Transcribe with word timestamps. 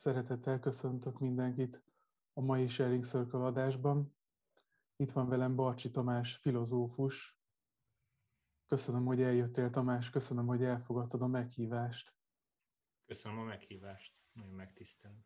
Szeretettel 0.00 0.60
köszöntök 0.60 1.18
mindenkit 1.18 1.82
a 2.32 2.40
mai 2.40 2.66
Sharing 2.66 3.04
Circle 3.04 3.44
adásban. 3.44 4.14
Itt 4.96 5.10
van 5.10 5.28
velem 5.28 5.56
Barcsi 5.56 5.90
Tamás, 5.90 6.36
filozófus. 6.36 7.38
Köszönöm, 8.66 9.04
hogy 9.04 9.22
eljöttél, 9.22 9.70
Tamás, 9.70 10.10
köszönöm, 10.10 10.46
hogy 10.46 10.62
elfogadtad 10.62 11.22
a 11.22 11.26
meghívást. 11.26 12.14
Köszönöm 13.06 13.38
a 13.38 13.44
meghívást, 13.44 14.14
nagyon 14.32 14.54
megtisztelem. 14.54 15.24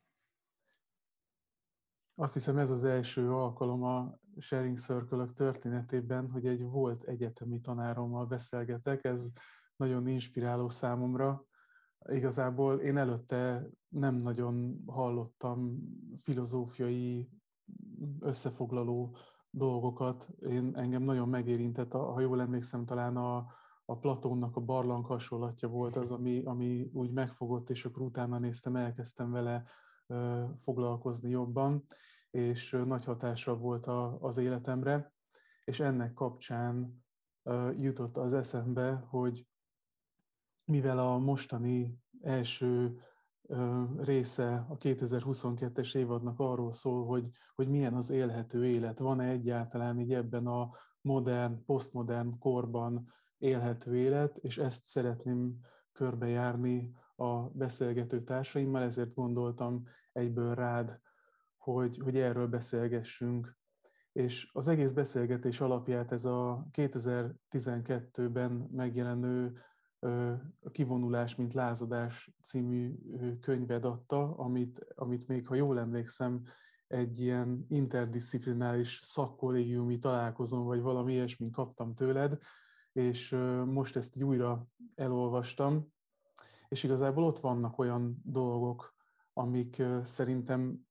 Azt 2.14 2.34
hiszem 2.34 2.58
ez 2.58 2.70
az 2.70 2.84
első 2.84 3.32
alkalom 3.32 3.82
a 3.82 4.18
Sharing 4.38 4.78
circle 4.78 5.26
történetében, 5.26 6.30
hogy 6.30 6.46
egy 6.46 6.62
volt 6.62 7.04
egyetemi 7.04 7.60
tanárommal 7.60 8.26
beszélgetek. 8.26 9.04
Ez 9.04 9.30
nagyon 9.76 10.06
inspiráló 10.06 10.68
számomra. 10.68 11.46
Igazából 12.08 12.80
én 12.80 12.96
előtte 12.96 13.70
nem 13.88 14.14
nagyon 14.14 14.82
hallottam 14.86 15.78
filozófiai 16.16 17.30
összefoglaló 18.20 19.16
dolgokat. 19.50 20.28
Én, 20.38 20.76
engem 20.76 21.02
nagyon 21.02 21.28
megérintett, 21.28 21.92
ha 21.92 22.20
jól 22.20 22.40
emlékszem, 22.40 22.84
talán 22.84 23.16
a, 23.16 23.46
a 23.84 23.98
Platónnak 23.98 24.56
a 24.56 24.60
barlang 24.60 25.06
hasonlatja 25.06 25.68
volt 25.68 25.96
az, 25.96 26.10
ami, 26.10 26.42
ami 26.44 26.90
úgy 26.92 27.12
megfogott, 27.12 27.70
és 27.70 27.84
akkor 27.84 28.02
utána 28.02 28.38
néztem, 28.38 28.76
elkezdtem 28.76 29.30
vele 29.30 29.64
ö, 30.06 30.44
foglalkozni 30.62 31.30
jobban, 31.30 31.84
és 32.30 32.72
ö, 32.72 32.84
nagy 32.84 33.04
hatása 33.04 33.56
volt 33.56 33.86
a, 33.86 34.18
az 34.20 34.36
életemre, 34.36 35.12
és 35.64 35.80
ennek 35.80 36.12
kapcsán 36.12 37.04
ö, 37.42 37.70
jutott 37.70 38.16
az 38.16 38.32
eszembe, 38.32 39.04
hogy 39.08 39.46
mivel 40.64 40.98
a 40.98 41.18
mostani 41.18 41.98
első 42.20 42.98
része 43.96 44.66
a 44.68 44.76
2022-es 44.76 45.96
évadnak 45.96 46.38
arról 46.40 46.72
szól, 46.72 47.06
hogy, 47.06 47.28
hogy 47.54 47.68
milyen 47.68 47.94
az 47.94 48.10
élhető 48.10 48.66
élet, 48.66 48.98
van-e 48.98 49.28
egyáltalán 49.28 50.00
így 50.00 50.12
ebben 50.14 50.46
a 50.46 50.70
modern, 51.00 51.64
posztmodern 51.64 52.38
korban 52.38 53.12
élhető 53.38 53.96
élet, 53.96 54.36
és 54.36 54.58
ezt 54.58 54.86
szeretném 54.86 55.58
körbejárni 55.92 56.92
a 57.16 57.40
beszélgető 57.40 58.22
társaimmal, 58.22 58.82
ezért 58.82 59.14
gondoltam 59.14 59.84
egyből 60.12 60.54
rád, 60.54 61.00
hogy, 61.56 61.98
hogy 61.98 62.16
erről 62.16 62.46
beszélgessünk. 62.46 63.56
És 64.12 64.50
az 64.52 64.68
egész 64.68 64.92
beszélgetés 64.92 65.60
alapját 65.60 66.12
ez 66.12 66.24
a 66.24 66.66
2012-ben 66.72 68.68
megjelenő 68.72 69.52
a 70.62 70.70
Kivonulás, 70.72 71.34
mint 71.34 71.54
lázadás 71.54 72.30
című 72.42 72.94
könyved 73.40 73.84
adta, 73.84 74.34
amit, 74.36 74.86
amit 74.94 75.28
még, 75.28 75.46
ha 75.46 75.54
jól 75.54 75.78
emlékszem, 75.78 76.42
egy 76.86 77.20
ilyen 77.20 77.66
interdisziplináris 77.68 79.00
szakkollégiumi 79.02 79.98
találkozón, 79.98 80.64
vagy 80.64 80.80
valami 80.80 81.12
ilyesmin 81.12 81.50
kaptam 81.50 81.94
tőled, 81.94 82.38
és 82.92 83.30
most 83.66 83.96
ezt 83.96 84.16
így 84.16 84.24
újra 84.24 84.66
elolvastam, 84.94 85.92
és 86.68 86.82
igazából 86.82 87.24
ott 87.24 87.38
vannak 87.38 87.78
olyan 87.78 88.20
dolgok, 88.24 88.94
amik 89.32 89.82
szerintem 90.02 90.86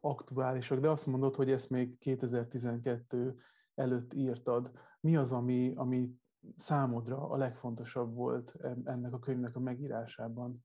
aktuálisak, 0.00 0.80
de 0.80 0.88
azt 0.88 1.06
mondod, 1.06 1.36
hogy 1.36 1.50
ezt 1.50 1.70
még 1.70 1.98
2012 1.98 3.36
előtt 3.74 4.14
írtad. 4.14 4.70
Mi 5.00 5.16
az, 5.16 5.32
ami, 5.32 5.72
ami 5.76 6.10
számodra 6.56 7.28
a 7.30 7.36
legfontosabb 7.36 8.14
volt 8.14 8.56
ennek 8.84 9.12
a 9.12 9.18
könyvnek 9.18 9.56
a 9.56 9.60
megírásában? 9.60 10.64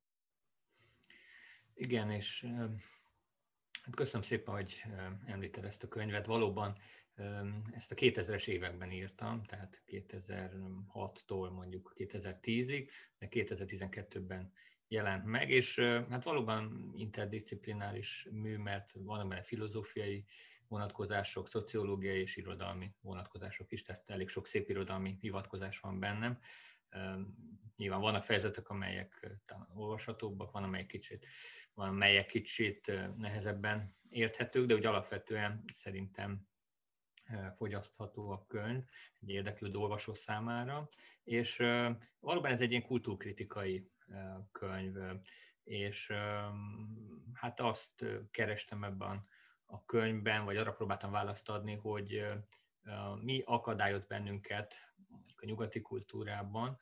Igen, 1.73 2.11
és 2.11 2.45
hát 3.81 3.95
köszönöm 3.95 4.21
szépen, 4.21 4.53
hogy 4.53 4.83
említed 5.25 5.65
ezt 5.65 5.83
a 5.83 5.87
könyvet. 5.87 6.25
Valóban 6.25 6.75
ezt 7.71 7.91
a 7.91 7.95
2000-es 7.95 8.47
években 8.47 8.91
írtam, 8.91 9.43
tehát 9.43 9.83
2006-tól 9.87 11.51
mondjuk 11.51 11.93
2010-ig, 11.95 12.89
de 13.17 13.27
2012-ben 13.29 14.51
jelent 14.87 15.25
meg, 15.25 15.49
és 15.49 15.79
hát 16.09 16.23
valóban 16.23 16.91
interdisziplináris 16.95 18.27
mű, 18.31 18.57
mert 18.57 18.91
van 18.91 19.29
benne 19.29 19.41
filozófiai 19.41 20.25
vonatkozások, 20.71 21.47
szociológiai 21.47 22.19
és 22.19 22.35
irodalmi 22.35 22.95
vonatkozások 23.01 23.71
is, 23.71 23.81
tehát 23.81 24.09
elég 24.09 24.29
sok 24.29 24.47
szép 24.47 24.69
irodalmi 24.69 25.17
hivatkozás 25.19 25.79
van 25.79 25.99
bennem. 25.99 26.39
Nyilván 27.75 27.99
vannak 28.01 28.23
fejezetek, 28.23 28.69
amelyek 28.69 29.39
talán 29.45 29.69
olvashatóbbak, 29.73 30.51
van 30.51 30.63
amelyek 30.63 30.87
kicsit, 30.87 31.27
van 31.73 31.87
amelyek 31.87 32.25
kicsit 32.25 32.91
nehezebben 33.17 33.89
érthetők, 34.09 34.65
de 34.65 34.73
úgy 34.73 34.85
alapvetően 34.85 35.63
szerintem 35.67 36.47
fogyasztható 37.55 38.29
a 38.29 38.45
könyv 38.47 38.83
egy 39.19 39.29
érdeklődő 39.29 39.77
olvasó 39.77 40.13
számára, 40.13 40.89
és 41.23 41.57
valóban 42.19 42.51
ez 42.51 42.61
egy 42.61 42.69
ilyen 42.69 42.85
kultúrkritikai 42.85 43.91
könyv, 44.51 44.95
és 45.63 46.11
hát 47.33 47.59
azt 47.59 48.05
kerestem 48.31 48.83
ebben 48.83 49.27
a 49.71 49.85
könyvben, 49.85 50.45
vagy 50.45 50.57
arra 50.57 50.73
próbáltam 50.73 51.11
választ 51.11 51.49
adni, 51.49 51.75
hogy 51.75 52.25
mi 53.21 53.41
akadályoz 53.45 54.05
bennünket 54.05 54.93
a 55.35 55.45
nyugati 55.45 55.81
kultúrában 55.81 56.77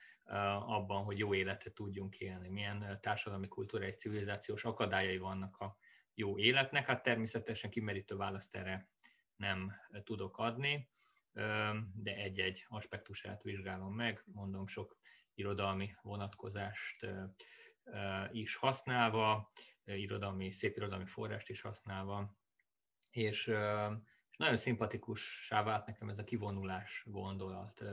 abban, 0.65 1.03
hogy 1.03 1.17
jó 1.17 1.33
életet 1.33 1.73
tudjunk 1.73 2.19
élni, 2.19 2.49
milyen 2.49 2.97
társadalmi, 3.01 3.47
kulturális, 3.47 3.95
civilizációs 3.95 4.65
akadályai 4.65 5.17
vannak 5.17 5.57
a 5.57 5.77
jó 6.13 6.37
életnek. 6.37 6.87
Hát 6.87 7.03
természetesen 7.03 7.69
kimerítő 7.69 8.15
választ 8.15 8.55
erre 8.55 8.89
nem 9.35 9.73
tudok 10.03 10.37
adni, 10.37 10.89
de 11.93 12.15
egy-egy 12.15 12.65
aspektusát 12.67 13.43
vizsgálom 13.43 13.95
meg, 13.95 14.23
mondom 14.25 14.67
sok 14.67 14.97
irodalmi 15.33 15.95
vonatkozást 16.01 17.07
is 18.31 18.55
használva, 18.55 19.51
irodalmi, 19.83 20.51
szép 20.51 20.75
irodalmi 20.77 21.05
forrást 21.05 21.49
is 21.49 21.61
használva, 21.61 22.37
és, 23.11 23.47
és 23.47 24.37
nagyon 24.37 24.57
szimpatikussá 24.57 25.63
vált 25.63 25.85
nekem 25.85 26.09
ez 26.09 26.17
a 26.17 26.23
kivonulás 26.23 27.03
gondolat, 27.05 27.83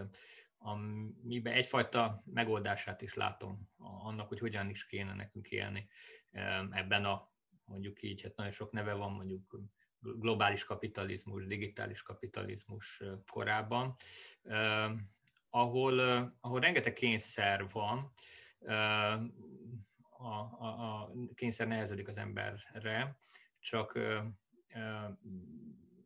amiben 0.58 1.52
egyfajta 1.52 2.22
megoldását 2.24 3.02
is 3.02 3.14
látom 3.14 3.68
annak, 3.78 4.28
hogy 4.28 4.38
hogyan 4.38 4.68
is 4.68 4.86
kéne 4.86 5.14
nekünk 5.14 5.48
élni 5.48 5.88
ebben 6.70 7.04
a 7.04 7.34
mondjuk 7.64 8.02
így, 8.02 8.22
hát 8.22 8.36
nagyon 8.36 8.52
sok 8.52 8.72
neve 8.72 8.92
van, 8.92 9.12
mondjuk 9.12 9.60
globális 10.00 10.64
kapitalizmus, 10.64 11.46
digitális 11.46 12.02
kapitalizmus 12.02 13.02
korában, 13.26 13.94
ahol, 15.50 15.98
ahol 16.40 16.60
rengeteg 16.60 16.92
kényszer 16.92 17.68
van, 17.68 18.12
a, 20.18 20.24
a, 20.28 21.02
a 21.02 21.12
kényszer 21.34 21.66
nehezedik 21.66 22.08
az 22.08 22.16
emberre, 22.16 23.18
csak 23.58 23.98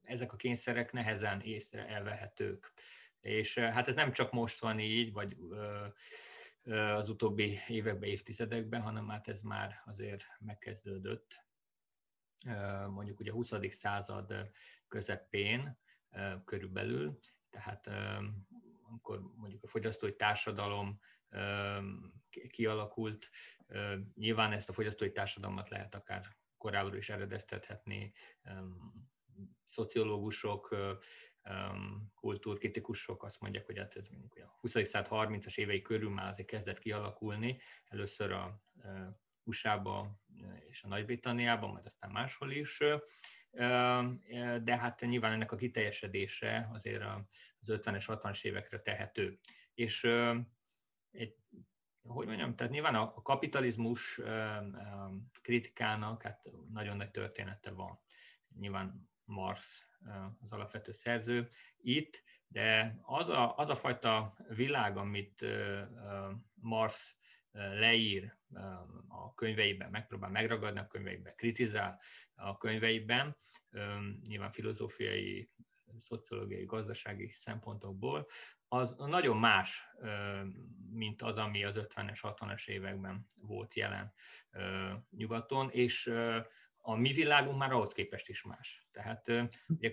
ezek 0.03 0.33
a 0.33 0.37
kényszerek 0.37 0.93
nehezen 0.93 1.41
észre 1.41 1.87
elvehetők. 1.87 2.73
És 3.21 3.59
hát 3.59 3.89
ez 3.89 3.95
nem 3.95 4.13
csak 4.13 4.33
most 4.33 4.61
van 4.61 4.79
így, 4.79 5.13
vagy 5.13 5.37
az 6.73 7.09
utóbbi 7.09 7.59
években, 7.69 8.09
évtizedekben, 8.09 8.81
hanem 8.81 9.09
hát 9.09 9.29
ez 9.29 9.41
már 9.41 9.83
azért 9.85 10.25
megkezdődött. 10.39 11.45
Mondjuk 12.89 13.21
ugye 13.21 13.31
a 13.31 13.35
20. 13.35 13.53
század 13.69 14.51
közepén 14.89 15.79
körülbelül, 16.45 17.19
tehát 17.51 17.87
amikor 18.83 19.21
mondjuk 19.37 19.63
a 19.63 19.69
fogyasztói 19.69 20.17
társadalom 20.17 21.01
kialakult, 22.49 23.31
nyilván 24.15 24.53
ezt 24.53 24.69
a 24.69 24.73
fogyasztói 24.73 25.13
társadalmat 25.13 25.69
lehet 25.69 25.95
akár 25.95 26.39
korábbról 26.61 26.97
is 26.97 27.09
eredeztethetni 27.09 28.13
szociológusok, 29.65 30.77
kultúrkritikusok 32.15 33.23
azt 33.23 33.41
mondják, 33.41 33.67
hogy 33.67 33.79
hát 33.79 33.97
ez 33.97 34.09
mondjuk 34.09 34.37
a 34.37 34.57
20. 34.61 34.71
század 34.71 35.07
30-as 35.11 35.59
évei 35.59 35.83
körül 35.83 36.11
már 36.11 36.29
azért 36.29 36.49
kezdett 36.49 36.79
kialakulni, 36.79 37.59
először 37.85 38.33
a 38.33 38.63
USA-ba 39.43 40.21
és 40.67 40.83
a 40.83 40.89
Nagy-Britanniában, 40.89 41.71
majd 41.71 41.87
aztán 41.87 42.11
máshol 42.11 42.51
is, 42.51 42.79
de 44.63 44.79
hát 44.79 45.01
nyilván 45.01 45.33
ennek 45.33 45.53
a 45.53 45.57
kiteljesedése 45.57 46.69
azért 46.73 47.03
az 47.03 47.67
50-es, 47.67 48.05
60-as 48.07 48.45
évekre 48.45 48.79
tehető. 48.79 49.39
És 49.75 50.05
egy 51.11 51.37
hogy 52.03 52.27
mondjam, 52.27 52.55
tehát 52.55 52.73
nyilván 52.73 52.95
a 52.95 53.23
kapitalizmus 53.23 54.21
kritikának 55.43 56.23
hát 56.23 56.45
nagyon 56.73 56.97
nagy 56.97 57.11
története 57.11 57.71
van. 57.71 58.01
Nyilván 58.59 59.11
Marx 59.25 59.87
az 60.41 60.53
alapvető 60.53 60.93
szerző 60.93 61.49
itt, 61.77 62.23
de 62.47 62.99
az 63.03 63.29
a, 63.29 63.57
az 63.57 63.69
a 63.69 63.77
fajta 63.77 64.37
világ, 64.49 64.97
amit 64.97 65.47
Marx 66.55 67.17
leír 67.53 68.37
a 69.09 69.35
könyveiben, 69.35 69.91
megpróbál 69.91 70.31
megragadni 70.31 70.79
a 70.81 70.87
könyveiben, 70.87 71.35
kritizál 71.37 72.01
a 72.35 72.57
könyveiben, 72.57 73.37
nyilván 74.29 74.53
filozófiai, 74.53 75.51
szociológiai, 75.97 76.65
gazdasági 76.65 77.31
szempontokból, 77.33 78.27
az 78.73 78.95
nagyon 78.99 79.37
más, 79.37 79.89
mint 80.91 81.23
az, 81.23 81.39
ami 81.39 81.65
az 81.65 81.77
50-es, 81.79 82.19
60-es 82.23 82.69
években 82.69 83.27
volt 83.41 83.75
jelen 83.75 84.13
nyugaton, 85.11 85.71
és 85.71 86.13
a 86.83 86.95
mi 86.95 87.13
világunk 87.13 87.59
már 87.59 87.73
ahhoz 87.73 87.93
képest 87.93 88.29
is 88.29 88.43
más. 88.43 88.87
Tehát 88.91 89.33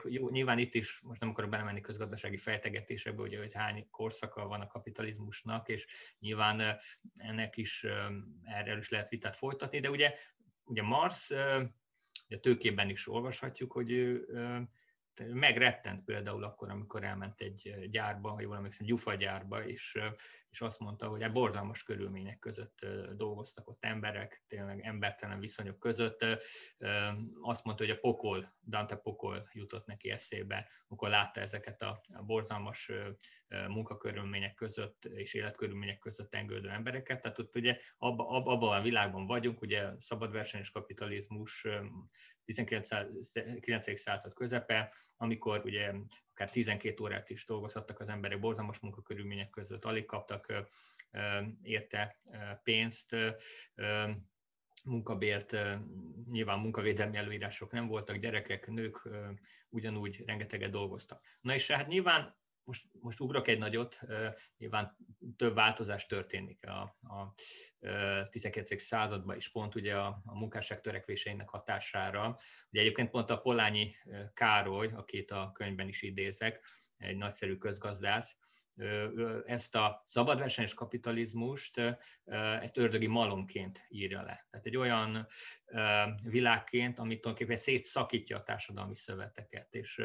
jó, 0.04 0.30
nyilván 0.30 0.60
itt 0.60 0.74
is, 0.74 1.00
most 1.00 1.20
nem 1.20 1.30
akarok 1.30 1.50
belemenni 1.50 1.82
közgazdasági 1.82 2.38
fejtegetésekbe, 2.38 3.22
ugye, 3.22 3.38
hogy 3.38 3.54
hány 3.54 3.88
korszaka 3.90 4.48
van 4.48 4.62
a 4.62 4.68
kapitalizmusnak, 4.68 5.68
és 5.68 5.88
nyilván 6.20 6.78
ennek 7.18 7.58
is 7.58 7.86
erről 8.44 8.78
is 8.78 8.90
lehet 8.90 9.10
vitát 9.10 9.36
folytatni, 9.36 9.80
de 9.80 9.90
ugye, 9.90 10.14
ugye 10.64 10.82
Mars, 10.82 11.30
ugye 12.28 12.40
tőkében 12.40 12.90
is 12.90 13.08
olvashatjuk, 13.08 13.72
hogy 13.72 13.92
ő 13.92 14.28
megrettent 15.20 16.04
például 16.04 16.44
akkor, 16.44 16.70
amikor 16.70 17.04
elment 17.04 17.42
egy 17.42 17.88
gyárba, 17.90 18.30
ha 18.30 18.42
jól 18.42 18.56
emlékszem, 18.56 18.86
gyufagyárba, 18.86 19.66
és, 19.66 20.00
és 20.50 20.62
azt 20.62 20.80
mondta, 20.80 21.08
hogy 21.08 21.22
hát 21.22 21.34
borzalmas 21.34 21.84
körülmények 21.84 22.40
között 22.40 22.86
dolgoztak 23.16 23.70
ott 23.70 23.86
emberek, 23.86 24.44
tényleg 24.48 24.86
embertelen 24.86 25.40
viszonyok 25.40 25.80
között. 25.80 26.26
Azt 27.42 27.64
mondta, 27.64 27.84
hogy 27.84 27.94
a 27.94 28.00
pokol, 28.00 28.56
Dante 28.68 28.96
pokol 28.96 29.50
jutott 29.54 29.86
neki 29.86 30.10
eszébe, 30.10 30.70
amikor 30.88 31.10
látta 31.10 31.40
ezeket 31.40 31.82
a 31.82 32.02
borzalmas 32.26 32.92
munkakörülmények 33.68 34.54
között 34.54 35.06
és 35.06 35.34
életkörülmények 35.34 36.00
között 36.00 36.36
engődő 36.36 36.70
embereket. 36.70 37.22
Tehát 37.22 37.40
ott 37.40 37.56
ugye 37.56 37.78
abban 37.98 38.46
abba 38.46 38.70
a 38.70 38.82
világban 38.82 39.26
vagyunk, 39.26 39.62
ugye 39.62 39.92
szabadversenyes 39.98 40.72
kapitalizmus 40.72 41.68
19. 42.44 44.00
század 44.00 44.34
közepe, 44.34 44.94
amikor 45.18 45.62
ugye 45.66 45.94
akár 46.32 46.50
12 46.50 47.04
órát 47.04 47.30
is 47.30 47.46
dolgozhattak 47.46 48.00
az 48.00 48.10
emberek 48.10 48.40
borzalmas 48.40 48.80
munkakörülmények 48.80 49.50
között, 49.50 49.86
alig 49.86 50.06
kaptak 50.06 50.68
érte 51.62 52.20
pénzt, 52.64 53.16
munkabért, 54.84 55.58
nyilván 56.30 56.60
munkavédelmi 56.60 57.18
előírások 57.18 57.72
nem 57.72 57.88
voltak, 57.88 58.16
gyerekek, 58.16 58.68
nők 58.68 59.10
ugyanúgy 59.70 60.24
rengeteget 60.26 60.72
dolgoztak. 60.72 61.26
Na 61.42 61.54
és 61.54 61.72
hát 61.72 61.88
nyilván 61.88 62.36
most, 62.68 62.86
most 63.00 63.20
ugrok 63.20 63.48
egy 63.48 63.58
nagyot, 63.58 64.00
nyilván 64.58 64.98
több 65.36 65.56
változás 65.56 66.06
történik 66.06 66.68
a, 66.68 66.82
a 67.02 67.34
19. 68.30 68.82
században 68.82 69.36
is, 69.36 69.52
pont 69.52 69.76
ugye 69.76 69.96
a, 69.96 70.22
a 70.26 70.38
munkásság 70.38 70.82
törekvéseinek 70.82 71.50
hatására. 71.50 72.38
Ugye 72.72 72.82
egyébként 72.82 73.10
pont 73.10 73.30
a 73.30 73.38
Polányi 73.38 73.96
Károly, 74.34 74.88
akit 74.88 75.32
a 75.32 75.52
könyvben 75.54 75.88
is 75.88 76.02
idézek, 76.02 76.68
egy 76.98 77.18
nagyszerű 77.18 77.56
közgazdász, 77.56 78.38
ezt 79.46 79.76
a 79.76 80.02
szabadversenyes 80.06 80.74
kapitalizmust, 80.74 81.98
ezt 82.62 82.78
ördögi 82.78 83.08
malomként 83.08 83.86
írja 83.90 84.22
le. 84.22 84.48
Tehát 84.50 84.66
egy 84.66 84.78
olyan 84.78 85.26
világként, 86.24 87.00
amit 87.00 87.22
tulajdonképpen 87.22 87.62
szétszakítja 87.62 88.38
a 88.38 88.44
társadalmi 88.44 88.96
szöveteket, 88.96 89.74
és, 89.74 90.02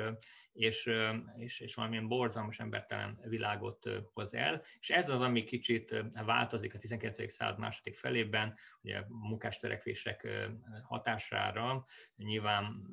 és, 0.53 0.91
és, 1.37 1.61
és 1.61 1.75
valamilyen 1.75 2.09
borzalmas 2.09 2.59
embertelen 2.59 3.19
világot 3.23 3.91
hoz 4.13 4.35
el. 4.35 4.63
És 4.79 4.91
ez 4.91 5.09
az, 5.09 5.21
ami 5.21 5.45
kicsit 5.45 6.05
változik 6.25 6.75
a 6.75 6.79
19. 6.79 7.33
század 7.33 7.59
második 7.59 7.95
felében, 7.95 8.55
ugye 8.83 8.99
a 8.99 9.07
munkástörekvések 9.09 10.49
hatására, 10.83 11.85
nyilván 12.17 12.87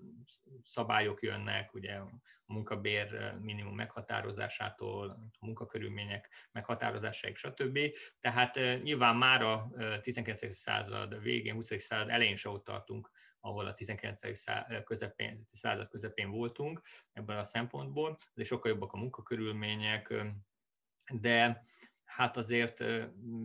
szabályok 0.63 1.21
jönnek, 1.21 1.73
ugye 1.73 1.93
a 1.93 2.09
munkabér 2.45 3.35
minimum 3.41 3.75
meghatározásától, 3.75 5.09
a 5.39 5.45
munkakörülmények 5.69 6.29
meghatározásáig, 6.51 7.35
stb. 7.35 7.79
Tehát 8.19 8.59
nyilván 8.83 9.15
már 9.15 9.41
a 9.41 9.71
19. 10.01 10.55
század 10.55 11.21
végén, 11.21 11.53
20. 11.53 11.71
század 11.77 12.09
elején 12.09 12.35
se 12.35 12.49
ott 12.49 12.63
tartunk, 12.63 13.11
ahol 13.39 13.65
a 13.65 13.73
19. 13.73 14.37
század 14.37 14.83
közepén, 14.83 15.47
század 15.51 15.87
közepén 15.87 16.29
voltunk 16.29 16.81
ebből 17.13 17.37
a 17.37 17.43
szempontból, 17.43 18.17
de 18.33 18.43
sokkal 18.43 18.71
jobbak 18.71 18.93
a 18.93 18.97
munkakörülmények, 18.97 20.13
de 21.11 21.61
hát 22.05 22.37
azért 22.37 22.83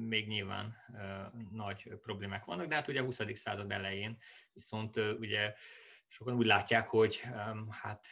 még 0.08 0.26
nyilván 0.26 0.76
nagy 1.50 1.88
problémák 2.02 2.44
vannak, 2.44 2.66
de 2.66 2.74
hát 2.74 2.88
ugye 2.88 3.00
a 3.00 3.04
20. 3.04 3.20
század 3.32 3.72
elején 3.72 4.16
viszont 4.52 4.96
ugye 4.96 5.54
sokan 6.14 6.34
úgy 6.34 6.46
látják, 6.46 6.88
hogy 6.88 7.22
hát 7.70 8.06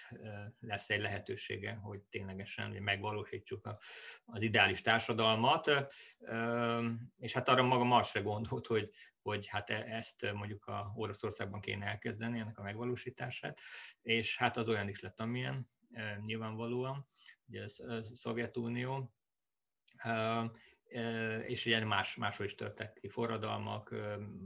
lesz 0.60 0.90
egy 0.90 1.00
lehetősége, 1.00 1.74
hogy 1.74 2.00
ténylegesen 2.00 2.70
megvalósítsuk 2.70 3.68
az 4.24 4.42
ideális 4.42 4.80
társadalmat, 4.80 5.86
és 7.18 7.32
hát 7.32 7.48
arra 7.48 7.62
maga 7.62 7.84
Marsra 7.84 8.22
gondolt, 8.22 8.66
hogy, 8.66 8.90
hogy 9.22 9.46
hát 9.46 9.70
e, 9.70 9.84
ezt 9.88 10.32
mondjuk 10.32 10.66
a 10.66 10.92
Oroszországban 10.94 11.60
kéne 11.60 11.86
elkezdeni, 11.86 12.38
ennek 12.38 12.58
a 12.58 12.62
megvalósítását, 12.62 13.60
és 14.02 14.36
hát 14.36 14.56
az 14.56 14.68
olyan 14.68 14.88
is 14.88 15.00
lett, 15.00 15.20
amilyen 15.20 15.70
nyilvánvalóan, 16.24 17.06
ugye 17.46 17.64
a 17.64 18.02
Szovjetunió, 18.02 19.14
és 21.46 21.66
ugye 21.66 21.84
más, 21.84 22.16
máshol 22.16 22.46
is 22.46 22.54
törtek 22.54 22.92
ki 22.92 23.08
forradalmak, 23.08 23.94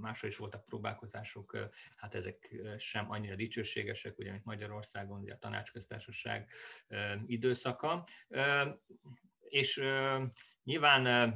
máshol 0.00 0.30
is 0.30 0.36
voltak 0.36 0.64
próbálkozások, 0.64 1.68
hát 1.96 2.14
ezek 2.14 2.54
sem 2.78 3.10
annyira 3.10 3.34
dicsőségesek, 3.34 4.18
ugye, 4.18 4.30
mint 4.30 4.44
Magyarországon, 4.44 5.20
ugye 5.20 5.32
a 5.32 5.38
tanácsköztársaság 5.38 6.50
időszaka. 7.26 8.04
És 9.48 9.80
nyilván 10.62 11.34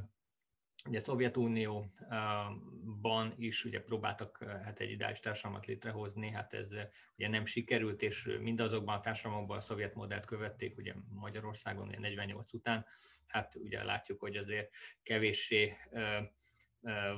Ugye 0.89 0.99
a 0.99 1.03
Szovjetunióban 1.03 3.35
is 3.37 3.65
ugye 3.65 3.81
próbáltak 3.81 4.45
hát 4.63 4.81
egy 4.81 4.91
ideális 4.91 5.21
társadalmat 5.21 5.67
létrehozni, 5.67 6.31
hát 6.31 6.53
ez 6.53 6.69
ugye 7.17 7.29
nem 7.29 7.45
sikerült, 7.45 8.03
és 8.03 8.37
mindazokban 8.41 8.97
a 8.97 9.01
társadalmakban 9.01 9.57
a 9.57 9.61
szovjet 9.61 9.95
modellt 9.95 10.25
követték, 10.25 10.77
ugye 10.77 10.95
Magyarországon 11.09 11.89
ugye 11.89 11.99
48 11.99 12.53
után, 12.53 12.87
hát 13.27 13.55
ugye 13.55 13.85
látjuk, 13.85 14.21
hogy 14.21 14.37
azért 14.37 14.75
kevéssé 15.03 15.77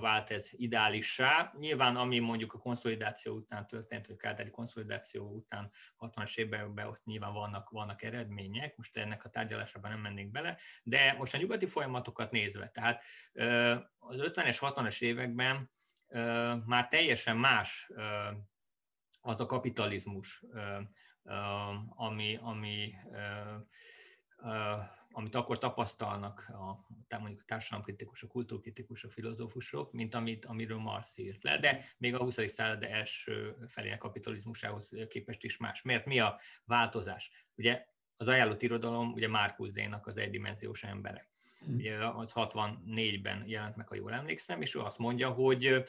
vált 0.00 0.30
ez 0.30 0.48
ideálissá. 0.50 1.52
Nyilván, 1.58 1.96
ami 1.96 2.18
mondjuk 2.18 2.52
a 2.52 2.58
konszolidáció 2.58 3.34
után 3.34 3.66
történt, 3.66 4.06
vagy 4.06 4.16
kádári 4.16 4.50
konszolidáció 4.50 5.30
után 5.30 5.70
60-as 5.98 6.36
években 6.36 6.86
ott 6.86 7.04
nyilván 7.04 7.32
vannak, 7.32 7.70
vannak 7.70 8.02
eredmények, 8.02 8.76
most 8.76 8.96
ennek 8.96 9.24
a 9.24 9.28
tárgyalásában 9.28 9.90
nem 9.90 10.00
mennék 10.00 10.30
bele, 10.30 10.58
de 10.82 11.14
most 11.18 11.34
a 11.34 11.38
nyugati 11.38 11.66
folyamatokat 11.66 12.30
nézve, 12.30 12.68
tehát 12.68 13.02
az 13.98 14.16
50-es, 14.18 14.56
60-as 14.60 15.02
években 15.02 15.70
már 16.64 16.88
teljesen 16.88 17.36
más 17.36 17.90
az 19.20 19.40
a 19.40 19.46
kapitalizmus, 19.46 20.44
ami, 21.88 22.38
ami 22.40 22.94
amit 25.22 25.34
akkor 25.34 25.58
tapasztalnak 25.58 26.46
a, 27.08 27.16
mondjuk 27.18 27.40
a 27.40 27.44
társadalomkritikusok, 27.46 28.30
kultúrkritikusok, 28.30 29.12
filozófusok, 29.12 29.92
mint 29.92 30.14
amit, 30.14 30.44
amiről 30.44 30.78
Marx 30.78 31.18
írt 31.18 31.42
le, 31.42 31.58
de 31.58 31.84
még 31.98 32.14
a 32.14 32.22
20. 32.22 32.48
század 32.50 32.82
első 32.82 33.56
felének 33.66 33.98
kapitalizmusához 33.98 34.90
képest 35.08 35.42
is 35.42 35.56
más. 35.56 35.82
Miért? 35.82 36.04
Mi 36.04 36.20
a 36.20 36.38
változás? 36.64 37.30
Ugye 37.56 37.84
az 38.16 38.28
ajánlott 38.28 38.62
irodalom, 38.62 39.12
ugye 39.12 39.28
Márkuszénak 39.28 40.06
az 40.06 40.16
egydimenziós 40.16 40.82
embere. 40.82 41.26
Hmm. 41.64 41.74
Ugye 41.74 42.06
az 42.06 42.32
64-ben 42.34 43.44
jelent 43.46 43.76
meg, 43.76 43.88
ha 43.88 43.94
jól 43.94 44.12
emlékszem, 44.12 44.62
és 44.62 44.74
ő 44.74 44.80
azt 44.80 44.98
mondja, 44.98 45.30
hogy 45.30 45.84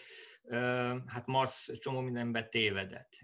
hát 1.06 1.25
Marx 1.25 1.72
csomó 1.80 2.00
mindenben 2.00 2.50
tévedett 2.50 3.20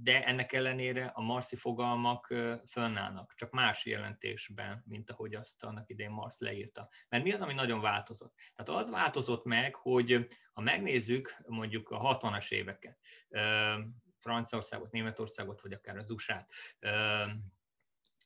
de 0.00 0.24
ennek 0.24 0.52
ellenére 0.52 1.04
a 1.04 1.20
marszi 1.20 1.56
fogalmak 1.56 2.34
fönnállnak, 2.66 3.34
csak 3.34 3.50
más 3.50 3.86
jelentésben, 3.86 4.84
mint 4.86 5.10
ahogy 5.10 5.34
azt 5.34 5.64
annak 5.64 5.90
idején 5.90 6.12
Marx 6.12 6.40
leírta. 6.40 6.88
Mert 7.08 7.24
mi 7.24 7.32
az, 7.32 7.40
ami 7.40 7.52
nagyon 7.52 7.80
változott? 7.80 8.34
Tehát 8.54 8.82
az 8.82 8.90
változott 8.90 9.44
meg, 9.44 9.74
hogy 9.74 10.26
ha 10.52 10.60
megnézzük 10.60 11.34
mondjuk 11.46 11.90
a 11.90 12.18
60-as 12.18 12.50
éveket, 12.50 12.98
Franciaországot, 14.18 14.90
Németországot, 14.90 15.60
vagy 15.60 15.72
akár 15.72 15.96
az 15.96 16.10
USA-t, 16.10 16.52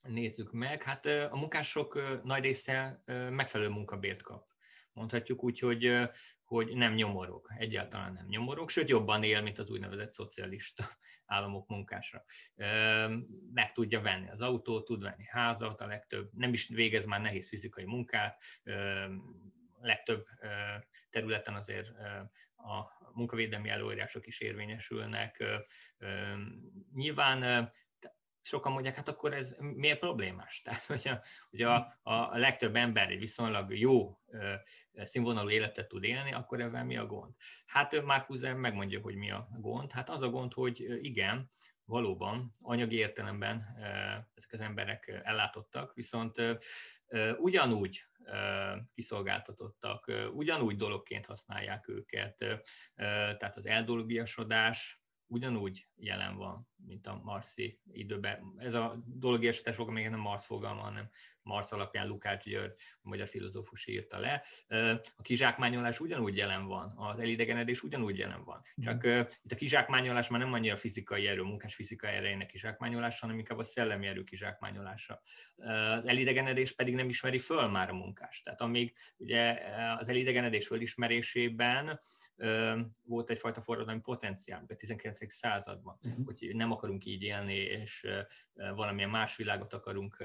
nézzük 0.02 0.52
meg, 0.52 0.82
hát 0.82 1.06
a 1.06 1.36
munkások 1.36 2.22
nagy 2.24 2.42
része 2.42 3.02
megfelelő 3.30 3.70
munkabért 3.70 4.22
kap. 4.22 4.50
Mondhatjuk 4.92 5.44
úgy, 5.44 5.58
hogy 5.58 6.10
hogy 6.52 6.76
nem 6.76 6.94
nyomorog, 6.94 7.46
egyáltalán 7.56 8.12
nem 8.12 8.26
nyomorog, 8.28 8.70
sőt 8.70 8.88
jobban 8.88 9.22
él, 9.22 9.42
mint 9.42 9.58
az 9.58 9.70
úgynevezett 9.70 10.12
szocialista 10.12 10.84
államok 11.34 11.68
munkásra. 11.68 12.24
Meg 13.52 13.72
tudja 13.72 14.00
venni 14.00 14.30
az 14.30 14.40
autót, 14.40 14.84
tud 14.84 15.02
venni 15.02 15.24
házat, 15.28 15.80
a 15.80 15.86
legtöbb, 15.86 16.30
nem 16.32 16.52
is 16.52 16.68
végez 16.68 17.04
már 17.04 17.20
nehéz 17.20 17.48
fizikai 17.48 17.84
munkát, 17.84 18.42
legtöbb 19.80 20.26
területen 21.10 21.54
azért 21.54 21.88
a 22.56 23.10
munkavédelmi 23.14 23.68
előírások 23.68 24.26
is 24.26 24.40
érvényesülnek. 24.40 25.44
Nyilván 26.94 27.70
sokan 28.42 28.72
mondják, 28.72 28.96
hát 28.96 29.08
akkor 29.08 29.32
ez 29.32 29.56
miért 29.58 29.98
problémás? 29.98 30.60
Tehát, 30.64 30.82
hogy 30.82 31.08
a, 31.08 31.22
hogy 31.50 31.62
a, 31.62 32.00
a 32.02 32.38
legtöbb 32.38 32.76
ember 32.76 33.10
egy 33.10 33.18
viszonylag 33.18 33.78
jó 33.78 34.20
színvonalú 34.94 35.50
életet 35.50 35.88
tud 35.88 36.04
élni, 36.04 36.32
akkor 36.32 36.60
ebben 36.60 36.86
mi 36.86 36.96
a 36.96 37.06
gond? 37.06 37.34
Hát 37.66 38.02
Márkuze 38.04 38.54
megmondja, 38.54 39.00
hogy 39.00 39.14
mi 39.14 39.30
a 39.30 39.48
gond. 39.58 39.92
Hát 39.92 40.08
az 40.08 40.22
a 40.22 40.30
gond, 40.30 40.52
hogy 40.52 41.04
igen, 41.04 41.48
valóban 41.84 42.50
anyagi 42.60 42.96
értelemben 42.96 43.66
ezek 44.34 44.52
az 44.52 44.60
emberek 44.60 45.20
ellátottak, 45.24 45.94
viszont 45.94 46.58
ugyanúgy 47.36 48.04
kiszolgáltatottak, 48.94 50.12
ugyanúgy 50.32 50.76
dologként 50.76 51.26
használják 51.26 51.88
őket, 51.88 52.36
tehát 53.36 53.56
az 53.56 53.66
eldolgiasodás 53.66 55.02
ugyanúgy 55.26 55.88
jelen 55.96 56.36
van, 56.36 56.68
mint 56.86 57.06
a 57.06 57.20
marszi 57.24 57.80
időben. 57.92 58.54
Ez 58.58 58.74
a 58.74 59.02
dolog 59.06 59.44
esetes 59.44 59.76
fogalma 59.76 60.00
még 60.00 60.08
nem 60.08 60.20
Marsz 60.20 60.46
fogalma, 60.46 60.80
hanem 60.80 61.10
Marsz 61.42 61.72
alapján 61.72 62.06
Lukács 62.06 62.44
György, 62.44 62.74
a 63.02 63.08
magyar 63.08 63.28
filozófus 63.28 63.86
írta 63.86 64.18
le. 64.18 64.42
A 65.16 65.22
kizsákmányolás 65.22 66.00
ugyanúgy 66.00 66.36
jelen 66.36 66.66
van, 66.66 66.94
az 66.96 67.18
elidegenedés 67.18 67.82
ugyanúgy 67.82 68.18
jelen 68.18 68.44
van. 68.44 68.60
Csak 68.76 69.04
uh, 69.04 69.18
itt 69.42 69.52
a 69.52 69.54
kizsákmányolás 69.54 70.28
már 70.28 70.40
nem 70.40 70.52
annyira 70.52 70.76
fizikai 70.76 71.26
erő, 71.26 71.42
munkás 71.42 71.74
fizikai 71.74 72.14
erejének 72.14 72.46
kizsákmányolása, 72.46 73.18
hanem 73.20 73.38
inkább 73.38 73.58
a 73.58 73.62
szellemi 73.62 74.06
erő 74.06 74.22
kizsákmányolása. 74.22 75.20
Az 75.56 76.06
elidegenedés 76.06 76.72
pedig 76.72 76.94
nem 76.94 77.08
ismeri 77.08 77.38
föl 77.38 77.68
már 77.68 77.90
a 77.90 77.94
munkást. 77.94 78.44
Tehát 78.44 78.60
amíg 78.60 78.96
ugye 79.16 79.60
az 79.98 80.08
elidegenedés 80.08 80.66
fölismerésében 80.66 81.98
volt 83.02 83.30
egyfajta 83.30 83.60
forradalmi 83.60 84.00
potenciál, 84.00 84.64
a 84.68 84.74
19. 84.74 85.32
században, 85.32 85.98
uh-huh. 86.02 86.24
hogy 86.24 86.50
nem 86.54 86.71
akarunk 86.72 87.04
így 87.04 87.22
élni, 87.22 87.54
és 87.54 88.06
valamilyen 88.54 89.10
más 89.10 89.36
világot 89.36 89.72
akarunk 89.72 90.24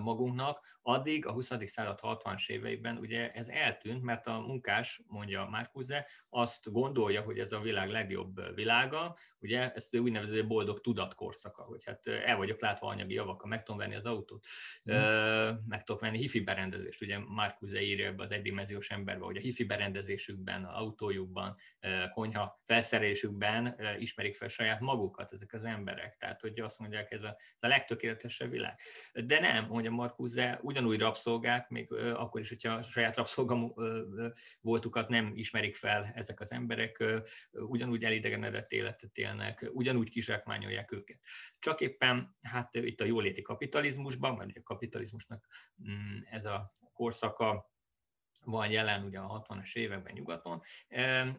magunknak, 0.00 0.78
addig 0.82 1.26
a 1.26 1.32
20. 1.32 1.50
század 1.64 1.98
60-as 2.02 2.48
éveiben 2.48 2.96
ugye 2.96 3.32
ez 3.32 3.48
eltűnt, 3.48 4.02
mert 4.02 4.26
a 4.26 4.40
munkás, 4.40 5.02
mondja 5.06 5.48
Márkuze, 5.50 6.08
azt 6.28 6.72
gondolja, 6.72 7.20
hogy 7.22 7.38
ez 7.38 7.52
a 7.52 7.60
világ 7.60 7.88
legjobb 7.88 8.54
világa, 8.54 9.16
ugye 9.38 9.72
ezt 9.72 9.96
úgynevezett 9.96 10.46
boldog 10.46 10.80
tudatkorszaka, 10.80 11.62
hogy 11.62 11.84
hát 11.84 12.06
el 12.06 12.36
vagyok 12.36 12.60
látva 12.60 12.86
anyagi 12.86 13.14
javakkal, 13.14 13.48
meg 13.48 13.62
tudom 13.62 13.80
venni 13.80 13.94
az 13.94 14.04
autót, 14.04 14.46
mm. 14.92 14.96
meg 15.66 15.82
tudok 15.82 16.00
venni 16.00 16.18
hifi 16.18 16.40
berendezést, 16.40 17.02
ugye 17.02 17.18
Márkuze 17.18 17.82
írja 17.82 18.06
ebbe 18.06 18.22
az 18.22 18.30
egydimenziós 18.30 18.90
emberbe, 18.90 19.24
hogy 19.24 19.36
a 19.36 19.40
hifi 19.40 19.64
berendezésükben, 19.64 20.64
a 20.64 20.80
autójukban, 20.82 21.56
konyha 22.12 22.60
felszerelésükben 22.64 23.76
ismerik 23.98 24.36
fel 24.36 24.48
saját 24.48 24.80
magukat 24.80 25.32
ezek 25.32 25.52
az 25.52 25.64
emberek, 25.64 26.16
tehát 26.16 26.40
hogy 26.40 26.60
azt 26.60 26.78
mondják, 26.78 27.10
ez 27.10 27.22
a, 27.22 27.36
ez 27.36 27.60
a 27.60 27.68
legtökéletesebb 27.68 28.50
világ. 28.50 28.78
De 29.12 29.40
nem, 29.40 29.61
nem, 29.62 29.70
mondja 29.70 29.90
Markusze, 29.90 30.58
ugyanúgy 30.62 30.98
rabszolgák, 30.98 31.68
még 31.68 31.92
akkor 31.92 32.40
is, 32.40 32.48
hogyha 32.48 32.72
a 32.72 32.82
saját 32.82 33.16
rabszolga 33.16 33.72
voltukat 34.60 35.08
nem 35.08 35.32
ismerik 35.34 35.76
fel 35.76 36.12
ezek 36.14 36.40
az 36.40 36.52
emberek, 36.52 37.04
ugyanúgy 37.52 38.04
elidegenedett 38.04 38.72
életet 38.72 39.18
élnek, 39.18 39.70
ugyanúgy 39.72 40.10
kizsákmányolják 40.10 40.92
őket. 40.92 41.20
Csak 41.58 41.80
éppen 41.80 42.36
hát 42.42 42.74
itt 42.74 43.00
a 43.00 43.04
jóléti 43.04 43.42
kapitalizmusban, 43.42 44.36
vagy 44.36 44.56
a 44.56 44.62
kapitalizmusnak 44.62 45.46
mm, 45.90 46.18
ez 46.30 46.44
a 46.44 46.72
korszaka, 46.92 47.70
van 48.44 48.70
jelen 48.70 49.04
ugye 49.04 49.18
a 49.18 49.42
60-as 49.42 49.74
években 49.76 50.12
nyugaton, 50.12 50.60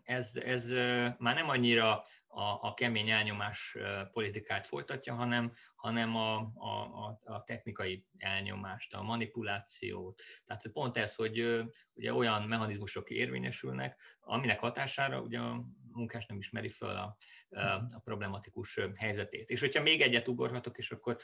ez, 0.04 0.36
ez 0.36 0.70
már 1.18 1.36
nem 1.36 1.50
annyira 1.50 2.04
a, 2.34 2.60
a 2.62 2.74
kemény 2.74 3.10
elnyomás 3.10 3.78
politikát 4.12 4.68
folytatja, 4.68 5.14
hanem, 5.14 5.54
hanem 5.76 6.16
a, 6.16 6.36
a, 6.56 7.20
a 7.24 7.44
technikai 7.44 8.06
elnyomást, 8.18 8.94
a 8.94 9.02
manipulációt. 9.02 10.22
Tehát 10.46 10.68
pont 10.74 10.98
ez, 10.98 11.16
hogy 11.16 11.64
ugye 11.94 12.14
olyan 12.14 12.44
mechanizmusok 12.44 13.10
érvényesülnek, 13.10 14.02
aminek 14.20 14.60
hatására 14.60 15.22
ugye 15.22 15.40
a 15.40 15.66
munkás 15.92 16.26
nem 16.26 16.38
ismeri 16.38 16.70
föl 16.70 16.96
a, 16.96 17.18
a 17.92 18.00
problematikus 18.04 18.80
helyzetét. 18.96 19.50
És 19.50 19.60
hogyha 19.60 19.82
még 19.82 20.02
egyet 20.02 20.28
ugorhatok, 20.28 20.78
és 20.78 20.92
akkor 20.92 21.18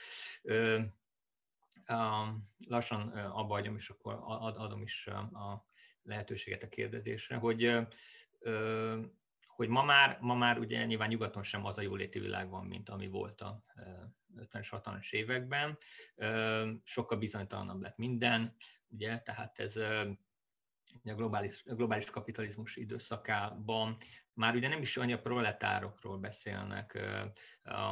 lassan 2.68 3.08
abba 3.10 3.54
hagyom, 3.54 3.76
és 3.76 3.90
akkor 3.90 4.14
adom 4.58 4.82
is 4.82 5.08
a 5.08 5.66
lehetőséget 6.04 6.64
a 6.64 6.70
kérdezésre, 6.70 7.36
hogy 7.36 7.88
hogy 9.60 9.70
ma 9.70 9.84
már, 9.84 10.18
ma 10.22 10.36
már 10.36 10.60
ugye 10.60 10.86
nyilván 10.86 11.08
nyugaton 11.08 11.44
sem 11.44 11.66
az 11.66 11.78
a 11.78 11.82
jóléti 11.82 12.20
világ 12.20 12.50
van, 12.50 12.66
mint 12.66 12.90
ami 12.90 13.08
volt 13.08 13.42
a 13.42 13.64
50-es, 14.38 14.68
60-as 14.72 15.12
években. 15.12 15.78
Sokkal 16.84 17.18
bizonytalanabb 17.18 17.82
lett 17.82 17.98
minden, 17.98 18.56
ugye, 18.88 19.20
tehát 19.20 19.60
ez 19.60 19.76
a 19.76 20.18
globális, 21.04 21.64
globális 21.64 22.10
kapitalizmus 22.10 22.76
időszakában 22.76 23.98
már 24.34 24.56
ugye 24.56 24.68
nem 24.68 24.82
is 24.82 24.98
annyi 24.98 25.14
a 25.14 25.22
proletárokról 25.22 26.18
beszélnek, 26.18 27.00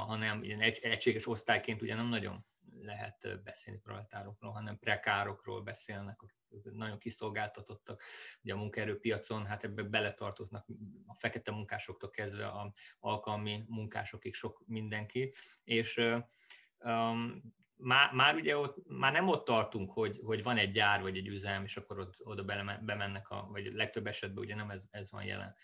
hanem 0.07 0.43
ilyen 0.43 0.59
egy, 0.59 0.79
egységes 0.81 1.27
osztályként 1.27 1.81
ugye 1.81 1.95
nem 1.95 2.07
nagyon 2.07 2.45
lehet 2.81 3.43
beszélni 3.43 3.79
proletárokról, 3.79 4.51
hanem 4.51 4.79
prekárokról 4.79 5.61
beszélnek, 5.61 6.21
akik 6.21 6.35
nagyon 6.73 6.97
kiszolgáltatottak 6.97 8.03
ugye 8.43 8.53
a 8.53 8.57
munkaerőpiacon, 8.57 9.45
hát 9.45 9.63
ebbe 9.63 9.83
beletartoznak 9.83 10.67
a 11.05 11.13
fekete 11.13 11.51
munkásoktól 11.51 12.09
kezdve 12.09 12.47
a 12.47 12.73
alkalmi 12.99 13.63
munkásokig 13.67 14.33
sok 14.33 14.63
mindenki, 14.65 15.33
és 15.63 15.97
um, 16.79 17.55
már, 17.77 18.13
már 18.13 18.35
ugye 18.35 18.57
ott, 18.57 18.87
már 18.87 19.11
nem 19.11 19.27
ott 19.27 19.45
tartunk, 19.45 19.91
hogy, 19.91 20.19
hogy 20.23 20.43
van 20.43 20.57
egy 20.57 20.71
gyár 20.71 21.01
vagy 21.01 21.17
egy 21.17 21.27
üzem, 21.27 21.63
és 21.63 21.77
akkor 21.77 21.99
ott, 21.99 22.15
oda 22.23 22.43
bemennek, 22.81 23.29
a, 23.29 23.47
vagy 23.51 23.73
legtöbb 23.73 24.07
esetben 24.07 24.43
ugye 24.43 24.55
nem 24.55 24.69
ez, 24.69 24.87
ez 24.91 25.11
van 25.11 25.23
jelen, 25.23 25.55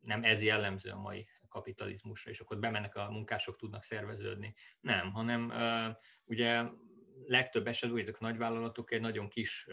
nem 0.00 0.24
ez 0.24 0.42
jellemző 0.42 0.90
a 0.90 1.00
mai 1.00 1.28
kapitalizmusra, 1.48 2.30
és 2.30 2.40
akkor 2.40 2.58
bemennek 2.58 2.94
a 2.94 3.10
munkások, 3.10 3.56
tudnak 3.56 3.82
szerveződni. 3.82 4.54
Nem, 4.80 5.12
hanem 5.12 5.52
ugye 6.24 6.64
legtöbb 7.26 7.66
esetben 7.66 8.00
ezek 8.00 8.16
a 8.20 8.24
nagyvállalatok 8.24 8.92
egy 8.92 9.00
nagyon 9.00 9.28
kis 9.28 9.66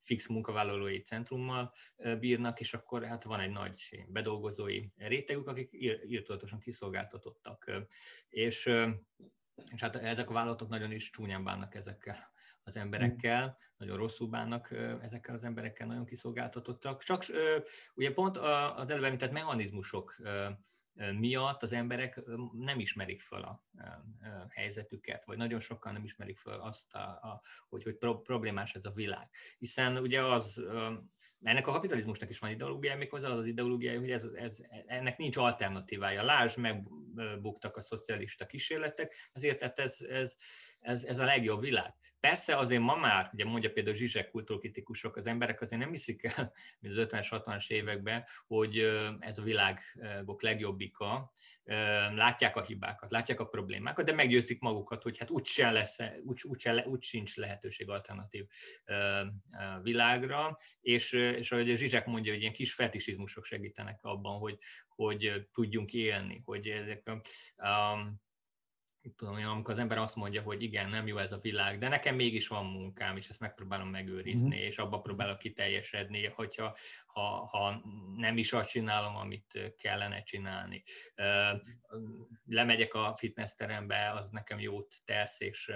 fix 0.00 0.28
munkavállalói 0.28 1.00
centrummal 1.00 1.72
bírnak, 2.18 2.60
és 2.60 2.74
akkor 2.74 3.04
hát 3.04 3.24
van 3.24 3.40
egy 3.40 3.50
nagy 3.50 4.04
bedolgozói 4.08 4.88
rétegük, 4.96 5.46
akik 5.46 5.70
írtolatosan 6.06 6.58
kiszolgáltatottak. 6.58 7.70
És, 8.28 8.66
és 9.72 9.80
hát 9.80 9.96
ezek 9.96 10.30
a 10.30 10.32
vállalatok 10.32 10.68
nagyon 10.68 10.92
is 10.92 11.10
csúnyán 11.10 11.44
bánnak 11.44 11.74
ezekkel 11.74 12.16
az 12.62 12.76
emberekkel, 12.76 13.58
nagyon 13.76 13.96
rosszul 13.96 14.28
bánnak 14.28 14.70
ezekkel 15.02 15.34
az 15.34 15.44
emberekkel, 15.44 15.86
nagyon 15.86 16.04
kiszolgáltatottak. 16.04 17.02
Csak 17.02 17.24
ugye 17.94 18.12
pont 18.12 18.36
az 18.76 18.90
előbb 18.90 19.04
említett 19.04 19.32
mechanizmusok 19.32 20.16
miatt 21.18 21.62
az 21.62 21.72
emberek 21.72 22.20
nem 22.52 22.78
ismerik 22.78 23.20
fel 23.20 23.42
a 23.42 23.64
helyzetüket, 24.48 25.24
vagy 25.24 25.36
nagyon 25.36 25.60
sokan 25.60 25.92
nem 25.92 26.04
ismerik 26.04 26.38
fel 26.38 26.60
azt, 26.60 26.94
a, 26.94 26.98
a, 26.98 27.42
hogy, 27.68 27.82
hogy 27.82 27.96
problémás 28.22 28.74
ez 28.74 28.84
a 28.84 28.92
világ. 28.92 29.28
Hiszen 29.58 29.96
ugye 29.96 30.24
az, 30.24 30.62
ennek 31.42 31.66
a 31.66 31.72
kapitalizmusnak 31.72 32.30
is 32.30 32.38
van 32.38 32.50
ideológiája, 32.50 32.98
méghozzá 32.98 33.28
az 33.28 33.38
az 33.38 33.46
ideológiája, 33.46 34.00
hogy 34.00 34.10
ez, 34.10 34.24
ez, 34.24 34.58
ennek 34.86 35.18
nincs 35.18 35.36
alternatívája. 35.36 36.22
Lásd, 36.22 36.58
megbuktak 36.58 37.76
a 37.76 37.80
szocialista 37.80 38.46
kísérletek, 38.46 39.30
ezért 39.32 39.78
ez, 39.78 40.00
ez, 40.00 40.34
ez, 40.80 41.04
ez 41.04 41.18
a 41.18 41.24
legjobb 41.24 41.60
világ. 41.60 41.94
Persze 42.20 42.56
azért 42.56 42.82
ma 42.82 42.96
már, 42.96 43.30
ugye 43.32 43.44
mondja 43.44 43.72
például 43.72 43.96
Zsizsek 43.96 44.30
kultúrkritikusok, 44.30 45.16
az 45.16 45.26
emberek 45.26 45.60
azért 45.60 45.80
nem 45.80 45.90
hiszik 45.90 46.24
el, 46.24 46.52
mint 46.78 46.96
az 46.96 47.06
50-es, 47.10 47.26
60-as 47.30 47.70
években, 47.70 48.24
hogy 48.46 48.78
ez 49.18 49.38
a 49.38 49.42
világok 49.42 50.42
legjobbika, 50.42 51.32
látják 52.14 52.56
a 52.56 52.62
hibákat, 52.62 53.10
látják 53.10 53.40
a 53.40 53.46
problémákat, 53.46 54.04
de 54.04 54.12
meggyőzik 54.12 54.60
magukat, 54.60 55.02
hogy 55.02 55.18
hát 55.18 55.30
úgyse 55.30 55.70
lesz, 55.70 55.98
úgy, 56.24 56.42
úgy, 56.42 56.82
úgy 56.84 57.02
sincs 57.02 57.36
lehetőség 57.36 57.88
alternatív 57.88 58.46
világra, 59.82 60.56
és, 60.80 61.12
és 61.12 61.52
ahogy 61.52 61.76
Zsizsek 61.76 62.06
mondja, 62.06 62.32
hogy 62.32 62.40
ilyen 62.40 62.52
kis 62.52 62.74
fetisizmusok 62.74 63.44
segítenek 63.44 63.98
abban, 64.02 64.38
hogy, 64.38 64.58
hogy 64.88 65.48
tudjunk 65.52 65.92
élni, 65.92 66.42
hogy 66.44 66.68
ezek 66.68 67.08
a, 67.08 67.20
a 67.68 67.98
tudom, 69.16 69.34
amikor 69.34 69.74
az 69.74 69.80
ember 69.80 69.98
azt 69.98 70.16
mondja, 70.16 70.42
hogy 70.42 70.62
igen, 70.62 70.88
nem 70.88 71.06
jó 71.06 71.18
ez 71.18 71.32
a 71.32 71.38
világ, 71.38 71.78
de 71.78 71.88
nekem 71.88 72.14
mégis 72.14 72.48
van 72.48 72.64
munkám, 72.64 73.16
és 73.16 73.28
ezt 73.28 73.40
megpróbálom 73.40 73.88
megőrizni, 73.88 74.56
mm-hmm. 74.56 74.66
és 74.66 74.78
abba 74.78 75.00
próbálok 75.00 75.38
kiteljesedni, 75.38 76.26
hogyha 76.26 76.76
ha, 77.06 77.20
ha 77.50 77.82
nem 78.16 78.38
is 78.38 78.52
azt 78.52 78.70
csinálom, 78.70 79.16
amit 79.16 79.74
kellene 79.78 80.22
csinálni. 80.22 80.82
Lemegyek 82.46 82.94
a 82.94 83.14
fitnessterembe, 83.16 84.12
az 84.12 84.28
nekem 84.28 84.60
jót 84.60 84.94
tesz, 85.04 85.40
és 85.40 85.72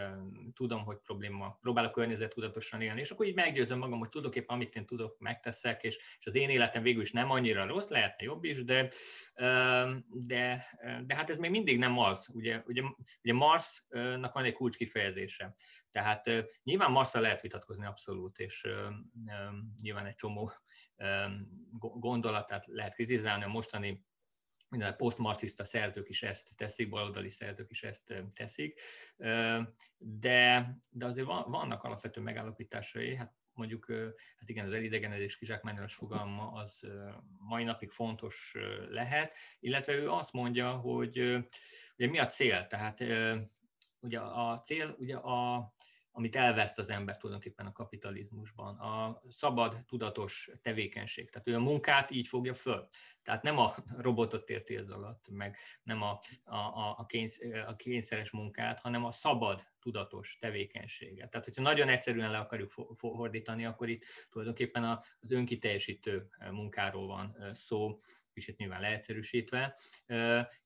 tudom, 0.54 0.85
hogy 0.85 0.97
probléma. 0.97 1.59
Próbálok 1.61 1.93
környezetudatosan 1.93 2.81
élni, 2.81 3.00
és 3.00 3.11
akkor 3.11 3.26
így 3.26 3.35
meggyőzöm 3.35 3.78
magam, 3.78 3.99
hogy 3.99 4.09
tudok 4.09 4.37
éppen, 4.37 4.57
amit 4.57 4.75
én 4.75 4.87
tudok, 4.87 5.19
megteszek, 5.19 5.83
és, 5.83 5.97
és 6.19 6.26
az 6.26 6.35
én 6.35 6.50
életem 6.50 6.83
végül 6.83 7.02
is 7.02 7.12
nem 7.12 7.31
annyira 7.31 7.66
rossz, 7.66 7.88
lehetne 7.88 8.25
jobb 8.25 8.45
is, 8.45 8.64
de, 8.64 8.88
de, 10.07 10.66
de 11.07 11.14
hát 11.14 11.31
ez 11.31 11.38
még 11.38 11.50
mindig 11.50 11.78
nem 11.78 11.99
az. 11.99 12.28
Ugye, 12.33 12.62
ugye, 12.66 12.83
ugye 13.23 13.33
Marsnak 13.33 14.33
van 14.33 14.44
egy 14.44 14.52
kulcs 14.52 14.76
kifejezése. 14.76 15.54
Tehát 15.90 16.30
nyilván 16.62 16.90
Marsra 16.90 17.21
lehet 17.21 17.40
vitatkozni 17.40 17.87
abszolút, 17.87 18.38
és 18.38 18.68
nyilván 19.83 20.06
egy 20.06 20.14
csomó 20.14 20.52
gondolatát 21.78 22.66
lehet 22.66 22.94
kritizálni, 22.94 23.44
a 23.44 23.49
mostani 23.49 24.04
minden 24.68 24.97
posztmarxista 24.97 25.64
szerzők 25.64 26.09
is 26.09 26.23
ezt 26.23 26.56
teszik, 26.56 26.88
baloldali 26.88 27.30
szerzők 27.30 27.71
is 27.71 27.83
ezt 27.83 28.14
teszik, 28.35 28.80
de, 29.99 30.76
de 30.90 31.06
azért 31.06 31.26
vannak 31.26 31.83
alapvető 31.83 32.21
megállapításai, 32.21 33.16
hát 33.16 33.35
mondjuk, 33.54 33.87
hát 34.38 34.49
igen, 34.49 34.66
az 34.66 34.73
elidegenedés 34.73 35.37
kizsákmányolás 35.37 35.94
fogalma 35.94 36.52
az 36.52 36.87
mai 37.38 37.64
napig 37.64 37.90
fontos 37.90 38.54
lehet, 38.90 39.34
illetve 39.61 39.92
ő 39.92 40.11
azt 40.11 40.32
mondja, 40.32 40.70
hogy 40.70 41.18
ugye 41.96 42.08
mi 42.08 42.18
a 42.18 42.26
cél, 42.26 42.66
tehát 42.66 43.04
ugye 44.00 44.20
a 44.20 44.58
cél, 44.58 44.94
ugye 44.99 45.16
a, 45.16 45.73
amit 46.16 46.37
elveszt 46.37 46.78
az 46.78 46.90
ember 46.90 47.16
tulajdonképpen 47.16 47.66
a 47.66 47.73
kapitalizmusban, 47.73 48.76
a 48.76 49.21
szabad, 49.28 49.85
tudatos 49.87 50.50
tevékenység. 50.62 51.30
Tehát 51.30 51.49
ő 51.49 51.54
a 51.54 51.61
munkát 51.61 52.11
így 52.11 52.28
fogja 52.28 52.54
föl. 52.54 52.88
Tehát 53.23 53.42
nem 53.42 53.59
a 53.59 53.75
robotot 53.99 54.50
érti 54.50 54.76
ez 54.76 54.88
alatt, 54.88 55.28
meg 55.30 55.56
nem 55.83 56.02
a, 56.02 56.21
a, 56.44 56.56
a, 56.56 57.06
a 57.66 57.76
kényszeres 57.76 58.30
munkát, 58.30 58.80
hanem 58.80 59.04
a 59.04 59.11
szabad, 59.11 59.62
tudatos 59.80 60.37
tevékenységet. 60.40 61.30
Tehát, 61.30 61.47
hogyha 61.47 61.62
nagyon 61.62 61.88
egyszerűen 61.88 62.30
le 62.30 62.38
akarjuk 62.38 62.73
fordítani, 62.94 63.64
akkor 63.64 63.88
itt 63.88 64.04
tulajdonképpen 64.30 64.85
az 65.21 65.30
önkiteljesítő 65.30 66.28
munkáról 66.50 67.06
van 67.06 67.37
szó, 67.52 67.97
kicsit 68.33 68.56
nyilván 68.56 68.80
leegyszerűsítve, 68.80 69.76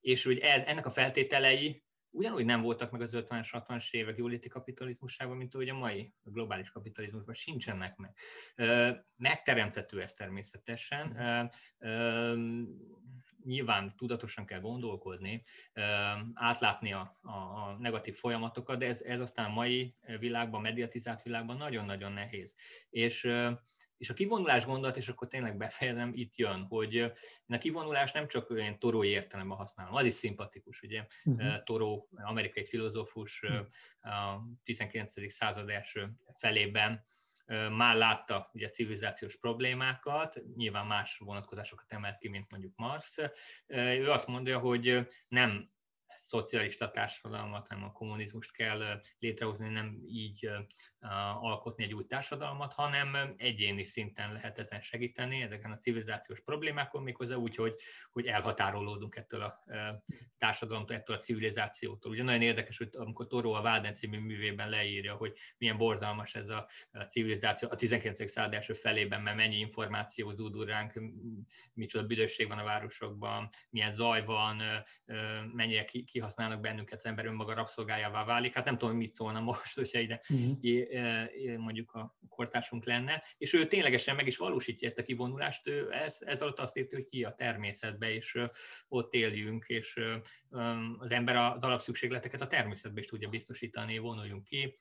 és 0.01 0.25
hogy 0.25 0.39
ennek 0.39 0.87
a 0.87 0.91
feltételei 0.91 1.87
ugyanúgy 2.11 2.45
nem 2.45 2.63
voltak 2.63 2.91
meg 2.91 3.01
az 3.01 3.13
50-es, 3.17 3.49
60-as 3.53 3.91
évek 3.91 4.17
jóléti 4.17 4.49
kapitalizmusában, 4.49 5.37
mint 5.37 5.55
ahogy 5.55 5.69
a 5.69 5.75
mai 5.75 6.13
a 6.25 6.31
globális 6.31 6.71
kapitalizmusban 6.71 7.35
sincsenek 7.35 7.97
meg. 7.97 8.17
Megteremtető 9.17 10.03
ez 10.03 10.13
természetesen. 10.13 11.17
Nyilván 13.45 13.97
tudatosan 13.97 14.47
kell 14.47 14.61
gondolkodni, 14.61 15.43
átlátni 16.35 16.93
a, 16.93 17.19
a, 17.23 17.73
negatív 17.79 18.15
folyamatokat, 18.15 18.79
de 18.79 18.87
ez, 18.87 19.01
ez 19.01 19.21
aztán 19.21 19.51
a 19.51 19.55
mai 19.55 19.95
világban, 20.19 20.61
mediatizált 20.61 21.23
világban 21.23 21.57
nagyon-nagyon 21.57 22.13
nehéz. 22.13 22.55
És 22.91 23.29
és 23.99 24.11
a 24.11 24.15
kivonulás 24.15 24.65
gondolat, 24.65 24.97
és 24.97 25.09
akkor 25.09 25.29
tényleg 25.29 25.57
befejezem, 25.57 26.11
itt 26.15 26.37
jön, 26.37 26.67
hogy 26.69 26.95
én 26.95 27.13
a 27.47 27.59
kivonulás 27.59 28.13
nem 28.13 28.29
csak 28.29 28.51
olyan 28.51 28.79
torói 28.79 29.09
értelemben 29.09 29.57
használom, 29.57 29.95
az 29.95 30.07
is 30.07 30.15
szimpatikus, 30.15 30.81
ugye, 30.81 31.07
uh-huh. 31.25 31.63
Toró, 31.63 32.09
amerikai 32.15 32.67
filozófus 32.67 33.43
uh-huh. 33.43 33.67
a 34.15 34.43
19. 34.65 35.33
század 35.33 35.69
első 35.69 36.11
felében 36.35 37.03
már 37.73 37.97
látta 37.97 38.51
ugye 38.53 38.69
civilizációs 38.69 39.37
problémákat, 39.37 40.41
nyilván 40.57 40.87
más 40.87 41.17
vonatkozásokat 41.19 41.93
emelt 41.93 42.19
ki, 42.19 42.29
mint 42.29 42.51
mondjuk 42.51 42.73
Marx. 42.77 43.17
Ő 43.67 44.11
azt 44.11 44.27
mondja, 44.27 44.59
hogy 44.59 45.07
nem 45.29 45.71
szocialista 46.29 46.91
társadalmat, 46.91 47.69
hanem 47.69 47.85
a 47.85 47.93
kommunizmust 47.93 48.53
kell 48.53 49.01
létrehozni, 49.19 49.69
nem 49.69 49.99
így 50.07 50.51
alkotni 51.41 51.85
egy 51.85 51.95
új 51.95 52.07
társadalmat, 52.07 52.73
hanem 52.73 53.17
egyéni 53.37 53.83
szinten 53.83 54.33
lehet 54.33 54.59
ezen 54.59 54.81
segíteni, 54.81 55.43
ezeken 55.43 55.71
a 55.71 55.77
civilizációs 55.77 56.41
problémákon, 56.41 57.03
méghozzá 57.03 57.35
úgy, 57.35 57.55
hogy, 57.55 57.75
hogy 58.13 58.27
elhatárolódunk 58.27 59.17
ettől 59.17 59.43
a 59.43 59.65
társadalomtól, 60.39 60.97
ettől 60.97 61.17
a 61.17 61.19
civilizációtól. 61.19 62.13
Ugye 62.13 62.23
nagyon 62.23 62.43
érdekes, 62.43 62.79
hogy 62.79 62.89
amikor 62.93 63.27
Toró 63.27 63.53
a 63.53 63.63
Váden 63.63 63.95
című 63.95 64.19
művében 64.19 64.69
leírja, 64.69 65.15
hogy 65.15 65.33
milyen 65.59 65.77
borzalmas 65.77 66.35
ez 66.35 66.49
a 66.49 66.69
civilizáció 67.09 67.69
a 67.71 67.75
19. 67.75 68.31
század 68.31 68.55
első 68.55 68.73
felében, 68.73 69.23
mert 69.23 69.37
mennyi 69.37 69.59
információ 69.59 70.31
zúdul 70.31 70.65
ránk, 70.65 71.03
micsoda 71.75 72.07
büdösség 72.07 72.49
van 72.49 72.59
a 72.59 72.65
városokban, 72.65 73.49
milyen 73.71 73.93
zaj 73.93 74.25
van, 74.25 74.63
mennyire 75.53 75.85
kihasználnak 76.19 76.61
bennünket, 76.61 76.99
az 76.99 77.05
ember 77.05 77.27
önmaga 77.27 77.55
rabszolgájává 77.55 78.25
válik. 78.25 78.55
Hát 78.55 78.65
nem 78.65 78.77
tudom, 78.77 78.97
mit 78.97 79.13
szólna 79.13 79.41
most, 79.41 79.75
hogyha 79.75 79.99
ide 79.99 80.21
uh-huh. 80.29 81.57
mondjuk 81.57 81.93
a 81.93 82.19
kortársunk 82.29 82.85
lenne. 82.85 83.23
És 83.39 83.53
ő 83.53 83.67
ténylegesen 83.67 84.17
meg 84.17 84.27
is 84.27 84.37
valósítja 84.37 84.89
ezt 84.89 84.99
a 84.99 85.03
kivonulást. 85.03 85.67
Ő 85.67 85.93
ez, 85.93 86.19
ez 86.21 86.43
alatt 86.43 86.59
azt 86.59 86.77
érti, 86.77 86.95
hogy 86.95 87.07
ki 87.07 87.25
a 87.25 87.35
természetbe, 87.35 88.11
és 88.11 88.39
ott 88.89 89.15
éljünk, 89.15 89.65
és 89.69 90.01
az 90.99 91.11
ember 91.11 91.37
az 91.37 91.63
alapszükségleteket 91.63 92.41
a 92.41 92.47
természetbe 92.47 93.01
is 93.01 93.07
tudja 93.07 93.29
biztosítani, 93.29 93.99
vonuljunk 93.99 94.45
ki. 94.45 94.75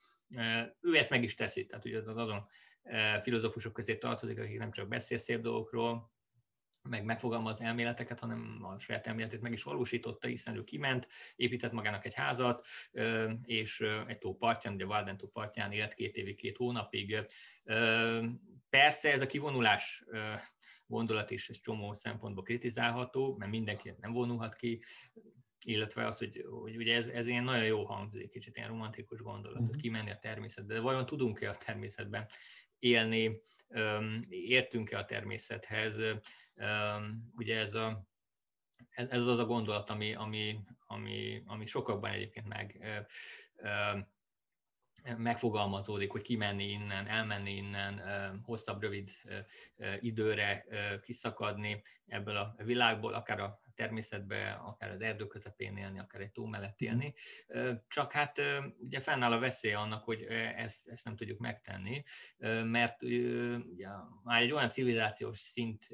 Ő 0.81 0.97
ezt 0.97 1.09
meg 1.09 1.23
is 1.23 1.35
teszi, 1.35 1.65
tehát 1.65 1.85
ugye 1.85 1.97
az 1.97 2.07
adon 2.07 2.45
filozófusok 3.21 3.73
közé 3.73 3.97
tartozik, 3.97 4.39
akik 4.39 4.57
nem 4.57 4.71
csak 4.71 4.87
beszél 4.87 5.17
szép 5.17 5.41
dolgokról, 5.41 6.11
meg 6.89 7.03
megfogalmaz 7.03 7.61
elméleteket, 7.61 8.19
hanem 8.19 8.59
a 8.63 8.79
saját 8.79 9.07
elméletét 9.07 9.41
meg 9.41 9.51
is 9.51 9.63
valósította, 9.63 10.27
hiszen 10.27 10.55
ő 10.55 10.63
kiment, 10.63 11.07
épített 11.35 11.71
magának 11.71 12.05
egy 12.05 12.13
házat, 12.13 12.65
és 13.43 13.79
egy 14.07 14.17
tó 14.17 14.35
partján, 14.35 14.73
ugye 14.73 14.85
a 14.85 15.15
tó 15.15 15.27
partján 15.27 15.71
élt 15.71 15.93
két 15.93 16.15
évig, 16.15 16.35
két 16.35 16.57
hónapig. 16.57 17.25
Persze 18.69 19.11
ez 19.11 19.21
a 19.21 19.27
kivonulás 19.27 20.03
gondolat 20.85 21.31
is 21.31 21.49
egy 21.49 21.59
csomó 21.61 21.93
szempontból 21.93 22.43
kritizálható, 22.43 23.35
mert 23.37 23.51
mindenki 23.51 23.93
nem 23.99 24.11
vonulhat 24.11 24.55
ki, 24.55 24.81
illetve 25.65 26.07
az, 26.07 26.17
hogy, 26.17 26.45
hogy 26.49 26.75
ugye 26.75 26.95
ez, 26.95 27.07
ez 27.07 27.27
ilyen 27.27 27.43
nagyon 27.43 27.65
jó 27.65 27.85
hangzik, 27.85 28.29
kicsit 28.29 28.55
ilyen 28.55 28.69
romantikus 28.69 29.21
gondolat, 29.21 29.57
hogy 29.57 29.67
mhm. 29.67 29.77
kimenni 29.77 30.11
a 30.11 30.19
természetbe, 30.21 30.73
de 30.73 30.79
vajon 30.79 31.05
tudunk-e 31.05 31.49
a 31.49 31.55
természetben 31.55 32.27
élni, 32.79 33.39
értünk-e 34.29 34.97
a 34.97 35.05
természethez, 35.05 36.01
Ugye 37.35 37.57
ez, 37.57 37.75
a, 37.75 38.07
ez 38.89 39.27
az 39.27 39.39
a 39.39 39.45
gondolat, 39.45 39.89
ami, 39.89 40.13
ami, 40.13 40.59
ami, 40.87 41.43
ami 41.45 41.65
sokakban 41.65 42.11
egyébként 42.11 42.47
meg 42.47 42.83
megfogalmazódik, 45.17 46.11
hogy 46.11 46.21
kimenni 46.21 46.63
innen, 46.63 47.07
elmenni 47.07 47.55
innen, 47.55 48.01
hosszabb, 48.43 48.81
rövid 48.81 49.09
időre 49.99 50.65
kiszakadni 51.03 51.81
ebből 52.07 52.35
a 52.35 52.55
világból, 52.57 53.13
akár 53.13 53.39
a 53.39 53.61
természetbe, 53.75 54.51
akár 54.51 54.89
az 54.89 55.01
erdő 55.01 55.27
közepén 55.27 55.77
élni, 55.77 55.99
akár 55.99 56.21
egy 56.21 56.31
tó 56.31 56.45
mellett 56.45 56.81
élni. 56.81 57.13
Csak 57.87 58.11
hát 58.11 58.41
ugye 58.79 58.99
fennáll 58.99 59.31
a 59.31 59.39
veszély 59.39 59.73
annak, 59.73 60.03
hogy 60.03 60.21
ezt, 60.55 60.87
ezt 60.87 61.05
nem 61.05 61.15
tudjuk 61.15 61.39
megtenni, 61.39 62.03
mert 62.63 63.03
ugye, 63.03 63.87
már 64.23 64.41
egy 64.41 64.51
olyan 64.51 64.69
civilizációs 64.69 65.37
szint 65.37 65.87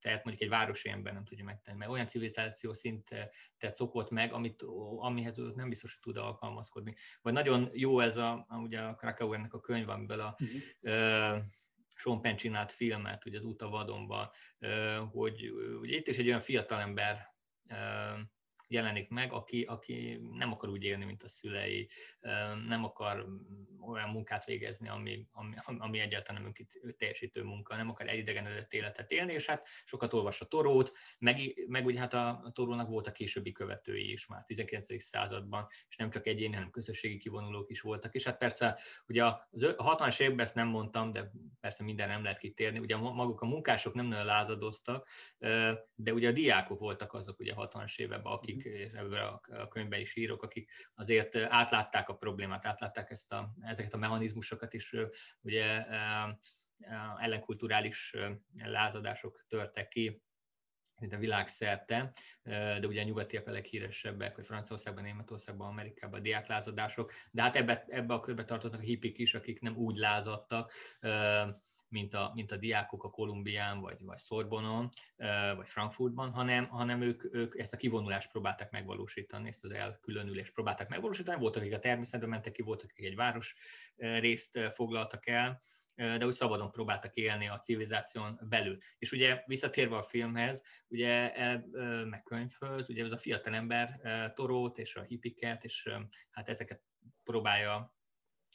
tehát 0.00 0.24
mondjuk 0.24 0.44
egy 0.44 0.58
városi 0.58 0.88
ember 0.88 1.12
nem 1.12 1.24
tudja 1.24 1.44
megtenni, 1.44 1.78
mert 1.78 1.90
olyan 1.90 2.06
civilizáció 2.06 2.72
szintet 2.72 3.74
szokott 3.74 4.10
meg, 4.10 4.32
amit, 4.32 4.62
amihez 4.96 5.38
ő 5.38 5.52
nem 5.54 5.68
biztos, 5.68 5.92
hogy 5.92 6.00
tud 6.00 6.22
alkalmazkodni. 6.22 6.94
Vagy 7.22 7.32
nagyon 7.32 7.68
jó 7.72 8.00
ez 8.00 8.16
a, 8.16 8.46
ugye 8.62 8.80
a 8.80 8.94
Krakauernek 8.94 9.54
a 9.54 9.60
könyv, 9.60 9.88
amiből 9.88 10.20
a 10.20 10.36
uh-huh. 10.40 11.34
uh, 11.34 11.42
Sean 11.94 12.20
Penn 12.20 12.36
csinált 12.36 12.72
filmet, 12.72 13.26
ugye 13.26 13.38
az 13.38 13.44
Út 13.44 13.62
a 13.62 13.68
vadonban, 13.68 14.30
uh, 14.58 15.10
hogy 15.10 15.50
ugye 15.80 15.96
itt 15.96 16.08
is 16.08 16.18
egy 16.18 16.26
olyan 16.26 16.40
fiatalember 16.40 17.34
uh, 17.64 18.18
jelenik 18.70 19.08
meg, 19.08 19.32
aki, 19.32 19.62
aki 19.62 20.20
nem 20.32 20.52
akar 20.52 20.68
úgy 20.68 20.82
élni, 20.82 21.04
mint 21.04 21.22
a 21.22 21.28
szülei, 21.28 21.88
nem 22.66 22.84
akar 22.84 23.26
olyan 23.86 24.08
munkát 24.08 24.44
végezni, 24.44 24.88
ami, 24.88 25.26
ami, 25.32 25.54
ami 25.78 25.98
egyáltalán 25.98 26.42
nem 26.42 26.52
teljesítő 26.96 27.42
munka, 27.42 27.76
nem 27.76 27.88
akar 27.88 28.08
elidegenedett 28.08 28.72
életet 28.72 29.10
élni, 29.10 29.32
és 29.32 29.46
hát 29.46 29.66
sokat 29.84 30.12
olvas 30.12 30.40
a 30.40 30.44
torót, 30.44 30.92
meg, 31.18 31.36
meg 31.66 31.86
ugye 31.86 31.98
hát 31.98 32.14
a, 32.14 32.28
a 32.28 32.50
torónak 32.52 32.88
voltak 32.88 33.12
későbbi 33.12 33.52
követői 33.52 34.12
is 34.12 34.26
már 34.26 34.44
19. 34.44 35.02
században, 35.02 35.66
és 35.88 35.96
nem 35.96 36.10
csak 36.10 36.26
egyéni, 36.26 36.54
hanem 36.54 36.70
közösségi 36.70 37.16
kivonulók 37.16 37.70
is 37.70 37.80
voltak, 37.80 38.14
és 38.14 38.24
hát 38.24 38.38
persze 38.38 38.78
ugye 39.06 39.24
a 39.24 39.48
60-as 39.50 40.20
években 40.20 40.44
ezt 40.44 40.54
nem 40.54 40.68
mondtam, 40.68 41.10
de 41.10 41.30
persze 41.60 41.82
minden 41.84 42.08
nem 42.08 42.22
lehet 42.22 42.38
kitérni, 42.38 42.78
ugye 42.78 42.96
maguk 42.96 43.40
a 43.40 43.46
munkások 43.46 43.94
nem 43.94 44.06
nagyon 44.06 44.24
lázadoztak, 44.24 45.08
de 45.94 46.12
ugye 46.12 46.28
a 46.28 46.32
diákok 46.32 46.78
voltak 46.78 47.14
azok 47.14 47.40
ugye 47.40 47.52
60-as 47.56 47.98
években, 47.98 48.32
akik 48.32 48.59
akik, 48.60 48.72
és 48.72 48.92
ebből 48.92 49.40
a, 49.48 49.68
könyvben 49.68 50.00
is 50.00 50.16
írok, 50.16 50.42
akik 50.42 50.70
azért 50.94 51.36
átlátták 51.36 52.08
a 52.08 52.14
problémát, 52.14 52.66
átlátták 52.66 53.10
ezt 53.10 53.32
a, 53.32 53.54
ezeket 53.60 53.94
a 53.94 53.96
mechanizmusokat, 53.96 54.74
és 54.74 54.96
ugye 55.40 55.86
ellenkulturális 57.18 58.16
lázadások 58.64 59.44
törtek 59.48 59.88
ki, 59.88 60.22
a 61.10 61.16
világszerte, 61.16 62.10
de 62.42 62.86
ugye 62.86 63.00
a 63.00 63.04
nyugatiak 63.04 63.46
a 63.46 63.50
leghíresebbek, 63.50 64.34
hogy 64.34 64.46
Franciaországban, 64.46 65.02
Németországban, 65.02 65.68
Amerikában 65.68 66.18
a 66.18 66.22
diáklázadások, 66.22 67.12
de 67.30 67.42
hát 67.42 67.56
ebbe, 67.56 67.84
ebbe 67.88 68.14
a 68.14 68.20
körbe 68.20 68.44
tartoznak 68.44 68.80
a 68.80 68.84
hipik 68.84 69.18
is, 69.18 69.34
akik 69.34 69.60
nem 69.60 69.76
úgy 69.76 69.96
lázadtak, 69.96 70.72
mint 71.90 72.14
a, 72.14 72.30
mint 72.34 72.50
a 72.50 72.56
diákok 72.56 73.04
a 73.04 73.10
Kolumbián, 73.10 73.80
vagy, 73.80 74.04
vagy 74.04 74.18
Szorbonon, 74.18 74.90
vagy 75.56 75.66
Frankfurtban, 75.66 76.30
hanem, 76.30 76.68
hanem 76.68 77.00
ők, 77.00 77.34
ők 77.34 77.58
ezt 77.58 77.72
a 77.72 77.76
kivonulást 77.76 78.30
próbálták 78.30 78.70
megvalósítani, 78.70 79.48
ezt 79.48 79.64
az 79.64 79.70
elkülönülést 79.70 80.52
próbáltak 80.52 80.88
megvalósítani. 80.88 81.40
Voltak, 81.40 81.62
akik 81.62 81.74
a 81.74 81.78
természetben 81.78 82.28
mentek 82.28 82.52
ki, 82.52 82.62
voltak, 82.62 82.90
akik 82.90 83.06
egy 83.06 83.16
város 83.16 83.54
részt 83.96 84.58
foglaltak 84.72 85.26
el, 85.26 85.60
de 85.94 86.26
úgy 86.26 86.34
szabadon 86.34 86.70
próbáltak 86.70 87.14
élni 87.14 87.48
a 87.48 87.58
civilizáción 87.58 88.40
belül. 88.48 88.76
És 88.98 89.12
ugye 89.12 89.42
visszatérve 89.46 89.96
a 89.96 90.02
filmhez, 90.02 90.62
ugye 90.88 91.34
e, 91.34 91.64
meg 92.04 92.22
könyvhöz, 92.22 92.88
ugye 92.88 93.04
ez 93.04 93.12
a 93.12 93.18
fiatalember 93.18 94.00
Torót 94.34 94.78
és 94.78 94.96
a 94.96 95.02
hippiket, 95.02 95.64
és 95.64 95.88
hát 96.30 96.48
ezeket 96.48 96.82
próbálja 97.24 97.98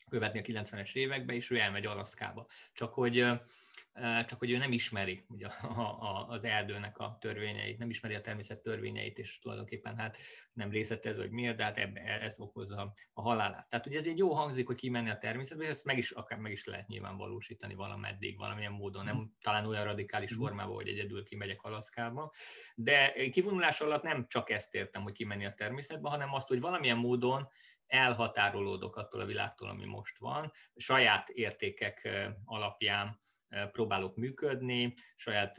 követni 0.10 0.39
a 0.39 0.62
90-es 0.62 0.96
években, 0.96 1.36
és 1.36 1.50
ő 1.50 1.60
elmegy 1.60 1.86
Alaszkába. 1.86 2.46
Csak 2.74 2.94
hogy 2.94 3.39
csak 4.26 4.39
hogy 4.39 4.52
ő 4.52 4.58
nem 4.58 4.72
ismeri 4.72 5.26
ugye, 5.28 5.48
a, 5.48 5.80
a, 5.80 6.28
az 6.30 6.44
erdőnek 6.44 6.98
a 6.98 7.18
törvényeit, 7.22 7.78
nem 7.78 7.89
ismeri 7.89 8.13
a 8.13 8.22
természet 8.22 8.62
törvényeit, 8.62 9.18
és 9.18 9.39
tulajdonképpen 9.39 9.98
hát 9.98 10.18
nem 10.54 10.70
részletez, 10.70 11.18
hogy 11.18 11.30
miért, 11.30 11.58
de 11.58 11.63
hát 11.63 11.78
ebbe, 11.78 12.02
ez 12.02 12.39
okozza 12.39 12.94
a 13.13 13.22
halálát. 13.22 13.70
Tehát 13.70 13.86
ugye 13.86 14.00
ez 14.00 14.06
egy 14.06 14.18
jó 14.18 14.34
hangzik, 14.34 14.68
hogy 14.68 14.76
kimenni 14.76 15.10
a 15.10 15.18
természetbe, 15.18 15.63
és 15.63 15.70
ezt 15.70 15.86
meg 15.86 15.98
is, 15.98 16.12
akár 16.12 16.39
meg 16.39 16.52
is 16.52 16.65
lehet 16.65 16.88
nyilván 16.88 17.18
valósítani 17.18 17.74
valameddig, 17.74 18.38
valamilyen 18.38 18.72
módon, 18.72 19.04
nem 19.04 19.32
talán 19.41 19.65
olyan 19.65 19.84
radikális 19.84 20.32
mhm. 20.32 20.39
formában, 20.39 20.76
hogy 20.76 20.88
egyedül 20.88 21.24
kimegyek 21.24 21.62
Alaszkába, 21.62 22.32
de 22.76 23.13
kivonulás 23.30 23.82
alatt 23.82 24.04
nem 24.04 24.26
csak 24.28 24.50
ezt 24.50 24.76
értem, 24.76 25.02
hogy 25.02 25.13
kimenni 25.13 25.46
a 25.46 25.54
természetbe, 25.54 26.10
hanem 26.10 26.34
azt, 26.34 26.48
hogy 26.48 26.60
valamilyen 26.60 26.98
módon 26.98 27.48
elhatárolódok 27.88 28.95
attól 28.95 29.21
a 29.21 29.26
világtól, 29.26 29.69
ami 29.69 29.86
most 29.86 30.17
van, 30.17 30.52
saját 30.76 31.30
értékek 31.30 32.10
alapján 32.45 33.19
próbálok 33.71 34.15
működni, 34.15 34.93
saját 35.15 35.58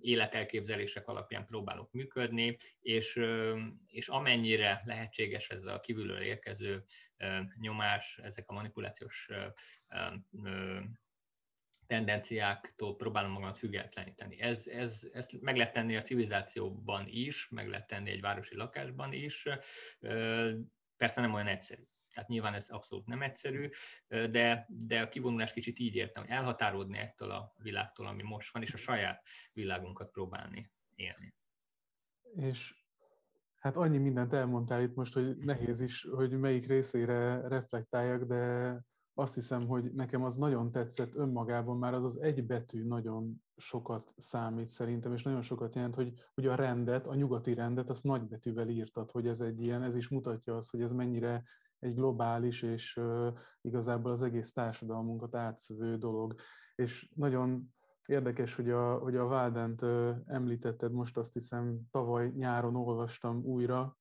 életelképzelések 0.00 1.08
alapján 1.08 1.46
próbálok 1.46 1.92
működni, 1.92 2.56
és, 2.80 3.20
és 3.86 4.08
amennyire 4.08 4.82
lehetséges 4.84 5.50
ez 5.50 5.64
a 5.64 5.80
kívülről 5.80 6.20
érkező 6.20 6.84
nyomás, 7.60 8.20
ezek 8.22 8.48
a 8.48 8.52
manipulációs 8.52 9.28
tendenciáktól 11.86 12.96
próbálom 12.96 13.30
magamat 13.30 13.58
függetleníteni. 13.58 14.40
Ez, 14.40 14.66
ez, 14.66 15.08
ezt 15.12 15.40
meg 15.40 15.56
lehet 15.56 15.72
tenni 15.72 15.96
a 15.96 16.02
civilizációban 16.02 17.04
is, 17.08 17.48
meg 17.48 17.68
lehet 17.68 17.86
tenni 17.86 18.10
egy 18.10 18.20
városi 18.20 18.56
lakásban 18.56 19.12
is, 19.12 19.48
persze 21.04 21.20
nem 21.20 21.34
olyan 21.34 21.46
egyszerű. 21.46 21.82
Tehát 22.14 22.28
nyilván 22.28 22.54
ez 22.54 22.68
abszolút 22.68 23.06
nem 23.06 23.22
egyszerű, 23.22 23.68
de, 24.08 24.66
de 24.68 25.00
a 25.00 25.08
kivonulás 25.08 25.52
kicsit 25.52 25.78
így 25.78 25.94
értem, 25.94 26.22
hogy 26.22 26.32
elhatárodni 26.32 26.98
ettől 26.98 27.30
a 27.30 27.54
világtól, 27.56 28.06
ami 28.06 28.22
most 28.22 28.52
van, 28.52 28.62
és 28.62 28.74
a 28.74 28.76
saját 28.76 29.26
világunkat 29.52 30.10
próbálni 30.10 30.72
élni. 30.94 31.34
És 32.34 32.74
hát 33.56 33.76
annyi 33.76 33.98
mindent 33.98 34.32
elmondtál 34.32 34.82
itt 34.82 34.94
most, 34.94 35.12
hogy 35.12 35.36
nehéz 35.36 35.80
is, 35.80 36.02
hogy 36.02 36.38
melyik 36.38 36.66
részére 36.66 37.48
reflektáljak, 37.48 38.22
de 38.22 38.74
azt 39.14 39.34
hiszem, 39.34 39.66
hogy 39.66 39.92
nekem 39.92 40.24
az 40.24 40.36
nagyon 40.36 40.70
tetszett 40.70 41.14
önmagában, 41.14 41.78
már 41.78 41.94
az 41.94 42.04
az 42.04 42.20
egy 42.20 42.46
betű 42.46 42.84
nagyon 42.86 43.42
sokat 43.56 44.14
számít 44.16 44.68
szerintem, 44.68 45.12
és 45.12 45.22
nagyon 45.22 45.42
sokat 45.42 45.74
jelent, 45.74 45.94
hogy, 45.94 46.12
hogy 46.34 46.46
a 46.46 46.54
rendet, 46.54 47.06
a 47.06 47.14
nyugati 47.14 47.54
rendet, 47.54 47.90
azt 47.90 48.04
nagybetűvel 48.04 48.68
írtad, 48.68 49.10
hogy 49.10 49.26
ez 49.26 49.40
egy 49.40 49.60
ilyen, 49.60 49.82
ez 49.82 49.94
is 49.94 50.08
mutatja 50.08 50.56
azt, 50.56 50.70
hogy 50.70 50.82
ez 50.82 50.92
mennyire 50.92 51.44
egy 51.78 51.94
globális 51.94 52.62
és 52.62 53.00
igazából 53.60 54.10
az 54.10 54.22
egész 54.22 54.52
társadalmunkat 54.52 55.34
átszövő 55.34 55.96
dolog. 55.96 56.34
És 56.74 57.10
nagyon 57.14 57.74
érdekes, 58.06 58.54
hogy 58.54 58.70
a, 58.70 58.98
hogy 58.98 59.16
a 59.16 59.26
Vádent 59.26 59.82
említetted, 60.26 60.92
most 60.92 61.16
azt 61.16 61.32
hiszem 61.32 61.80
tavaly 61.90 62.32
nyáron 62.36 62.76
olvastam 62.76 63.44
újra, 63.44 63.96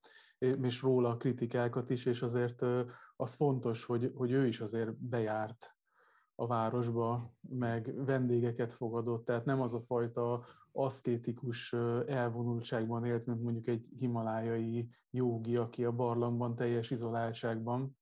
és 0.62 0.82
róla 0.82 1.10
a 1.10 1.18
kritikákat 1.18 1.90
is, 1.90 2.06
és 2.06 2.22
azért 2.22 2.66
az 3.24 3.34
fontos, 3.34 3.86
hogy, 3.86 4.12
hogy 4.16 4.32
ő 4.32 4.48
is 4.48 4.62
azért 4.62 4.96
bejárt 4.96 5.76
a 6.36 6.48
városba, 6.48 7.34
meg 7.42 8.06
vendégeket 8.06 8.74
fogadott, 8.74 9.26
tehát 9.26 9.46
nem 9.46 9.62
az 9.62 9.74
a 9.74 9.82
fajta 9.82 10.44
aszkétikus 10.72 11.74
elvonultságban 12.08 13.06
élt, 13.06 13.26
mint 13.26 13.42
mondjuk 13.42 13.68
egy 13.68 13.86
himalájai 14.00 14.90
jogi, 15.10 15.56
aki 15.56 15.86
a 15.86 15.92
barlangban 15.92 16.56
teljes 16.56 16.92
izoláltságban. 16.92 17.98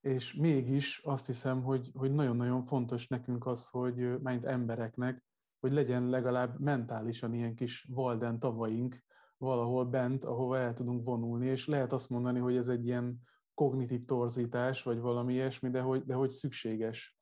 És 0.00 0.34
mégis 0.34 1.00
azt 1.04 1.26
hiszem, 1.26 1.62
hogy, 1.62 1.90
hogy 1.94 2.12
nagyon-nagyon 2.12 2.64
fontos 2.64 3.08
nekünk 3.08 3.46
az, 3.46 3.68
hogy 3.68 4.20
mint 4.22 4.44
embereknek, 4.44 5.24
hogy 5.60 5.72
legyen 5.72 6.08
legalább 6.08 6.60
mentálisan 6.60 7.34
ilyen 7.34 7.54
kis 7.54 7.88
Walden 7.94 8.38
tavaink 8.38 9.04
valahol 9.38 9.84
bent, 9.84 10.24
ahova 10.24 10.58
el 10.58 10.72
tudunk 10.72 11.04
vonulni, 11.04 11.46
és 11.46 11.66
lehet 11.66 11.92
azt 11.92 12.08
mondani, 12.08 12.38
hogy 12.38 12.56
ez 12.56 12.68
egy 12.68 12.86
ilyen 12.86 13.20
kognitív 13.54 14.04
torzítás, 14.04 14.82
vagy 14.82 15.00
valami 15.00 15.32
ilyesmi, 15.32 15.70
de 15.70 15.80
hogy, 15.80 16.04
de 16.04 16.14
hogy 16.14 16.30
szükséges, 16.30 17.16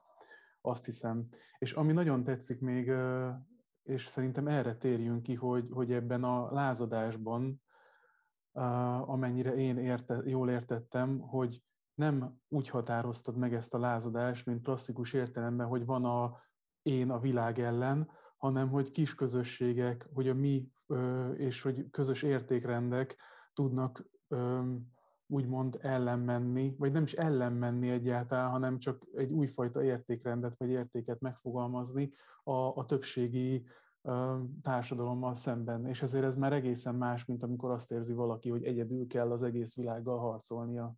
azt 0.60 0.84
hiszem. 0.84 1.28
És 1.58 1.72
ami 1.72 1.92
nagyon 1.92 2.24
tetszik 2.24 2.60
még, 2.60 2.92
és 3.82 4.06
szerintem 4.06 4.46
erre 4.48 4.74
térjünk 4.74 5.22
ki, 5.22 5.34
hogy, 5.34 5.66
hogy 5.70 5.92
ebben 5.92 6.24
a 6.24 6.52
lázadásban, 6.52 7.62
amennyire 9.04 9.54
én 9.54 9.78
érte, 9.78 10.20
jól 10.24 10.50
értettem, 10.50 11.18
hogy 11.18 11.62
nem 11.94 12.40
úgy 12.48 12.68
határoztad 12.68 13.36
meg 13.36 13.54
ezt 13.54 13.74
a 13.74 13.78
lázadást, 13.78 14.46
mint 14.46 14.62
klasszikus 14.62 15.12
értelemben, 15.12 15.66
hogy 15.66 15.84
van 15.84 16.04
a 16.04 16.38
én 16.82 17.10
a 17.10 17.18
világ 17.18 17.58
ellen, 17.58 18.10
hanem 18.36 18.68
hogy 18.68 18.90
kis 18.90 19.14
közösségek, 19.14 20.08
hogy 20.14 20.28
a 20.28 20.34
mi 20.34 20.68
és 21.36 21.62
hogy 21.62 21.90
közös 21.90 22.22
értékrendek 22.22 23.16
tudnak 23.52 24.04
úgymond 25.30 25.78
ellenmenni, 25.80 26.74
vagy 26.78 26.92
nem 26.92 27.02
is 27.02 27.12
ellenmenni 27.12 27.90
egyáltalán, 27.90 28.50
hanem 28.50 28.78
csak 28.78 29.06
egy 29.14 29.30
újfajta 29.30 29.84
értékrendet 29.84 30.56
vagy 30.56 30.70
értéket 30.70 31.20
megfogalmazni 31.20 32.10
a, 32.42 32.52
a 32.52 32.84
többségi 32.86 33.66
társadalommal 34.62 35.34
szemben. 35.34 35.86
És 35.86 36.02
ezért 36.02 36.24
ez 36.24 36.36
már 36.36 36.52
egészen 36.52 36.94
más, 36.94 37.24
mint 37.24 37.42
amikor 37.42 37.70
azt 37.70 37.90
érzi 37.90 38.12
valaki, 38.12 38.48
hogy 38.48 38.64
egyedül 38.64 39.06
kell 39.06 39.30
az 39.30 39.42
egész 39.42 39.76
világgal 39.76 40.18
harcolnia. 40.18 40.94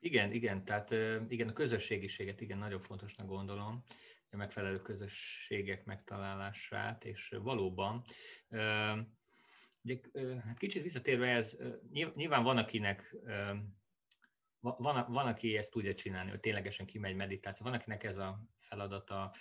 Igen, 0.00 0.32
igen, 0.32 0.64
tehát 0.64 0.94
igen, 1.28 1.48
a 1.48 1.52
közösségiséget 1.52 2.40
igen, 2.40 2.58
nagyon 2.58 2.80
fontosnak 2.80 3.26
gondolom, 3.26 3.84
a 4.30 4.36
megfelelő 4.36 4.80
közösségek 4.80 5.84
megtalálását, 5.84 7.04
és 7.04 7.36
valóban 7.42 8.04
Ugye, 9.88 10.40
hát 10.40 10.58
kicsit 10.58 10.82
visszatérve 10.82 11.28
ez, 11.28 11.58
nyilván 12.14 12.42
van, 12.42 12.56
akinek 12.56 13.16
van, 14.60 15.06
van, 15.08 15.26
aki 15.26 15.56
ezt 15.56 15.70
tudja 15.70 15.94
csinálni, 15.94 16.30
hogy 16.30 16.40
ténylegesen 16.40 16.86
kimegy 16.86 17.14
meditáció, 17.14 17.66
van, 17.66 17.74
akinek 17.74 18.04
ez 18.04 18.16
a 18.16 18.42
feladata, 18.56 19.34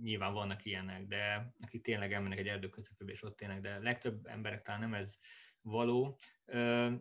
nyilván 0.00 0.32
vannak 0.32 0.64
ilyenek, 0.64 1.06
de 1.06 1.54
akik 1.60 1.82
tényleg 1.82 2.12
elmennek 2.12 2.38
egy 2.38 2.48
erdő 2.48 2.68
közepébe, 2.68 3.12
és 3.12 3.22
ott 3.22 3.36
tényleg, 3.36 3.60
de 3.60 3.78
legtöbb 3.78 4.26
emberek 4.26 4.62
talán 4.62 4.80
nem 4.80 4.94
ez 4.94 5.18
való, 5.60 6.18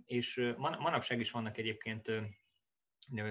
és 0.06 0.54
manapság 0.58 1.20
is 1.20 1.32
vannak 1.32 1.58
egyébként 1.58 2.12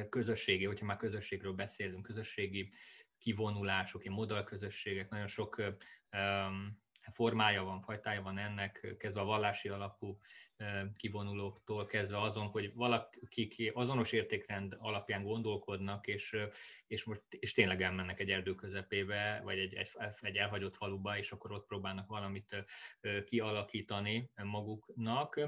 közösségi, 0.08 0.64
hogyha 0.64 0.86
már 0.86 0.96
közösségről 0.96 1.52
beszélünk, 1.52 2.02
közösségi 2.02 2.72
kivonulások, 3.18 4.04
ilyen 4.04 4.14
modellközösségek, 4.14 5.08
nagyon 5.08 5.26
sok 5.26 5.62
formája 7.10 7.64
van, 7.64 7.80
fajtája 7.80 8.22
van 8.22 8.38
ennek, 8.38 8.94
kezdve 8.98 9.20
a 9.20 9.24
vallási 9.24 9.68
alapú 9.68 10.18
kivonulóktól, 10.96 11.86
kezdve 11.86 12.20
azon, 12.20 12.46
hogy 12.46 12.74
valakik 12.74 13.70
azonos 13.74 14.12
értékrend 14.12 14.76
alapján 14.78 15.22
gondolkodnak, 15.22 16.06
és, 16.06 16.36
és, 16.86 17.04
most, 17.04 17.22
és 17.28 17.52
tényleg 17.52 17.82
elmennek 17.82 18.20
egy 18.20 18.30
erdő 18.30 18.54
közepébe, 18.54 19.40
vagy 19.44 19.58
egy, 19.58 19.74
egy, 19.74 19.90
egy 20.20 20.36
elhagyott 20.36 20.76
faluba, 20.76 21.18
és 21.18 21.32
akkor 21.32 21.52
ott 21.52 21.66
próbálnak 21.66 22.08
valamit 22.08 22.64
kialakítani 23.24 24.30
maguknak. 24.34 25.40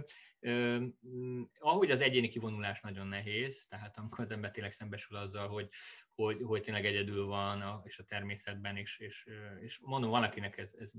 Ahogy 1.59 1.91
az 1.91 2.01
egyéni 2.01 2.29
kivonulás 2.29 2.81
nagyon 2.81 3.07
nehéz, 3.07 3.67
tehát 3.69 3.99
amikor 3.99 4.25
az 4.25 4.31
ember 4.31 4.51
tényleg 4.51 4.73
szembesül 4.73 5.17
azzal, 5.17 5.49
hogy, 5.49 5.69
hogy, 6.15 6.43
hogy 6.43 6.63
tényleg 6.63 6.87
egyedül 6.87 7.27
van 7.27 7.83
és 7.85 7.99
a 7.99 8.05
természetben, 8.05 8.77
és, 8.77 8.99
és, 8.99 9.29
és 9.61 9.79
mondom, 9.83 10.11
van, 10.11 10.23
akinek 10.23 10.59
ez, 10.59 10.75
ez 10.79 10.93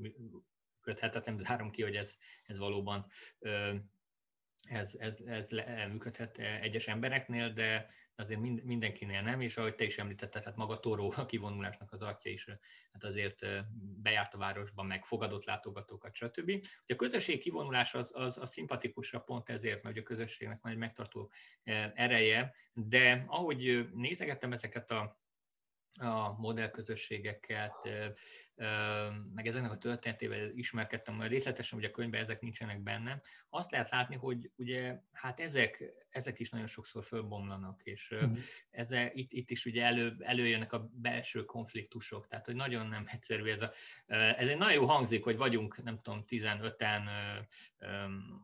működhet, 0.79 1.25
nem 1.25 1.37
zárom 1.37 1.69
ki, 1.69 1.81
hogy 1.81 1.95
ez, 1.95 2.17
ez 2.43 2.57
valóban 2.57 3.05
ez, 4.67 4.95
ez, 4.95 5.17
ez 5.25 5.47
működhet 5.91 6.37
egyes 6.37 6.87
embereknél, 6.87 7.49
de 7.53 7.87
azért 8.15 8.39
mindenkinél 8.63 9.21
nem, 9.21 9.41
és 9.41 9.57
ahogy 9.57 9.75
te 9.75 9.83
is 9.83 9.97
említetted, 9.97 10.43
hát 10.43 10.55
maga 10.55 10.79
Toró 10.79 11.13
a 11.15 11.25
kivonulásnak 11.25 11.91
az 11.91 12.01
atya 12.01 12.29
is, 12.29 12.45
hát 12.91 13.03
azért 13.03 13.45
bejárt 14.01 14.33
a 14.33 14.37
városban, 14.37 14.85
meg 14.85 15.05
fogadott 15.05 15.45
látogatókat, 15.45 16.15
stb. 16.15 16.65
a 16.87 16.95
közösség 16.95 17.39
kivonulás 17.39 17.93
az, 17.93 18.11
az, 18.13 18.37
az 18.37 18.51
szimpatikusabb 18.51 19.23
pont 19.23 19.49
ezért, 19.49 19.83
mert 19.83 19.97
a 19.97 20.03
közösségnek 20.03 20.61
van 20.61 20.71
egy 20.71 20.77
megtartó 20.77 21.31
ereje, 21.93 22.53
de 22.73 23.23
ahogy 23.27 23.89
nézegettem 23.93 24.51
ezeket 24.51 24.91
a 24.91 25.19
a 26.01 26.35
modellközösségeket, 26.37 27.75
meg 29.33 29.47
ezeknek 29.47 29.71
a 29.71 29.77
történetével 29.77 30.49
ismerkedtem 30.53 31.15
majd 31.15 31.31
részletesen, 31.31 31.79
hogy 31.79 31.87
a 31.87 31.91
könyvben 31.91 32.21
ezek 32.21 32.41
nincsenek 32.41 32.83
benne. 32.83 33.21
Azt 33.49 33.71
lehet 33.71 33.89
látni, 33.89 34.15
hogy 34.15 34.51
ugye 34.55 34.99
hát 35.11 35.39
ezek, 35.39 35.93
ezek 36.09 36.39
is 36.39 36.49
nagyon 36.49 36.67
sokszor 36.67 37.03
fölbomlanak, 37.03 37.81
és 37.83 38.11
uh-huh. 38.11 38.37
eze, 38.69 39.11
itt, 39.13 39.33
itt 39.33 39.49
is 39.49 39.65
ugye 39.65 39.83
elő, 39.83 40.15
előjönnek 40.19 40.73
a 40.73 40.89
belső 40.93 41.45
konfliktusok, 41.45 42.27
tehát 42.27 42.45
hogy 42.45 42.55
nagyon 42.55 42.87
nem 42.87 43.03
egyszerű 43.13 43.43
ez 43.43 43.61
a, 43.61 43.71
ez 44.07 44.47
egy 44.47 44.57
nagyon 44.57 44.73
jó 44.73 44.85
hangzik, 44.85 45.23
hogy 45.23 45.37
vagyunk, 45.37 45.83
nem 45.83 45.99
tudom, 46.01 46.23
15-en 46.27 47.01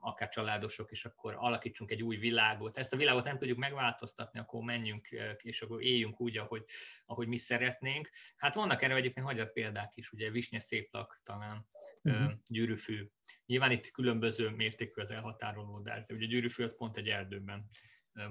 akár 0.01 0.29
családosok, 0.29 0.91
és 0.91 1.05
akkor 1.05 1.35
alakítsunk 1.37 1.91
egy 1.91 2.03
új 2.03 2.15
világot. 2.15 2.77
Ezt 2.77 2.93
a 2.93 2.97
világot 2.97 3.23
nem 3.23 3.37
tudjuk 3.37 3.57
megváltoztatni, 3.57 4.39
akkor 4.39 4.63
menjünk, 4.63 5.07
és 5.41 5.61
akkor 5.61 5.83
éljünk 5.83 6.21
úgy, 6.21 6.37
ahogy, 6.37 6.65
ahogy 7.05 7.27
mi 7.27 7.37
szeretnénk. 7.37 8.09
Hát 8.37 8.55
vannak 8.55 8.81
erre 8.81 8.95
egyébként 8.95 9.25
magyar 9.25 9.51
példák 9.51 9.95
is, 9.95 10.04
is, 10.05 10.11
ugye 10.11 10.31
visnye 10.31 10.59
széplak 10.59 11.21
talán, 11.23 11.67
uh-huh. 12.01 12.31
gyűrűfű. 12.47 13.09
Nyilván 13.45 13.71
itt 13.71 13.91
különböző 13.91 14.49
mértékű 14.49 15.01
az 15.01 15.11
elhatárolódás, 15.11 16.05
de 16.05 16.13
ugye 16.13 16.25
gyűrűfű 16.25 16.67
pont 16.67 16.97
egy 16.97 17.09
erdőben 17.09 17.69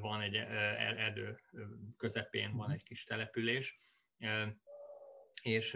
van, 0.00 0.20
egy 0.20 0.34
erdő 0.34 1.40
közepén 1.96 2.56
van 2.56 2.70
egy 2.70 2.82
kis 2.82 3.04
település, 3.04 3.76
és, 5.42 5.72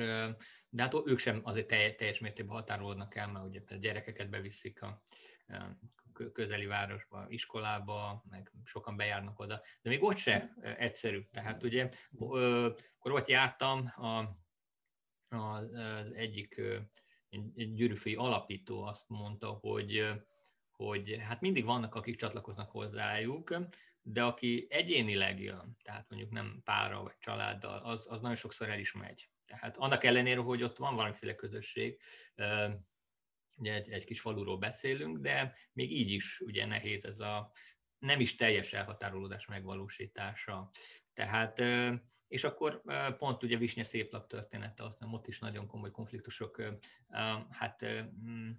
de 0.68 0.82
hát 0.82 0.94
ők 1.04 1.18
sem 1.18 1.40
azért 1.44 1.66
teljes 1.66 2.18
mértékben 2.18 2.56
határolódnak 2.56 3.14
el, 3.14 3.28
mert 3.28 3.46
ugye 3.46 3.60
a 3.66 3.74
gyerekeket 3.74 4.30
beviszik 4.30 4.82
a 4.82 5.02
közeli 6.32 6.66
városba, 6.66 7.26
iskolába, 7.28 8.24
meg 8.28 8.52
sokan 8.64 8.96
bejárnak 8.96 9.38
oda, 9.38 9.62
de 9.82 9.90
még 9.90 10.02
ott 10.02 10.16
se 10.16 10.54
egyszerű. 10.78 11.22
Tehát 11.30 11.62
ugye, 11.62 11.88
akkor 12.18 13.12
ott 13.12 13.28
jártam, 13.28 13.92
a, 13.96 14.24
az 15.28 15.70
egyik 16.14 16.60
egy 17.30 17.74
gyűrűfői 17.74 18.14
alapító 18.14 18.82
azt 18.82 19.08
mondta, 19.08 19.48
hogy, 19.48 20.08
hogy 20.70 21.16
hát 21.20 21.40
mindig 21.40 21.64
vannak, 21.64 21.94
akik 21.94 22.16
csatlakoznak 22.16 22.70
hozzájuk, 22.70 23.54
de 24.02 24.22
aki 24.22 24.66
egyénileg 24.70 25.40
jön, 25.40 25.76
tehát 25.82 26.08
mondjuk 26.08 26.32
nem 26.32 26.60
pára 26.64 27.02
vagy 27.02 27.18
családdal, 27.18 27.78
az, 27.78 28.06
az 28.10 28.20
nagyon 28.20 28.36
sokszor 28.36 28.68
el 28.68 28.78
is 28.78 28.92
megy. 28.92 29.30
Tehát 29.44 29.76
annak 29.76 30.04
ellenére, 30.04 30.40
hogy 30.40 30.62
ott 30.62 30.76
van 30.76 30.94
valamiféle 30.94 31.34
közösség, 31.34 32.00
ugye 33.56 33.74
egy, 33.74 33.88
egy 33.88 34.04
kis 34.04 34.20
faluról 34.20 34.58
beszélünk, 34.58 35.18
de 35.18 35.54
még 35.72 35.92
így 35.92 36.10
is 36.10 36.40
ugye 36.40 36.66
nehéz 36.66 37.04
ez 37.04 37.20
a 37.20 37.50
nem 37.98 38.20
is 38.20 38.34
teljes 38.34 38.72
elhatárolódás 38.72 39.46
megvalósítása. 39.46 40.70
Tehát, 41.12 41.62
és 42.28 42.44
akkor 42.44 42.82
pont 43.16 43.42
ugye 43.42 43.56
Visnye 43.56 43.84
széplap 43.84 44.26
története, 44.26 44.84
aztán 44.84 45.12
ott 45.12 45.26
is 45.26 45.38
nagyon 45.38 45.66
komoly 45.66 45.90
konfliktusok 45.90 46.62
hát 47.50 47.84
mm, 48.20 48.50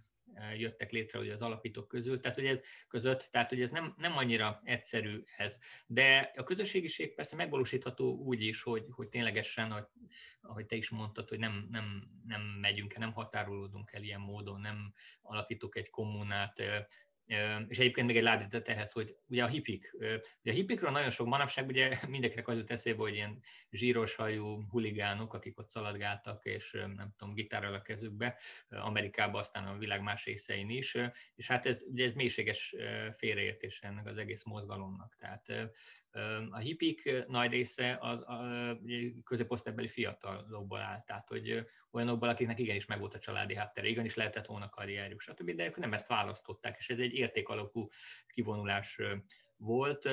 jöttek 0.57 0.91
létre 0.91 1.19
ugye 1.19 1.33
az 1.33 1.41
alapítók 1.41 1.87
közül, 1.87 2.19
tehát 2.19 2.37
hogy 2.37 2.45
ez 2.45 2.61
között, 2.87 3.29
tehát 3.31 3.49
hogy 3.49 3.61
ez 3.61 3.69
nem, 3.69 3.93
nem 3.97 4.17
annyira 4.17 4.61
egyszerű 4.63 5.23
ez. 5.37 5.59
De 5.87 6.31
a 6.35 6.43
közösségiség 6.43 7.13
persze 7.13 7.35
megvalósítható 7.35 8.17
úgy 8.17 8.41
is, 8.41 8.61
hogy, 8.61 8.85
hogy 8.89 9.09
ténylegesen, 9.09 9.71
hogy, 9.71 9.85
ahogy 10.41 10.65
te 10.65 10.75
is 10.75 10.89
mondtad, 10.89 11.29
hogy 11.29 11.39
nem, 11.39 11.67
nem, 11.71 12.09
nem 12.25 12.41
megyünk 12.41 12.93
el, 12.93 12.99
nem 12.99 13.13
határolódunk 13.13 13.91
el 13.91 14.03
ilyen 14.03 14.21
módon, 14.21 14.61
nem 14.61 14.93
alakítok 15.21 15.77
egy 15.77 15.89
kommunát, 15.89 16.61
és 17.67 17.79
egyébként 17.79 18.07
még 18.07 18.17
egy 18.17 18.23
lábjegyzet 18.23 18.67
ehhez, 18.67 18.91
hogy 18.91 19.15
ugye 19.27 19.43
a 19.43 19.47
hipik, 19.47 19.95
ugye 20.41 20.51
a 20.51 20.55
hipikről 20.55 20.91
nagyon 20.91 21.09
sok 21.09 21.27
manapság, 21.27 21.67
ugye 21.67 21.97
mindenkinek 22.09 22.47
az 22.47 22.55
jut 22.55 22.71
eszébe, 22.71 23.01
hogy 23.01 23.13
ilyen 23.13 23.41
zsíros 23.71 24.15
hajú 24.15 24.63
huligánok, 24.69 25.33
akik 25.33 25.59
ott 25.59 25.69
szaladgáltak, 25.69 26.45
és 26.45 26.71
nem 26.71 27.13
tudom, 27.17 27.33
gitárral 27.33 27.73
a 27.73 27.81
kezükbe, 27.81 28.39
Amerikában, 28.69 29.39
aztán 29.39 29.67
a 29.67 29.77
világ 29.77 30.01
más 30.01 30.25
részein 30.25 30.69
is, 30.69 30.97
és 31.35 31.47
hát 31.47 31.65
ez, 31.65 31.83
ugye 31.87 32.05
ez 32.05 32.13
mélységes 32.13 32.75
félreértés 33.17 33.81
ennek 33.81 34.07
az 34.07 34.17
egész 34.17 34.43
mozgalomnak. 34.43 35.15
Tehát 35.15 35.71
a 36.49 36.57
hippik 36.57 37.25
nagy 37.27 37.51
része 37.51 37.97
az 38.01 38.21
a 38.21 38.77
középosztálybeli 39.23 39.87
fiatalokból 39.87 40.79
áll, 40.79 41.03
tehát 41.03 41.27
hogy 41.27 41.65
olyanokból, 41.91 42.29
akiknek 42.29 42.59
igenis 42.59 42.85
megvolt 42.85 43.13
a 43.13 43.19
családi 43.19 43.55
háttere, 43.55 43.87
igenis 43.87 44.15
lehetett 44.15 44.45
volna 44.45 44.69
karrierjük, 44.69 45.21
stb. 45.21 45.51
De 45.51 45.65
ők 45.65 45.77
nem 45.77 45.93
ezt 45.93 46.07
választották, 46.07 46.77
és 46.77 46.89
ez 46.89 46.99
egy 46.99 47.13
értékalapú 47.13 47.87
kivonulás 48.27 48.99
volt, 49.57 50.09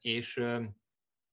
és 0.00 0.42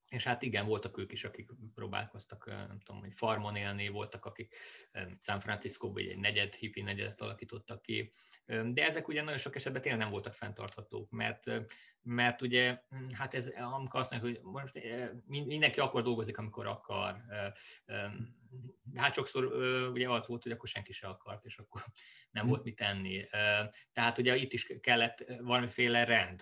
és 0.07 0.23
hát 0.23 0.41
igen, 0.41 0.65
voltak 0.65 0.97
ők 0.97 1.11
is, 1.11 1.23
akik 1.23 1.49
próbálkoztak, 1.73 2.45
nem 2.45 2.79
tudom, 2.85 3.01
hogy 3.01 3.13
farmon 3.13 3.55
élni, 3.55 3.87
voltak, 3.87 4.25
akik 4.25 4.55
San 5.19 5.39
Francisco-ban 5.39 6.03
egy 6.03 6.17
negyed, 6.17 6.55
hippi 6.55 6.81
negyedet 6.81 7.21
alakítottak 7.21 7.81
ki, 7.81 8.11
de 8.45 8.85
ezek 8.85 9.07
ugye 9.07 9.21
nagyon 9.21 9.37
sok 9.39 9.55
esetben 9.55 9.81
tényleg 9.81 10.01
nem 10.01 10.11
voltak 10.11 10.33
fenntarthatók, 10.33 11.11
mert, 11.11 11.51
mert 12.07 12.41
ugye, 12.41 12.81
hm, 12.89 13.09
hát 13.13 13.33
ez, 13.33 13.47
amikor 13.47 13.99
azt 13.99 14.11
mondjuk, 14.11 14.35
hogy 14.35 14.51
most 14.51 14.79
mindenki 15.25 15.79
akkor 15.79 16.03
dolgozik, 16.03 16.37
amikor 16.37 16.67
akar, 16.67 17.23
de 18.83 19.01
hát 19.01 19.13
sokszor 19.13 19.45
ugye 19.91 20.09
az 20.09 20.27
volt, 20.27 20.43
hogy 20.43 20.51
akkor 20.51 20.69
senki 20.69 20.93
se 20.93 21.07
akart, 21.07 21.45
és 21.45 21.57
akkor 21.57 21.81
nem 22.31 22.43
hm. 22.43 22.49
volt 22.49 22.63
mit 22.63 22.75
tenni. 22.75 23.27
Tehát 23.91 24.17
ugye 24.17 24.35
itt 24.35 24.53
is 24.53 24.67
kellett 24.81 25.25
valamiféle 25.41 26.03
rend. 26.03 26.41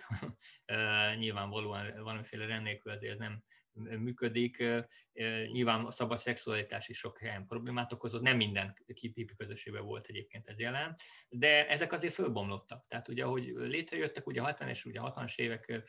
Nyilvánvalóan 1.18 2.02
valamiféle 2.02 2.46
rend 2.46 2.62
nélkül 2.62 2.92
azért 2.92 3.12
ez 3.12 3.18
nem 3.18 3.42
működik. 3.76 4.64
Nyilván 5.52 5.84
a 5.84 5.90
szabad 5.90 6.18
szexualitás 6.18 6.88
is 6.88 6.98
sok 6.98 7.18
helyen 7.18 7.46
problémát 7.46 7.92
okozott, 7.92 8.22
nem 8.22 8.36
minden 8.36 8.74
kipipi 8.94 9.34
közösségben 9.36 9.84
volt 9.84 10.06
egyébként 10.06 10.48
ez 10.48 10.58
jelen, 10.58 10.94
de 11.28 11.68
ezek 11.68 11.92
azért 11.92 12.12
fölbomlottak. 12.12 12.86
Tehát 12.88 13.08
ugye, 13.08 13.24
ahogy 13.24 13.44
létrejöttek, 13.56 14.26
ugye 14.26 14.40
a 14.40 14.44
60 14.44 14.68
es 14.68 14.84
ugye 14.84 15.00
a 15.00 15.14
60-as 15.14 15.36
évek 15.36 15.88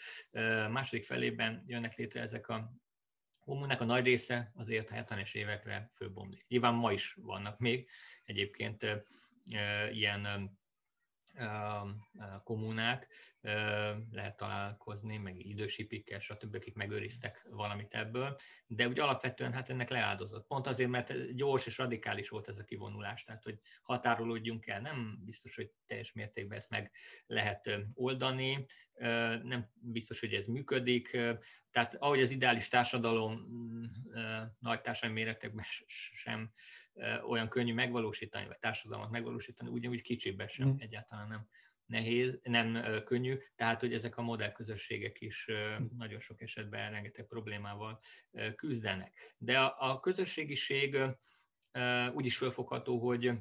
második 0.70 1.04
felében 1.04 1.64
jönnek 1.68 1.96
létre 1.96 2.22
ezek 2.22 2.48
a 2.48 2.74
kommunák 3.40 3.82
a 3.82 3.86
nagy 3.86 4.04
része 4.04 4.52
azért 4.56 4.90
a 4.90 4.94
70-es 4.94 5.34
évekre 5.34 5.92
fölbomlik. 5.94 6.48
Nyilván 6.48 6.74
ma 6.74 6.92
is 6.92 7.14
vannak 7.14 7.60
még 7.60 7.90
egyébként 8.24 8.86
ilyen 9.92 10.58
kommunák, 12.44 13.08
lehet 14.12 14.36
találkozni, 14.38 15.18
meg 15.18 15.46
idősipikkel, 15.46 16.20
stb., 16.20 16.56
akik 16.56 16.76
megőriztek 16.76 17.48
valamit 17.50 17.94
ebből, 17.94 18.36
de 18.68 18.88
úgy 18.88 19.00
alapvetően 19.00 19.54
hát 19.54 19.70
ennek 19.70 19.90
leáldozott. 19.90 20.48
Pont 20.48 20.68
azért, 20.68 20.90
mert 20.90 21.36
gyors 21.36 21.66
és 21.66 21.78
radikális 21.78 22.30
volt 22.30 22.48
ez 22.48 22.58
a 22.58 22.64
kivonulás, 22.64 23.24
tehát 23.24 23.44
hogy 23.44 23.60
határolódjunk 23.82 24.68
el, 24.68 24.82
nem 24.82 25.20
biztos, 25.26 25.56
hogy 25.56 25.72
teljes 25.86 26.14
mértékben 26.14 26.58
ezt 26.58 26.70
meg 26.70 26.92
lehet 27.26 27.80
oldani, 27.94 28.66
nem 29.44 29.70
biztos, 29.74 30.20
hogy 30.20 30.34
ez 30.34 30.46
működik, 30.46 31.10
tehát 31.72 31.96
ahogy 31.96 32.22
az 32.22 32.32
ideális 32.32 32.68
társadalom 32.68 33.48
nagy 34.60 34.82
társadalmi 34.82 35.20
méretekben 35.22 35.66
sem 36.14 36.52
olyan 37.28 37.50
könnyű 37.50 37.74
megvalósítani, 37.74 38.48
vagy 38.48 38.60
társadalmat 38.60 39.10
megvalósítani, 39.10 39.70
ugyanúgy 39.70 40.02
kicsiben 40.02 40.48
sem 40.48 40.68
mm. 40.68 40.76
egyáltalán 40.78 41.27
nem 41.28 41.48
nehéz, 41.86 42.40
nem 42.44 42.84
könnyű, 43.04 43.38
tehát 43.56 43.80
hogy 43.80 43.94
ezek 43.94 44.18
a 44.18 44.22
modellközösségek 44.22 45.22
is 45.22 45.48
nagyon 45.98 46.20
sok 46.20 46.42
esetben 46.42 46.92
rengeteg 46.92 47.26
problémával 47.26 48.00
küzdenek. 48.56 49.36
De 49.38 49.60
a, 49.60 49.76
a 49.92 50.00
közösségiség 50.00 50.98
úgy 52.14 52.26
is 52.26 52.38
felfogható, 52.38 53.00
hogy 53.00 53.32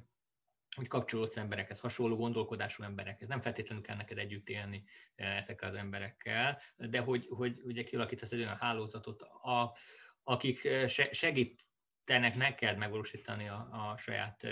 hogy 0.76 0.88
kapcsolódsz 0.88 1.36
emberekhez, 1.36 1.80
hasonló 1.80 2.16
gondolkodású 2.16 2.82
emberekhez. 2.82 3.28
Nem 3.28 3.40
feltétlenül 3.40 3.84
kell 3.84 3.96
neked 3.96 4.18
együtt 4.18 4.48
élni 4.48 4.84
ezekkel 5.14 5.68
az 5.68 5.74
emberekkel, 5.74 6.60
de 6.76 7.00
hogy, 7.00 7.26
hogy 7.28 7.60
ugye 7.62 7.82
kialakítasz 7.82 8.32
egy 8.32 8.40
olyan 8.40 8.56
hálózatot, 8.56 9.22
a, 9.22 9.76
akik 10.22 10.68
segítenek 11.10 12.34
neked 12.34 12.78
megvalósítani 12.78 13.48
a, 13.48 13.68
a 13.70 13.96
saját 13.96 14.46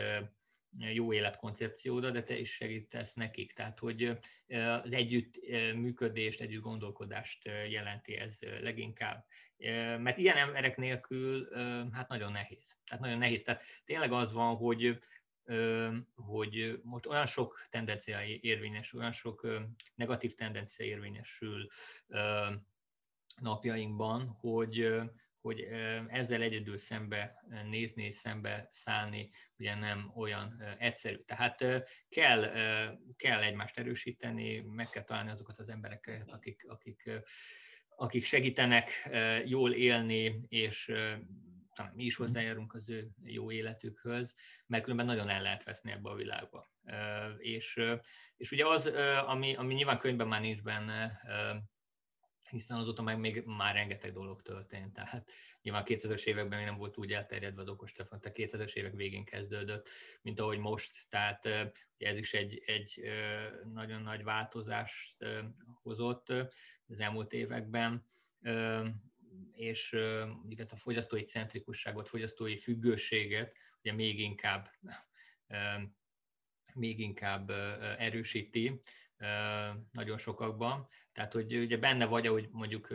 jó 0.79 1.13
életkoncepcióda, 1.13 2.11
de 2.11 2.23
te 2.23 2.39
is 2.39 2.55
segítesz 2.55 3.15
nekik. 3.15 3.53
Tehát, 3.53 3.79
hogy 3.79 4.19
az 4.85 4.93
együtt 4.93 5.41
működést, 5.75 6.41
együtt 6.41 6.63
gondolkodást 6.63 7.45
jelenti 7.69 8.17
ez 8.17 8.39
leginkább. 8.41 9.27
Mert 9.99 10.19
ilyen 10.19 10.37
emberek 10.37 10.77
nélkül 10.77 11.49
hát 11.93 12.09
nagyon 12.09 12.33
nehéz. 12.33 12.77
Tehát 12.85 13.05
nagyon 13.05 13.19
nehéz. 13.19 13.43
Tehát 13.43 13.63
tényleg 13.85 14.13
az 14.13 14.33
van, 14.33 14.57
hogy 14.57 14.99
hogy 16.15 16.81
most 16.83 17.07
olyan 17.07 17.27
sok 17.27 17.63
tendencia 17.71 18.23
érvényesül, 18.23 19.01
olyan 19.01 19.13
sok 19.13 19.49
negatív 19.95 20.35
tendencia 20.35 20.87
érvényesül 20.87 21.67
napjainkban, 23.41 24.27
hogy, 24.29 24.93
hogy 25.45 25.61
ezzel 26.09 26.43
egyedül 26.43 26.79
szembe 26.79 27.45
nézni 27.69 28.05
és 28.05 28.15
szembe 28.15 28.69
szállni 28.71 29.31
ugye 29.57 29.75
nem 29.75 30.13
olyan 30.15 30.63
egyszerű. 30.79 31.17
Tehát 31.17 31.65
kell, 32.09 32.53
kell 33.17 33.43
egymást 33.43 33.79
erősíteni, 33.79 34.61
meg 34.61 34.89
kell 34.89 35.03
találni 35.03 35.31
azokat 35.31 35.59
az 35.59 35.69
embereket, 35.69 36.31
akik, 36.31 36.65
akik, 36.69 37.11
akik 37.89 38.25
segítenek 38.25 39.11
jól 39.45 39.73
élni, 39.73 40.41
és 40.49 40.93
talán 41.75 41.93
mi 41.95 42.05
is 42.05 42.17
hozzájárunk 42.17 42.75
az 42.75 42.91
ő 42.91 43.11
jó 43.25 43.51
életükhöz, 43.51 44.35
mert 44.67 44.83
különben 44.83 45.07
nagyon 45.07 45.29
el 45.29 45.43
lehet 45.43 45.65
veszni 45.65 45.91
ebbe 45.91 46.11
a 46.11 46.15
világba. 46.15 46.73
És, 47.39 47.81
és 48.37 48.51
ugye 48.51 48.67
az, 48.67 48.87
ami, 49.27 49.55
ami 49.55 49.75
nyilván 49.75 49.99
könyvben 49.99 50.29
már 50.29 50.41
nincs 50.41 50.63
benne, 50.63 51.21
hiszen 52.51 52.79
azóta 52.79 53.03
meg 53.03 53.19
még 53.19 53.43
már 53.45 53.75
rengeteg 53.75 54.13
dolog 54.13 54.43
történt. 54.43 54.93
Tehát 54.93 55.31
nyilván 55.63 55.83
a 55.83 55.85
2000-es 55.85 56.25
években 56.25 56.59
még 56.59 56.67
nem 56.67 56.77
volt 56.77 56.97
úgy 56.97 57.13
elterjedve 57.13 57.63
az 57.63 57.69
okostelefon, 57.69 58.21
tehát 58.21 58.39
2000-es 58.39 58.73
évek 58.73 58.95
végén 58.95 59.25
kezdődött, 59.25 59.89
mint 60.23 60.41
ahogy 60.41 60.59
most. 60.59 61.09
Tehát 61.09 61.47
ez 61.99 62.19
is 62.19 62.35
egy, 62.35 62.63
egy 62.67 63.01
nagyon 63.73 64.03
nagy 64.03 64.23
változást 64.25 65.17
hozott 65.83 66.29
az 66.87 67.01
elmúlt 67.01 67.33
években 67.33 68.05
és 69.53 69.93
ugye 70.45 70.65
a 70.71 70.77
fogyasztói 70.77 71.23
centrikusságot, 71.23 72.09
fogyasztói 72.09 72.57
függőséget 72.57 73.57
ugye 73.83 73.93
még 73.93 74.21
inkább, 74.21 74.71
még 76.75 77.01
inkább 77.01 77.51
erősíti 77.99 78.81
nagyon 79.93 80.19
sokakban. 80.19 80.89
Tehát, 81.13 81.33
hogy 81.33 81.57
ugye 81.57 81.77
benne 81.77 82.07
vagy, 82.07 82.27
ahogy 82.27 82.49
mondjuk 82.51 82.91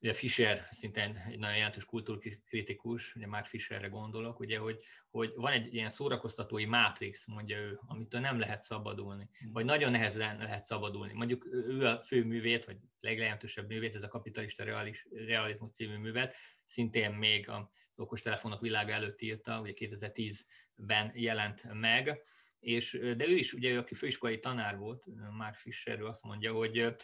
ugye 0.00 0.12
Fischer 0.12 0.66
szintén 0.70 1.22
egy 1.28 1.38
nagyon 1.38 1.56
jelentős 1.56 1.84
kultúrkritikus, 1.84 3.14
ugye 3.14 3.26
már 3.26 3.46
Fischerre 3.46 3.88
gondolok, 3.88 4.40
ugye, 4.40 4.58
hogy, 4.58 4.82
hogy 5.10 5.32
van 5.34 5.52
egy 5.52 5.74
ilyen 5.74 5.90
szórakoztatói 5.90 6.64
mátrix, 6.64 7.26
mondja 7.26 7.58
ő, 7.58 7.80
amitől 7.86 8.20
nem 8.20 8.38
lehet 8.38 8.62
szabadulni, 8.62 9.28
vagy 9.52 9.64
nagyon 9.64 9.90
nehezen 9.90 10.38
lehet 10.38 10.64
szabadulni. 10.64 11.12
Mondjuk 11.12 11.46
ő 11.52 11.86
a 11.86 12.02
fő 12.02 12.24
művét, 12.24 12.64
vagy 12.64 12.76
legjelentősebb 13.00 13.68
művét, 13.68 13.94
ez 13.94 14.02
a 14.02 14.08
Kapitalista 14.08 14.64
Realis, 14.64 15.06
Realizmus 15.10 15.70
című 15.72 15.96
művet, 15.96 16.34
szintén 16.64 17.10
még 17.10 17.48
az 17.48 17.62
okostelefonok 17.96 18.60
világa 18.60 18.92
előtt 18.92 19.20
írta, 19.20 19.60
ugye 19.60 19.72
2010-ben 19.74 21.12
jelent 21.14 21.72
meg, 21.72 22.22
és, 22.60 23.00
de 23.16 23.28
ő 23.28 23.34
is, 23.34 23.52
ugye, 23.52 23.78
aki 23.78 23.94
főiskolai 23.94 24.38
tanár 24.38 24.76
volt, 24.76 25.04
már 25.36 25.54
Fischer, 25.56 26.00
ő 26.00 26.06
azt 26.06 26.22
mondja, 26.24 26.52
hogy 26.52 26.94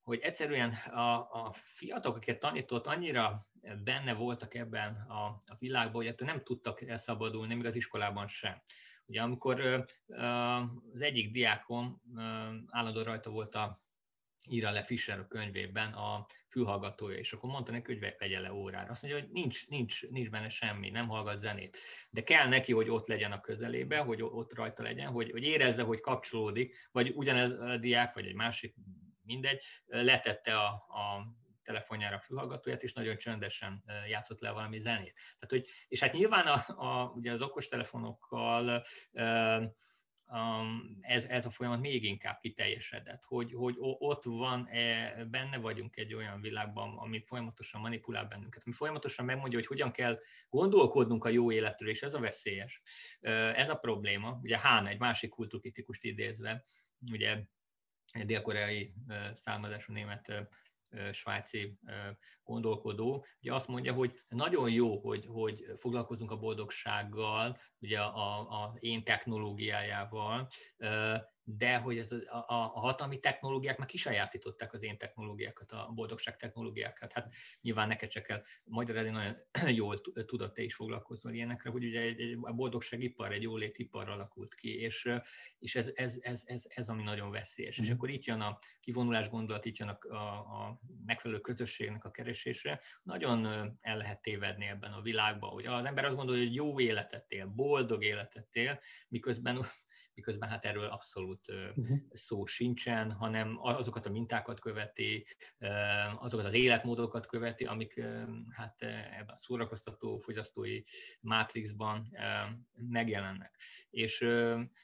hogy 0.00 0.18
egyszerűen 0.18 0.72
a, 0.72 1.16
a 1.18 1.52
fiatalok, 1.52 2.16
akiket 2.16 2.38
tanított, 2.38 2.86
annyira 2.86 3.38
benne 3.84 4.14
voltak 4.14 4.54
ebben 4.54 4.94
a, 4.94 5.24
a 5.26 5.56
világban, 5.58 5.94
hogy 5.94 6.06
ettől 6.06 6.28
nem 6.28 6.42
tudtak 6.42 6.80
elszabadulni, 6.82 7.54
még 7.54 7.66
az 7.66 7.76
iskolában 7.76 8.28
sem. 8.28 8.62
Ugye 9.06 9.22
amikor 9.22 9.86
az 10.92 11.00
egyik 11.00 11.30
diákom 11.30 12.02
állandó 12.68 13.02
rajta 13.02 13.30
volt 13.30 13.54
a 13.54 13.82
írja 14.50 14.70
le 14.70 14.82
Fischer 14.82 15.18
a 15.18 15.26
könyvében 15.26 15.92
a 15.92 16.26
fülhallgatója, 16.48 17.18
és 17.18 17.32
akkor 17.32 17.50
mondta 17.50 17.72
neki, 17.72 17.92
hogy 17.92 18.14
vegye 18.18 18.40
le 18.40 18.52
órára. 18.52 18.90
Azt 18.90 19.02
mondja, 19.02 19.20
hogy 19.20 19.30
nincs, 19.30 19.68
nincs, 19.68 20.08
nincs 20.08 20.30
benne 20.30 20.48
semmi, 20.48 20.90
nem 20.90 21.08
hallgat 21.08 21.38
zenét. 21.38 21.76
De 22.10 22.22
kell 22.22 22.48
neki, 22.48 22.72
hogy 22.72 22.88
ott 22.88 23.06
legyen 23.06 23.32
a 23.32 23.40
közelébe, 23.40 23.98
hogy 23.98 24.22
ott 24.22 24.54
rajta 24.54 24.82
legyen, 24.82 25.10
hogy, 25.10 25.30
hogy 25.30 25.42
érezze, 25.42 25.82
hogy 25.82 26.00
kapcsolódik, 26.00 26.88
vagy 26.92 27.12
ugyanez 27.14 27.52
a 27.52 27.76
diák, 27.76 28.14
vagy 28.14 28.26
egy 28.26 28.34
másik 28.34 28.74
mindegy, 29.22 29.62
letette 29.86 30.58
a, 30.58 30.66
a 30.72 31.38
telefonjára 31.62 32.16
a 32.16 32.20
fülhallgatóját, 32.20 32.82
és 32.82 32.92
nagyon 32.92 33.16
csöndesen 33.16 33.84
játszott 34.08 34.40
le 34.40 34.50
valami 34.50 34.80
zenét. 34.80 35.14
Tehát, 35.14 35.48
hogy, 35.48 35.66
és 35.88 36.00
hát 36.00 36.12
nyilván 36.12 36.46
a, 36.46 36.86
a, 36.86 37.12
ugye 37.14 37.32
az 37.32 37.42
okostelefonokkal 37.42 38.82
ez, 41.00 41.24
ez 41.24 41.46
a 41.46 41.50
folyamat 41.50 41.80
még 41.80 42.04
inkább 42.04 42.38
kiteljesedett, 42.40 43.24
hogy, 43.24 43.52
hogy 43.52 43.74
ott 43.78 44.24
van, 44.24 44.66
e, 44.66 45.24
benne 45.24 45.58
vagyunk 45.58 45.96
egy 45.96 46.14
olyan 46.14 46.40
világban, 46.40 46.98
ami 46.98 47.22
folyamatosan 47.26 47.80
manipulál 47.80 48.24
bennünket, 48.24 48.62
ami 48.64 48.74
folyamatosan 48.74 49.24
megmondja, 49.24 49.58
hogy 49.58 49.66
hogyan 49.66 49.90
kell 49.90 50.18
gondolkodnunk 50.48 51.24
a 51.24 51.28
jó 51.28 51.52
életről, 51.52 51.88
és 51.88 52.02
ez 52.02 52.14
a 52.14 52.20
veszélyes. 52.20 52.82
Ez 53.54 53.68
a 53.68 53.78
probléma. 53.78 54.38
Ugye 54.42 54.58
Hán, 54.58 54.86
egy 54.86 54.98
másik 54.98 55.30
kultúrkritikust 55.30 56.04
idézve, 56.04 56.62
ugye 57.10 57.42
egy 58.12 58.26
dél-koreai 58.26 58.94
származású 59.34 59.92
német 59.92 60.48
svájci 61.12 61.78
gondolkodó, 62.42 63.24
ugye 63.40 63.54
azt 63.54 63.68
mondja, 63.68 63.92
hogy 63.92 64.20
nagyon 64.28 64.70
jó, 64.70 64.98
hogy, 64.98 65.26
hogy 65.26 65.64
foglalkozunk 65.76 66.30
a 66.30 66.36
boldogsággal, 66.36 67.56
ugye 67.78 68.00
a, 68.00 68.38
a 68.40 68.76
én 68.78 69.04
technológiájával, 69.04 70.48
de 71.56 71.76
hogy 71.76 71.98
ez 71.98 72.12
a, 72.12 72.36
a, 72.36 72.72
a 72.74 72.80
hatalmi 72.80 73.18
technológiák 73.18 73.78
már 73.78 73.86
kisajátították 73.86 74.72
az 74.72 74.82
én 74.82 74.98
technológiákat, 74.98 75.72
a 75.72 75.90
boldogság 75.94 76.36
technológiákat. 76.36 77.12
Hát 77.12 77.34
nyilván 77.60 77.88
neked 77.88 78.08
csak 78.08 78.22
kell 78.22 78.42
magyarázni, 78.64 79.10
nagyon 79.10 79.36
jól 79.82 80.00
tudod 80.00 80.52
te 80.52 80.62
is 80.62 80.74
foglalkozni 80.74 81.34
ilyenekre, 81.34 81.70
hogy 81.70 81.84
ugye 81.84 82.00
egy, 82.00 82.20
egy, 82.20 82.38
a 82.40 82.52
boldogságipar, 82.52 83.32
egy 83.32 83.42
jólétipar 83.42 84.08
alakult 84.08 84.54
ki, 84.54 84.80
és, 84.80 85.08
és 85.58 85.74
ez, 85.74 85.90
ez, 85.94 86.16
ez, 86.20 86.42
ez, 86.44 86.64
ez, 86.68 86.88
ami 86.88 87.02
nagyon 87.02 87.30
veszélyes. 87.30 87.78
Mm. 87.80 87.82
És 87.82 87.88
mhm. 87.88 87.96
akkor 87.96 88.10
itt 88.10 88.24
jön 88.24 88.40
a 88.40 88.58
kivonulás 88.80 89.28
gondolat, 89.28 89.64
itt 89.64 89.76
jön 89.76 89.88
a, 89.88 90.14
a, 90.14 90.38
a 90.38 90.80
megfelelő 91.06 91.40
közösségnek 91.40 92.04
a 92.04 92.10
keresése. 92.10 92.80
Nagyon 93.02 93.46
el 93.80 93.96
lehet 93.96 94.22
tévedni 94.22 94.66
ebben 94.66 94.92
a 94.92 95.02
világban, 95.02 95.50
hogy 95.50 95.66
az 95.66 95.84
ember 95.84 96.04
azt 96.04 96.16
gondolja, 96.16 96.42
hogy 96.42 96.54
jó 96.54 96.80
életet 96.80 97.30
él, 97.30 97.46
boldog 97.46 98.04
életet 98.04 98.56
él, 98.56 98.78
miközben 99.08 99.64
miközben 100.20 100.48
hát 100.48 100.64
erről 100.64 100.86
abszolút 100.86 101.48
uh-huh. 101.48 101.98
szó 102.10 102.44
sincsen, 102.44 103.12
hanem 103.12 103.58
azokat 103.60 104.06
a 104.06 104.10
mintákat 104.10 104.60
követi, 104.60 105.26
azokat 106.18 106.46
az 106.46 106.54
életmódokat 106.54 107.26
követi, 107.26 107.64
amik 107.64 108.00
hát 108.50 108.82
ebben 108.82 109.34
a 109.34 109.38
szórakoztató 109.38 110.18
fogyasztói 110.18 110.82
mátrixban 111.20 112.10
megjelennek. 112.72 113.60
És 113.90 114.24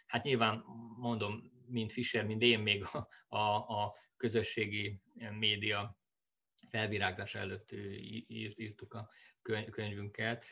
hát 0.06 0.22
nyilván 0.22 0.64
mondom, 0.96 1.52
mint 1.66 1.92
Fischer, 1.92 2.26
mint 2.26 2.42
én 2.42 2.60
még 2.60 2.84
a, 2.92 3.36
a, 3.36 3.56
a 3.56 3.96
közösségi 4.16 5.00
média 5.38 5.96
felvirágzása 6.68 7.38
előtt 7.38 7.72
írt, 8.26 8.58
írtuk 8.58 8.94
a 8.94 9.08
könyvünket, 9.70 10.44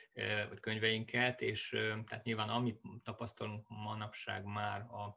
vagy 0.48 0.61
könyveinket, 0.61 1.40
és 1.40 1.68
tehát 2.07 2.24
nyilván 2.24 2.48
amit 2.48 2.81
tapasztalunk 3.03 3.68
manapság 3.68 4.44
már 4.44 4.81
a, 4.81 5.14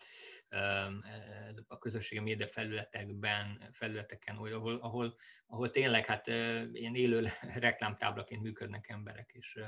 a 1.67 1.77
közösségi 1.77 2.21
média 2.21 2.47
felületekben, 2.47 3.69
felületeken, 3.71 4.35
ahol, 4.35 4.75
ahol, 4.75 5.15
ahol 5.47 5.69
tényleg 5.69 6.05
hát 6.05 6.27
ilyen 6.73 6.95
élő 6.95 7.27
reklámtáblaként 7.67 8.41
működnek 8.41 8.89
emberek, 8.89 9.31
és 9.33 9.59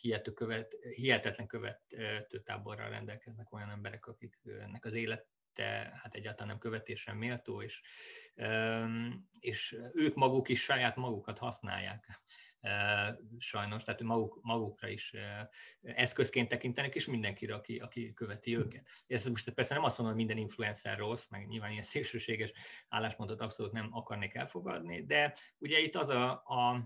hihető 0.00 0.32
követ, 0.32 0.76
hihetetlen 0.94 1.46
követő 1.46 2.40
táborral 2.44 2.88
rendelkeznek 2.88 3.52
olyan 3.52 3.70
emberek, 3.70 4.06
akiknek 4.06 4.84
az 4.84 4.94
élet 4.94 5.26
hát 5.92 6.14
egyáltalán 6.14 6.48
nem 6.48 6.58
követésre 6.58 7.12
méltó, 7.12 7.62
és, 7.62 7.82
és 9.38 9.76
ők 9.92 10.14
maguk 10.14 10.48
is 10.48 10.62
saját 10.62 10.96
magukat 10.96 11.38
használják 11.38 12.06
sajnos, 13.38 13.82
tehát 13.82 14.02
maguk, 14.02 14.38
magukra 14.42 14.88
is 14.88 15.14
eszközként 15.82 16.48
tekintenek, 16.48 16.94
és 16.94 17.06
mindenkire, 17.06 17.54
aki, 17.54 17.78
aki 17.78 18.12
követi 18.12 18.56
őket. 18.56 18.88
Ez 19.06 19.28
most 19.28 19.50
persze 19.50 19.74
nem 19.74 19.84
azt 19.84 19.98
mondom, 19.98 20.16
hogy 20.16 20.26
minden 20.26 20.44
influencer 20.44 20.98
rossz, 20.98 21.28
meg 21.28 21.46
nyilván 21.46 21.70
ilyen 21.70 21.82
szélsőséges 21.82 22.52
álláspontot 22.88 23.40
abszolút 23.40 23.72
nem 23.72 23.88
akarnék 23.92 24.34
elfogadni, 24.34 25.04
de 25.04 25.36
ugye 25.58 25.78
itt 25.78 25.94
az 25.94 26.08
a, 26.08 26.30
a 26.30 26.84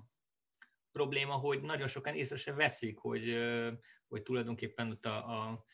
probléma, 0.92 1.32
hogy 1.32 1.60
nagyon 1.60 1.88
sokan 1.88 2.14
észre 2.14 2.36
se 2.36 2.52
veszik, 2.52 2.98
hogy, 2.98 3.34
hogy 4.08 4.22
tulajdonképpen 4.22 4.90
ott 4.90 5.04
a, 5.04 5.16
a, 5.16 5.64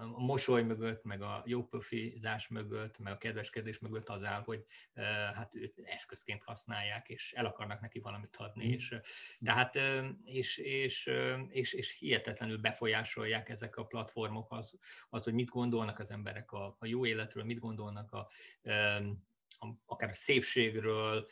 a 0.00 0.20
mosoly 0.20 0.62
mögött, 0.62 1.04
meg 1.04 1.22
a 1.22 1.42
jó 1.46 1.64
profizás 1.64 2.48
mögött, 2.48 2.98
meg 2.98 3.12
a 3.12 3.18
kedveskedés 3.18 3.78
mögött 3.78 4.08
az 4.08 4.22
áll, 4.22 4.42
hogy 4.42 4.64
hát 5.34 5.54
őt 5.54 5.78
eszközként 5.84 6.42
használják, 6.42 7.08
és 7.08 7.32
el 7.32 7.46
akarnak 7.46 7.80
neki 7.80 7.98
valamit 7.98 8.36
adni, 8.36 8.66
mm. 8.66 8.72
és, 8.72 8.94
de 9.38 9.52
hát, 9.52 9.78
és, 10.24 10.56
és, 10.56 11.10
és, 11.48 11.72
és 11.72 11.96
hihetetlenül 11.98 12.58
befolyásolják 12.58 13.48
ezek 13.48 13.76
a 13.76 13.84
platformok 13.84 14.52
az, 14.52 14.78
az 15.08 15.24
hogy 15.24 15.34
mit 15.34 15.50
gondolnak 15.50 15.98
az 15.98 16.10
emberek 16.10 16.52
a, 16.52 16.76
a 16.78 16.86
jó 16.86 17.06
életről, 17.06 17.44
mit 17.44 17.60
gondolnak 17.60 18.12
a, 18.12 18.28
akár 19.86 20.08
a 20.08 20.12
szépségről, 20.12 21.26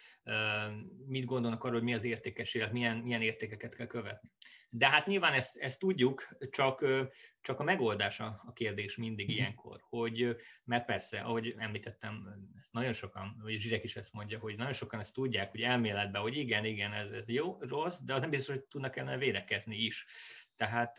mit 1.07 1.25
gondolnak 1.25 1.65
arról, 1.65 1.75
hogy 1.75 1.85
mi 1.85 1.95
az 1.95 2.05
értékes 2.05 2.55
élet, 2.55 2.73
milyen, 2.73 2.97
milyen 2.97 3.23
értékeket 3.23 3.75
kell 3.75 3.87
követni. 3.87 4.31
De 4.71 4.89
hát 4.89 5.07
nyilván 5.07 5.33
ezt, 5.33 5.57
ezt 5.57 5.79
tudjuk, 5.79 6.29
csak, 6.51 6.85
csak 7.41 7.61
a 7.61 7.63
megoldás 7.63 8.21
a 8.21 8.53
kérdés 8.55 8.97
mindig 8.97 9.27
mhm. 9.27 9.37
ilyenkor, 9.37 9.81
hogy, 9.89 10.37
mert 10.65 10.85
persze, 10.85 11.21
ahogy 11.21 11.55
említettem, 11.59 12.29
ezt 12.59 12.73
nagyon 12.73 12.93
sokan, 12.93 13.37
vagy 13.43 13.55
Zsirek 13.55 13.85
is 13.85 13.97
ezt 13.97 14.13
mondja, 14.13 14.39
hogy 14.39 14.57
nagyon 14.57 14.73
sokan 14.73 15.01
ezt 15.01 15.15
tudják, 15.15 15.51
hogy 15.51 15.61
elméletben, 15.61 16.23
hogy 16.23 16.37
igen, 16.37 16.65
igen, 16.65 16.93
ez, 16.93 17.11
ez 17.11 17.29
jó, 17.29 17.57
rossz, 17.61 17.99
de 17.99 18.15
az 18.15 18.21
nem 18.21 18.31
biztos, 18.31 18.55
hogy 18.55 18.65
tudnak 18.65 18.97
ellene 18.97 19.17
védekezni 19.17 19.77
is. 19.77 20.07
Tehát 20.57 20.99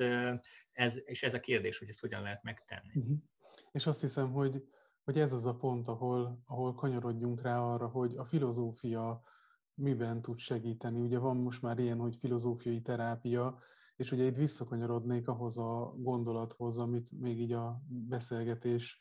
ez, 0.72 1.02
és 1.06 1.24
ez 1.24 1.34
a 1.34 1.40
kérdés, 1.40 1.78
hogy 1.78 1.90
ezt 1.90 2.00
hogyan 2.00 2.22
lehet 2.22 2.44
megtenni. 2.44 2.92
Uh-huh. 2.94 3.18
És 3.72 3.86
azt 3.86 4.02
hiszem, 4.02 4.32
hogy, 4.32 4.64
hogy 5.04 5.20
ez 5.20 5.34
az 5.34 5.46
a 5.46 5.56
pont, 5.56 5.88
ahol, 5.88 6.42
ahol 6.46 6.74
kanyarodjunk 6.74 7.42
rá 7.42 7.60
arra, 7.60 7.88
hogy 7.88 8.16
a 8.18 8.26
filozófia 8.26 9.22
miben 9.74 10.22
tud 10.22 10.38
segíteni. 10.38 11.00
Ugye 11.00 11.18
van 11.18 11.38
most 11.38 11.62
már 11.62 11.80
ilyen, 11.80 12.00
hogy 12.00 12.16
filozófiai 12.16 12.82
terápia, 12.82 13.58
és 13.96 14.12
ugye 14.12 14.24
itt 14.24 14.36
visszakanyarodnék 14.36 15.28
ahhoz 15.28 15.58
a 15.58 15.94
gondolathoz, 15.98 16.78
amit 16.78 17.12
még 17.12 17.40
így 17.40 17.52
a 17.52 17.82
beszélgetés 17.88 19.00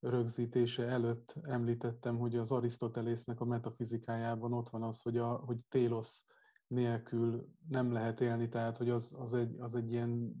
rögzítése 0.00 0.86
előtt 0.86 1.34
említettem, 1.42 2.18
hogy 2.18 2.36
az 2.36 2.52
Arisztotelésznek 2.52 3.40
a 3.40 3.44
metafizikájában 3.44 4.52
ott 4.52 4.68
van 4.68 4.82
az, 4.82 5.02
hogy, 5.02 5.16
a, 5.16 5.26
hogy 5.26 5.56
télosz 5.68 6.26
nélkül 6.66 7.48
nem 7.68 7.92
lehet 7.92 8.20
élni, 8.20 8.48
tehát 8.48 8.76
hogy 8.76 8.90
az, 8.90 9.14
az, 9.18 9.34
egy, 9.34 9.54
az 9.58 9.74
egy 9.74 9.90
ilyen 9.90 10.34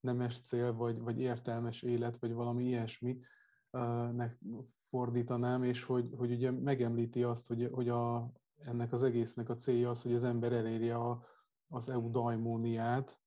nemes 0.00 0.40
cél, 0.40 0.72
vagy, 0.72 1.00
vagy 1.00 1.20
értelmes 1.20 1.82
élet, 1.82 2.18
vagy 2.18 2.32
valami 2.32 2.64
ilyesmi, 2.64 3.18
nek 4.12 4.38
fordítanám, 4.90 5.62
és 5.62 5.82
hogy, 5.82 6.12
hogy 6.16 6.30
ugye 6.30 6.50
megemlíti 6.50 7.22
azt, 7.22 7.46
hogy, 7.46 7.68
hogy 7.72 7.88
a, 7.88 8.32
ennek 8.58 8.92
az 8.92 9.02
egésznek 9.02 9.48
a 9.48 9.54
célja 9.54 9.90
az, 9.90 10.02
hogy 10.02 10.14
az 10.14 10.24
ember 10.24 10.52
elérje 10.52 10.96
a, 10.96 11.22
az 11.68 11.90
eudaimóniát, 11.90 13.20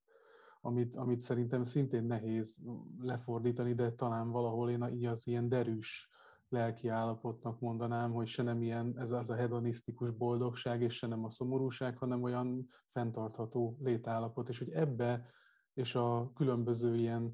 amit, 0.60 0.96
amit 0.96 1.20
szerintem 1.20 1.62
szintén 1.62 2.04
nehéz 2.04 2.58
lefordítani, 3.00 3.74
de 3.74 3.90
talán 3.90 4.30
valahol 4.30 4.70
én 4.70 4.88
így 4.92 5.04
az 5.04 5.26
ilyen 5.26 5.48
derűs 5.48 6.10
lelki 6.48 6.88
állapotnak 6.88 7.60
mondanám, 7.60 8.12
hogy 8.12 8.26
se 8.26 8.42
nem 8.42 8.62
ilyen, 8.62 8.98
ez 8.98 9.10
az 9.10 9.30
a 9.30 9.34
hedonisztikus 9.34 10.10
boldogság, 10.10 10.82
és 10.82 10.96
se 10.96 11.06
nem 11.06 11.24
a 11.24 11.30
szomorúság, 11.30 11.98
hanem 11.98 12.22
olyan 12.22 12.66
fenntartható 12.90 13.76
létállapot, 13.80 14.48
és 14.48 14.58
hogy 14.58 14.70
ebbe 14.70 15.26
és 15.74 15.94
a 15.94 16.32
különböző 16.34 16.96
ilyen 16.96 17.32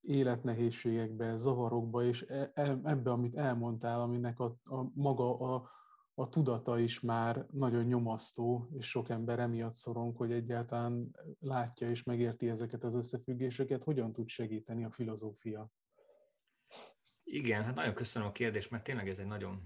életnehézségekbe, 0.00 1.36
zavarokba, 1.36 2.04
és 2.04 2.22
e, 2.22 2.50
e, 2.54 2.78
ebbe, 2.84 3.10
amit 3.10 3.36
elmondtál, 3.36 4.00
aminek 4.00 4.40
a, 4.40 4.56
a 4.64 4.90
maga 4.94 5.38
a, 5.38 5.70
a 6.14 6.28
tudata 6.28 6.78
is 6.78 7.00
már 7.00 7.46
nagyon 7.50 7.84
nyomasztó, 7.84 8.68
és 8.78 8.88
sok 8.88 9.08
ember 9.08 9.38
emiatt 9.38 9.72
szorong, 9.72 10.16
hogy 10.16 10.32
egyáltalán 10.32 11.16
látja 11.40 11.88
és 11.88 12.02
megérti 12.02 12.48
ezeket 12.48 12.84
az 12.84 12.94
összefüggéseket, 12.94 13.84
hogyan 13.84 14.12
tud 14.12 14.28
segíteni 14.28 14.84
a 14.84 14.90
filozófia? 14.90 15.70
Igen, 17.24 17.62
hát 17.62 17.74
nagyon 17.74 17.94
köszönöm 17.94 18.28
a 18.28 18.32
kérdést, 18.32 18.70
mert 18.70 18.84
tényleg 18.84 19.08
ez 19.08 19.18
egy 19.18 19.26
nagyon 19.26 19.62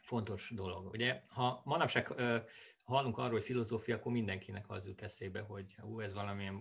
fontos 0.00 0.52
dolog. 0.54 0.92
Ugye, 0.92 1.22
ha 1.28 1.62
manapság 1.64 2.10
uh, 2.10 2.36
hallunk 2.84 3.18
arról, 3.18 3.30
hogy 3.30 3.44
filozófia, 3.44 3.96
akkor 3.96 4.12
mindenkinek 4.12 4.70
az 4.70 4.86
jut 4.86 5.02
eszébe, 5.02 5.40
hogy 5.40 5.74
hú, 5.74 6.00
ez 6.00 6.12
valamilyen 6.12 6.54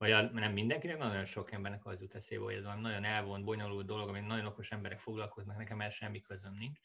vagy 0.00 0.32
nem 0.32 0.52
mindenkinek, 0.52 0.98
nagyon 0.98 1.24
sok 1.24 1.52
embernek 1.52 1.86
az 1.86 2.00
jut 2.00 2.14
eszébe, 2.14 2.42
hogy 2.42 2.54
ez 2.54 2.62
valami 2.64 2.80
nagyon 2.80 3.04
elvont, 3.04 3.44
bonyolult 3.44 3.86
dolog, 3.86 4.08
amit 4.08 4.26
nagyon 4.26 4.46
okos 4.46 4.70
emberek 4.70 4.98
foglalkoznak, 4.98 5.56
nekem 5.56 5.80
el 5.80 5.90
semmi 5.90 6.20
közöm 6.20 6.52
nincs. 6.52 6.78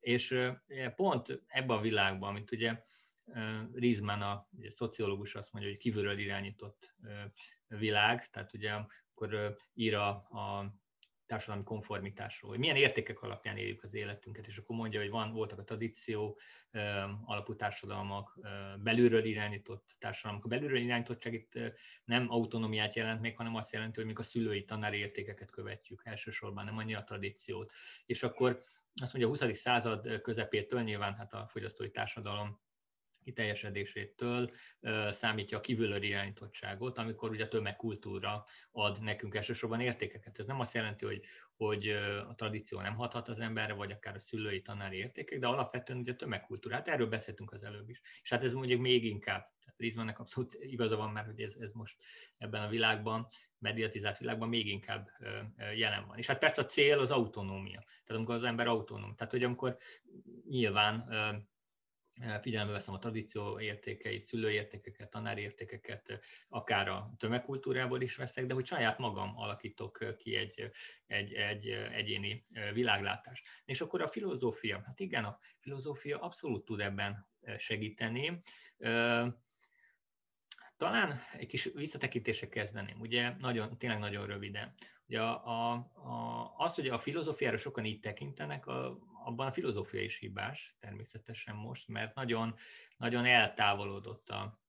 És 0.00 0.52
pont 0.94 1.42
ebben 1.46 1.76
a 1.76 1.80
világban, 1.80 2.28
amit 2.28 2.52
ugye 2.52 2.80
Rizman, 3.72 4.22
a 4.22 4.48
ugye, 4.50 4.70
szociológus 4.70 5.34
azt 5.34 5.52
mondja, 5.52 5.70
hogy 5.70 5.80
kívülről 5.80 6.18
irányított 6.18 6.94
világ, 7.66 8.26
tehát 8.30 8.54
ugye 8.54 8.72
akkor 8.72 9.56
ír 9.74 9.94
a, 9.94 10.08
a 10.08 10.74
társadalmi 11.26 11.64
konformitásról, 11.64 12.50
hogy 12.50 12.58
milyen 12.58 12.76
értékek 12.76 13.22
alapján 13.22 13.56
éljük 13.56 13.82
az 13.82 13.94
életünket, 13.94 14.46
és 14.46 14.56
akkor 14.56 14.76
mondja, 14.76 15.00
hogy 15.00 15.10
van, 15.10 15.32
voltak 15.32 15.58
a 15.58 15.64
tradíció 15.64 16.38
alapú 17.24 17.54
társadalmak, 17.54 18.38
belülről 18.82 19.24
irányított 19.24 19.96
társadalmak. 19.98 20.44
A 20.44 20.48
belülről 20.48 20.78
irányítottság 20.78 21.34
itt 21.34 21.58
nem 22.04 22.30
autonómiát 22.30 22.94
jelent 22.94 23.20
még, 23.20 23.36
hanem 23.36 23.54
azt 23.54 23.72
jelenti, 23.72 24.00
hogy 24.00 24.06
mi 24.06 24.14
a 24.16 24.22
szülői 24.22 24.64
tanári 24.64 24.98
értékeket 24.98 25.50
követjük 25.50 26.02
elsősorban, 26.04 26.64
nem 26.64 26.78
annyi 26.78 26.94
a 26.94 27.04
tradíciót. 27.04 27.72
És 28.06 28.22
akkor 28.22 28.58
azt 29.02 29.12
mondja, 29.12 29.46
a 29.46 29.48
20. 29.48 29.58
század 29.58 30.20
közepétől 30.20 30.82
nyilván 30.82 31.14
hát 31.14 31.32
a 31.32 31.46
fogyasztói 31.46 31.90
társadalom 31.90 32.62
kiteljesedésétől 33.24 34.50
számítja 35.10 35.58
a 35.58 35.60
kívülről 35.60 36.02
irányítottságot, 36.02 36.98
amikor 36.98 37.30
ugye 37.30 37.44
a 37.44 37.48
tömegkultúra 37.48 38.44
ad 38.72 39.02
nekünk 39.02 39.34
elsősorban 39.34 39.80
értékeket. 39.80 40.38
Ez 40.38 40.46
nem 40.46 40.60
azt 40.60 40.74
jelenti, 40.74 41.04
hogy, 41.04 41.24
hogy 41.56 41.88
a 42.28 42.34
tradíció 42.34 42.80
nem 42.80 42.94
hathat 42.94 43.28
az 43.28 43.40
emberre, 43.40 43.72
vagy 43.72 43.90
akár 43.90 44.14
a 44.14 44.18
szülői 44.18 44.62
tanári 44.62 44.96
értékek, 44.96 45.38
de 45.38 45.46
alapvetően 45.46 45.98
ugye 45.98 46.14
a. 46.14 46.72
Hát 46.72 46.88
erről 46.88 47.06
beszéltünk 47.06 47.52
az 47.52 47.62
előbb 47.62 47.88
is. 47.88 48.00
És 48.22 48.30
hát 48.30 48.44
ez 48.44 48.52
mondjuk 48.52 48.80
még 48.80 49.04
inkább, 49.04 49.52
tehát 49.60 49.80
Rizmannek 49.80 50.18
abszolút 50.18 50.56
igaza 50.60 50.96
van 50.96 51.10
már, 51.10 51.24
hogy 51.24 51.40
ez, 51.40 51.54
ez 51.54 51.72
most 51.72 52.02
ebben 52.38 52.62
a 52.62 52.68
világban, 52.68 53.26
mediatizált 53.58 54.18
világban 54.18 54.48
még 54.48 54.66
inkább 54.66 55.08
jelen 55.76 56.06
van. 56.06 56.18
És 56.18 56.26
hát 56.26 56.38
persze 56.38 56.60
a 56.60 56.64
cél 56.64 56.98
az 56.98 57.10
autonómia. 57.10 57.80
Tehát 57.80 58.20
amikor 58.20 58.34
az 58.34 58.44
ember 58.44 58.66
autonóm. 58.66 59.14
Tehát 59.14 59.32
hogy 59.32 59.44
amikor 59.44 59.76
nyilván 60.48 61.08
figyelembe 62.40 62.72
veszem 62.72 62.94
a 62.94 62.98
tradíció 62.98 63.60
értékeit, 63.60 64.26
szülőértékeket, 64.26 65.10
tanárértékeket, 65.10 66.18
akár 66.48 66.88
a 66.88 67.08
tömegkultúrából 67.16 68.00
is 68.00 68.16
veszek, 68.16 68.46
de 68.46 68.54
hogy 68.54 68.66
saját 68.66 68.98
magam 68.98 69.36
alakítok 69.36 70.16
ki 70.18 70.36
egy, 70.36 70.70
egy, 71.06 71.32
egy 71.32 71.68
egyéni 71.68 72.42
világlátást. 72.72 73.46
És 73.64 73.80
akkor 73.80 74.02
a 74.02 74.06
filozófia, 74.06 74.82
hát 74.86 75.00
igen, 75.00 75.24
a 75.24 75.38
filozófia 75.60 76.18
abszolút 76.18 76.64
tud 76.64 76.80
ebben 76.80 77.28
segíteni. 77.56 78.40
Talán 80.76 81.20
egy 81.32 81.46
kis 81.46 81.64
visszatekintésre 81.74 82.48
kezdeném, 82.48 83.00
ugye 83.00 83.34
nagyon, 83.38 83.78
tényleg 83.78 83.98
nagyon 83.98 84.26
röviden. 84.26 84.74
Ugye 85.08 85.20
a, 85.20 85.46
a, 85.46 85.72
a, 85.94 86.54
az, 86.56 86.74
hogy 86.74 86.88
a 86.88 86.98
filozófiára 86.98 87.56
sokan 87.56 87.84
így 87.84 88.00
tekintenek, 88.00 88.66
a, 88.66 88.98
abban 89.24 89.46
a 89.46 89.50
filozófia 89.50 90.00
is 90.00 90.18
hibás, 90.18 90.76
természetesen 90.80 91.56
most, 91.56 91.88
mert 91.88 92.14
nagyon, 92.14 92.54
nagyon 92.96 93.24
eltávolodott 93.24 94.28
a, 94.28 94.63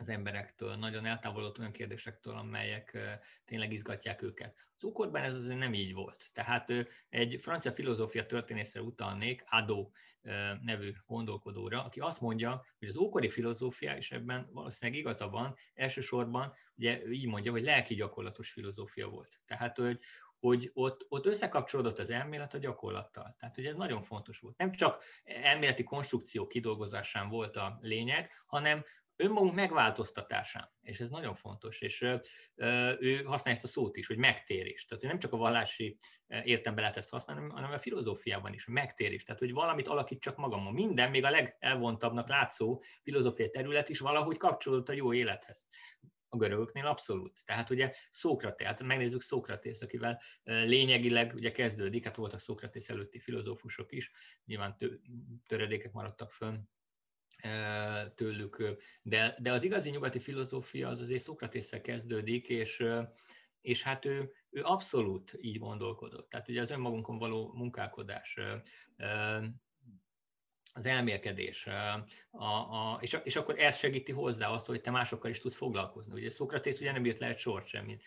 az 0.00 0.08
emberektől, 0.08 0.74
nagyon 0.74 1.06
eltávolodott 1.06 1.58
olyan 1.58 1.72
kérdésektől, 1.72 2.34
amelyek 2.34 2.98
tényleg 3.44 3.72
izgatják 3.72 4.22
őket. 4.22 4.68
Az 4.76 4.84
ókorban 4.84 5.22
ez 5.22 5.34
azért 5.34 5.58
nem 5.58 5.74
így 5.74 5.94
volt. 5.94 6.32
Tehát 6.32 6.72
egy 7.08 7.38
francia 7.40 7.72
filozófia 7.72 8.26
történészre 8.26 8.82
utalnék, 8.82 9.44
Adó 9.48 9.92
nevű 10.62 10.92
gondolkodóra, 11.06 11.84
aki 11.84 12.00
azt 12.00 12.20
mondja, 12.20 12.64
hogy 12.78 12.88
az 12.88 12.96
ókori 12.96 13.28
filozófia, 13.28 13.96
és 13.96 14.10
ebben 14.10 14.48
valószínűleg 14.52 15.00
igaza 15.00 15.28
van, 15.28 15.54
elsősorban 15.74 16.54
ugye 16.76 17.10
így 17.10 17.26
mondja, 17.26 17.52
hogy 17.52 17.62
lelki 17.62 17.94
gyakorlatos 17.94 18.50
filozófia 18.50 19.08
volt. 19.08 19.40
Tehát, 19.46 19.76
hogy, 19.76 20.00
hogy 20.40 20.70
ott, 20.74 21.06
ott 21.08 21.26
összekapcsolódott 21.26 21.98
az 21.98 22.10
elmélet 22.10 22.54
a 22.54 22.58
gyakorlattal. 22.58 23.34
Tehát, 23.38 23.54
hogy 23.54 23.66
ez 23.66 23.74
nagyon 23.74 24.02
fontos 24.02 24.38
volt. 24.38 24.56
Nem 24.56 24.72
csak 24.72 25.04
elméleti 25.24 25.82
konstrukció 25.82 26.46
kidolgozásán 26.46 27.28
volt 27.28 27.56
a 27.56 27.78
lényeg, 27.80 28.32
hanem 28.46 28.84
önmagunk 29.20 29.54
megváltoztatásán, 29.54 30.72
és 30.80 31.00
ez 31.00 31.08
nagyon 31.08 31.34
fontos, 31.34 31.80
és 31.80 32.00
ő 32.98 33.22
használja 33.24 33.60
ezt 33.60 33.64
a 33.64 33.66
szót 33.66 33.96
is, 33.96 34.06
hogy 34.06 34.16
megtérés. 34.16 34.84
Tehát 34.84 35.02
hogy 35.02 35.12
nem 35.12 35.20
csak 35.20 35.32
a 35.32 35.36
vallási 35.36 35.96
értelemben 36.26 36.74
lehet 36.74 36.96
ezt 36.96 37.10
használni, 37.10 37.50
hanem 37.50 37.70
a 37.70 37.78
filozófiában 37.78 38.52
is, 38.52 38.66
megtérés. 38.66 39.24
Tehát, 39.24 39.40
hogy 39.40 39.52
valamit 39.52 39.88
alakítsak 39.88 40.36
magamon. 40.36 40.72
Minden, 40.72 41.10
még 41.10 41.24
a 41.24 41.30
legelvontabbnak 41.30 42.28
látszó 42.28 42.82
filozófiai 43.02 43.50
terület 43.50 43.88
is 43.88 43.98
valahogy 43.98 44.36
kapcsolódott 44.36 44.88
a 44.88 44.92
jó 44.92 45.12
élethez. 45.12 45.66
A 46.30 46.36
görögöknél 46.36 46.86
abszolút. 46.86 47.44
Tehát 47.44 47.70
ugye 47.70 47.92
Szókraté, 48.10 48.64
hát 48.64 48.82
megnézzük 48.82 49.20
Szókratészt, 49.20 49.82
akivel 49.82 50.20
lényegileg 50.42 51.32
ugye 51.34 51.50
kezdődik, 51.50 52.04
hát 52.04 52.16
voltak 52.16 52.40
Szókratész 52.40 52.88
előtti 52.88 53.18
filozófusok 53.18 53.92
is, 53.92 54.10
nyilván 54.44 54.76
töredékek 55.46 55.92
maradtak 55.92 56.30
fönn 56.30 56.58
tőlük, 58.14 58.62
de, 59.02 59.36
de 59.40 59.52
az 59.52 59.62
igazi 59.62 59.90
nyugati 59.90 60.18
filozófia 60.18 60.88
az 60.88 61.00
azért 61.00 61.22
Szókratésszel 61.22 61.80
kezdődik, 61.80 62.48
és, 62.48 62.84
és 63.60 63.82
hát 63.82 64.04
ő, 64.04 64.32
ő 64.50 64.62
abszolút 64.62 65.36
így 65.40 65.58
gondolkodott. 65.58 66.28
Tehát 66.28 66.48
ugye 66.48 66.60
az 66.60 66.70
önmagunkon 66.70 67.18
való 67.18 67.52
munkálkodás, 67.54 68.38
az 70.72 70.86
elmélkedés, 70.86 71.66
a, 72.30 72.44
a, 72.44 72.98
és, 73.00 73.18
és 73.24 73.36
akkor 73.36 73.58
ez 73.58 73.78
segíti 73.78 74.12
hozzá 74.12 74.48
azt, 74.48 74.66
hogy 74.66 74.80
te 74.80 74.90
másokkal 74.90 75.30
is 75.30 75.38
tudsz 75.38 75.56
foglalkozni. 75.56 76.12
Ugye 76.12 76.30
Szokratész 76.30 76.80
ugye 76.80 76.92
nem 76.92 77.06
írt 77.06 77.18
le 77.18 77.26
egy 77.26 77.38
sort 77.38 77.66
sem, 77.66 77.98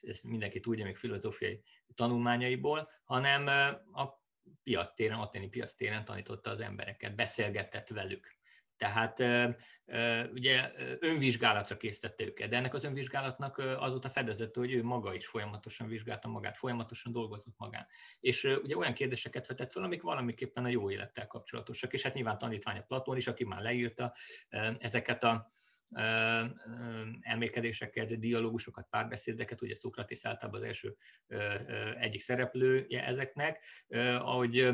ezt 0.00 0.24
mindenki 0.24 0.60
tudja 0.60 0.84
még 0.84 0.96
filozófiai 0.96 1.62
tanulmányaiból, 1.94 2.90
hanem 3.04 3.46
a 3.92 4.22
piasztéren, 4.62 5.18
aténi 5.18 5.48
piasztéren 5.48 6.04
tanította 6.04 6.50
az 6.50 6.60
embereket, 6.60 7.14
beszélgetett 7.14 7.88
velük. 7.88 8.37
Tehát 8.78 9.18
ugye 10.32 10.70
önvizsgálatra 10.98 11.76
készítette 11.76 12.24
őket, 12.24 12.48
de 12.48 12.56
ennek 12.56 12.74
az 12.74 12.84
önvizsgálatnak 12.84 13.58
azóta 13.58 14.08
fedezett, 14.08 14.54
hogy 14.54 14.72
ő 14.72 14.82
maga 14.82 15.14
is 15.14 15.26
folyamatosan 15.26 15.88
vizsgálta 15.88 16.28
magát, 16.28 16.56
folyamatosan 16.56 17.12
dolgozott 17.12 17.54
magán. 17.56 17.86
És 18.20 18.44
ugye 18.44 18.76
olyan 18.76 18.94
kérdéseket 18.94 19.46
vetett 19.46 19.72
fel, 19.72 19.82
amik 19.82 20.02
valamiképpen 20.02 20.64
a 20.64 20.68
jó 20.68 20.90
élettel 20.90 21.26
kapcsolatosak, 21.26 21.92
és 21.92 22.02
hát 22.02 22.14
nyilván 22.14 22.38
tanítványa 22.38 22.82
Platón 22.82 23.16
is, 23.16 23.26
aki 23.26 23.44
már 23.44 23.62
leírta 23.62 24.12
ezeket 24.78 25.24
a 25.24 25.48
elmélkedéseket, 27.20 28.18
dialógusokat, 28.18 28.86
párbeszédeket, 28.90 29.62
ugye 29.62 29.74
Szokratész 29.74 30.24
általában 30.24 30.60
az 30.60 30.66
első 30.66 30.96
egyik 31.98 32.20
szereplője 32.20 33.04
ezeknek, 33.04 33.64
ahogy 34.18 34.70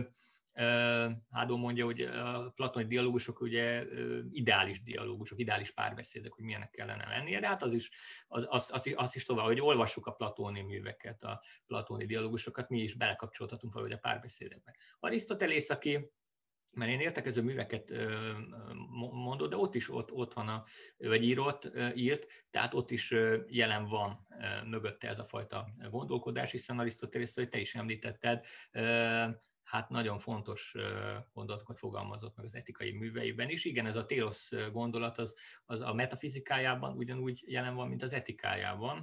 Hádó 1.30 1.56
mondja, 1.56 1.84
hogy 1.84 2.00
a 2.00 2.52
platoni 2.54 2.86
dialógusok 2.86 3.40
ugye 3.40 3.84
ideális 4.30 4.82
dialógusok, 4.82 5.38
ideális 5.38 5.70
párbeszédek, 5.70 6.32
hogy 6.32 6.44
milyenek 6.44 6.70
kellene 6.70 7.08
lennie, 7.08 7.40
de 7.40 7.46
hát 7.46 7.62
az 7.62 7.72
is, 7.72 7.90
az, 8.26 8.46
az, 8.48 8.68
az, 8.72 8.92
az 8.96 9.16
is 9.16 9.24
tovább, 9.24 9.46
hogy 9.46 9.60
olvassuk 9.60 10.06
a 10.06 10.12
platóni 10.12 10.60
műveket, 10.60 11.22
a 11.22 11.42
platóni 11.66 12.06
dialógusokat, 12.06 12.68
mi 12.68 12.78
is 12.78 12.94
belekapcsolhatunk 12.94 13.72
valahogy 13.72 13.94
a 13.94 13.98
párbeszédekbe. 13.98 14.76
Arisztotelész, 14.98 15.70
aki 15.70 16.12
mert 16.74 16.90
én 16.90 17.00
értekező 17.00 17.42
műveket 17.42 17.92
mondod, 19.12 19.50
de 19.50 19.56
ott 19.56 19.74
is 19.74 19.90
ott, 19.90 20.12
ott 20.12 20.32
van, 20.32 20.48
a, 20.48 20.64
vagy 20.96 21.24
írott, 21.24 21.70
írt, 21.94 22.46
tehát 22.50 22.74
ott 22.74 22.90
is 22.90 23.14
jelen 23.46 23.84
van 23.88 24.26
mögötte 24.66 25.08
ez 25.08 25.18
a 25.18 25.24
fajta 25.24 25.68
gondolkodás, 25.90 26.50
hiszen 26.50 26.78
Arisztotelész, 26.78 27.34
hogy 27.34 27.48
te 27.48 27.58
is 27.58 27.74
említetted, 27.74 28.46
hát 29.74 29.88
nagyon 29.88 30.18
fontos 30.18 30.74
gondolatokat 31.32 31.78
fogalmazott 31.78 32.36
meg 32.36 32.44
az 32.44 32.54
etikai 32.54 32.92
műveiben 32.92 33.48
is. 33.48 33.64
Igen, 33.64 33.86
ez 33.86 33.96
a 33.96 34.04
télosz 34.04 34.50
gondolat 34.72 35.18
az, 35.18 35.34
az 35.64 35.80
a 35.80 35.94
metafizikájában 35.94 36.96
ugyanúgy 36.96 37.44
jelen 37.46 37.74
van, 37.74 37.88
mint 37.88 38.02
az 38.02 38.12
etikájában. 38.12 39.02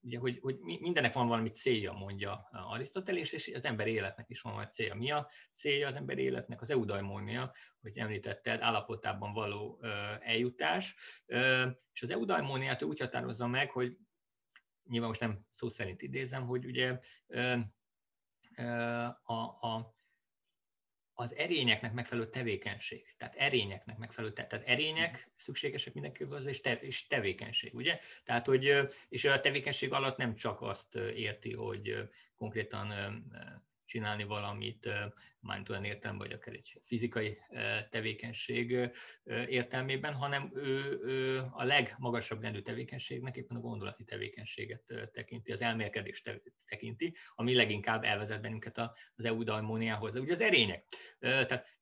Ugye, 0.00 0.18
hogy, 0.18 0.38
hogy 0.40 0.58
mindennek 0.58 1.12
van 1.12 1.28
valami 1.28 1.48
célja, 1.50 1.92
mondja 1.92 2.48
Arisztotelés, 2.50 3.32
és 3.32 3.52
az 3.54 3.64
ember 3.64 3.86
életnek 3.86 4.28
is 4.28 4.40
van 4.40 4.52
valami 4.52 4.70
célja. 4.70 4.94
Mi 4.94 5.10
a 5.10 5.28
célja 5.52 5.88
az 5.88 5.96
ember 5.96 6.18
életnek? 6.18 6.60
Az 6.60 6.70
eudaimónia, 6.70 7.52
hogy 7.80 7.98
említetted, 7.98 8.60
állapotában 8.60 9.32
való 9.32 9.82
eljutás. 10.20 10.94
És 11.92 12.02
az 12.02 12.10
eudaimóniát 12.10 12.82
úgy 12.82 13.00
határozza 13.00 13.46
meg, 13.46 13.70
hogy 13.70 13.96
nyilván 14.84 15.08
most 15.08 15.20
nem 15.20 15.46
szó 15.48 15.68
szerint 15.68 16.02
idézem, 16.02 16.46
hogy 16.46 16.64
ugye 16.66 16.98
a, 19.22 19.34
a, 19.34 19.94
az 21.14 21.34
erényeknek 21.34 21.92
megfelelő 21.92 22.28
tevékenység. 22.28 23.14
Tehát 23.16 23.34
erényeknek 23.34 23.98
megfelelő, 23.98 24.32
te, 24.32 24.46
tehát 24.46 24.68
erények 24.68 25.30
szükségesek 25.36 25.94
mindenképpen 25.94 26.36
az, 26.36 26.44
és, 26.44 26.60
te, 26.60 26.72
és 26.72 27.06
tevékenység, 27.06 27.74
ugye? 27.74 27.98
Tehát, 28.24 28.46
hogy, 28.46 28.72
és 29.08 29.24
a 29.24 29.40
tevékenység 29.40 29.92
alatt 29.92 30.16
nem 30.16 30.34
csak 30.34 30.62
azt 30.62 30.94
érti, 30.94 31.52
hogy 31.52 32.08
konkrétan 32.36 32.92
csinálni 33.90 34.24
valamit, 34.24 34.88
már 35.40 35.62
olyan 35.70 35.84
értelemben, 35.84 36.28
vagy 36.28 36.36
akár 36.36 36.54
egy 36.54 36.78
fizikai 36.82 37.38
tevékenység 37.88 38.90
értelmében, 39.46 40.14
hanem 40.14 40.50
ő, 40.54 41.48
a 41.50 41.64
legmagasabb 41.64 42.42
rendű 42.42 42.60
tevékenységnek 42.60 43.36
éppen 43.36 43.56
a 43.56 43.60
gondolati 43.60 44.04
tevékenységet 44.04 45.10
tekinti, 45.12 45.52
az 45.52 45.62
elmélkedést 45.62 46.40
tekinti, 46.66 47.14
ami 47.34 47.54
leginkább 47.54 48.04
elvezet 48.04 48.40
bennünket 48.40 48.78
az 49.14 49.24
eudaimóniához. 49.24 50.14
Ugye 50.14 50.32
az 50.32 50.40
erények. 50.40 50.84
Tehát 51.18 51.78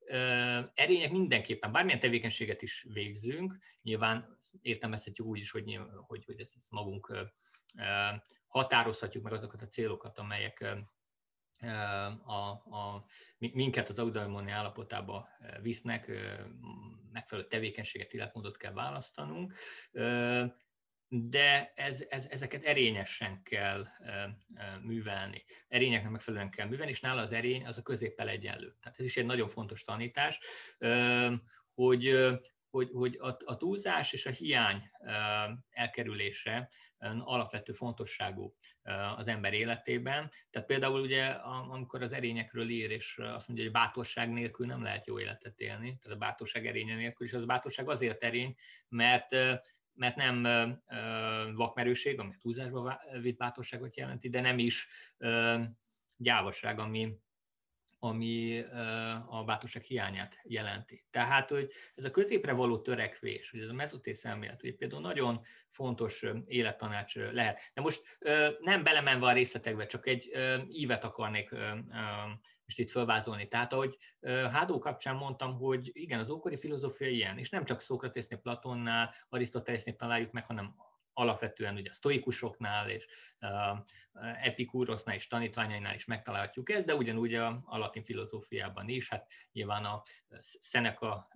erények 0.75 1.11
mindenképpen, 1.11 1.73
bármilyen 1.73 1.99
tevékenységet 1.99 2.63
is 2.63 2.87
végzünk, 2.93 3.57
nyilván 3.83 4.39
értelmezhetjük 4.63 5.27
úgy 5.27 5.39
is, 5.39 5.51
hogy, 5.51 5.79
hogy, 6.07 6.25
hogy 6.25 6.41
ezt 6.41 6.57
magunk 6.71 7.13
határozhatjuk 8.47 9.25
meg 9.25 9.33
azokat 9.33 9.63
a 9.63 9.69
célokat, 9.69 10.19
amelyek 10.19 10.65
a, 12.25 12.33
a, 12.77 13.05
minket 13.39 13.89
az 13.89 13.99
eudaimoni 13.99 14.51
állapotába 14.51 15.29
visznek, 15.63 16.11
megfelelő 17.13 17.47
tevékenységet, 17.47 18.13
életmódot 18.13 18.57
kell 18.57 18.73
választanunk, 18.73 19.55
de 21.09 21.73
ez, 21.75 22.05
ez, 22.09 22.27
ezeket 22.31 22.65
erényesen 22.65 23.43
kell 23.43 23.87
művelni. 24.83 25.45
Erényeknek 25.69 26.11
megfelelően 26.11 26.51
kell 26.51 26.67
művelni, 26.67 26.91
és 26.91 27.01
nála 27.01 27.21
az 27.21 27.33
erény 27.33 27.67
az 27.67 27.79
a 27.79 27.83
középpel 27.83 28.29
egyenlő. 28.29 28.77
Tehát 28.81 28.99
ez 28.99 29.05
is 29.05 29.17
egy 29.17 29.27
nagyon 29.27 29.49
fontos 29.49 29.83
tanítás, 29.83 30.41
hogy 31.75 32.15
hogy, 32.79 32.91
hogy 32.93 33.17
a, 33.21 33.37
a 33.45 33.57
túlzás 33.57 34.13
és 34.13 34.27
a 34.27 34.31
hiány 34.31 34.83
elkerülése 35.71 36.71
alapvető 37.25 37.73
fontosságú 37.73 38.55
az 39.17 39.29
ember 39.29 39.53
életében. 39.53 40.31
Tehát 40.51 40.69
például 40.69 41.01
ugye, 41.01 41.25
amikor 41.71 42.03
az 42.03 42.13
erényekről 42.13 42.69
ír, 42.69 42.91
és 42.91 43.19
azt 43.19 43.49
mondja, 43.49 43.65
hogy 43.65 43.75
bátorság 43.75 44.33
nélkül 44.33 44.67
nem 44.67 44.83
lehet 44.83 45.07
jó 45.07 45.21
életet 45.21 45.61
élni, 45.61 45.99
tehát 45.99 46.17
a 46.17 46.21
bátorság 46.21 46.67
erénye 46.67 46.95
nélkül, 46.95 47.27
és 47.27 47.33
az 47.33 47.45
bátorság 47.45 47.89
azért 47.89 48.25
erény, 48.25 48.55
mert 48.89 49.37
mert 49.99 50.17
nem 50.17 50.43
vakmerőség, 51.55 52.21
ami 52.21 52.31
a 52.33 52.39
túlzásba 52.41 53.01
vitt 53.21 53.37
bátorságot 53.37 53.97
jelenti, 53.97 54.29
de 54.29 54.41
nem 54.41 54.59
is 54.59 54.89
gyávaság, 56.17 56.79
ami, 56.79 57.19
ami 57.99 58.61
a 59.29 59.45
bátorság 59.45 59.83
hiányát 59.83 60.41
jelenti. 60.43 61.07
Tehát, 61.11 61.51
hogy 61.51 61.73
ez 61.95 62.05
a 62.05 62.11
középre 62.11 62.53
való 62.53 62.79
törekvés, 62.79 63.51
hogy 63.51 63.61
ez 63.61 63.69
a 63.69 63.73
mezotész 63.73 64.25
elmélet, 64.25 64.61
hogy 64.61 64.77
például 64.77 65.03
nagyon 65.03 65.41
fontos 65.69 66.25
élettanács 66.47 67.15
lehet. 67.17 67.61
De 67.75 67.81
most 67.81 68.19
nem 68.61 68.83
belemenve 68.85 69.27
a 69.27 69.33
részletekbe, 69.33 69.87
csak 69.87 70.07
egy 70.07 70.31
ívet 70.69 71.05
akarnék 71.05 71.51
most 72.65 72.79
itt 72.79 72.91
felvázolni. 72.91 73.49
Tehát, 73.49 73.73
ahogy 73.73 73.97
Hádó 74.53 74.79
kapcsán 74.79 75.17
mondtam, 75.17 75.55
hogy 75.55 75.91
igen, 75.93 76.19
az 76.21 76.31
ókori 76.31 76.57
filozófia 76.57 77.09
ilyen, 77.09 77.39
és 77.39 77.51
nem 77.51 77.65
csak 77.65 77.81
Szókratésznél, 77.81 78.39
Platonnál, 78.39 79.15
Arisztotelesnél 79.29 79.97
találjuk 79.97 80.33
meg, 80.33 80.47
hanem 80.47 80.75
alapvetően 81.19 81.77
ugye 81.77 81.91
a 81.91 81.93
sztoikusoknál 81.93 82.91
és 82.91 83.07
Epikúrosznál 84.43 85.15
és 85.15 85.27
tanítványainál 85.27 85.95
is 85.95 86.05
megtalálhatjuk 86.05 86.71
ezt, 86.71 86.87
de 86.87 86.95
ugyanúgy 86.95 87.35
a, 87.35 87.63
a 87.65 87.79
latin 87.79 88.03
filozófiában 88.03 88.89
is, 88.89 89.09
hát 89.09 89.31
nyilván 89.53 89.85
a 89.85 90.03
Seneca 90.61 91.29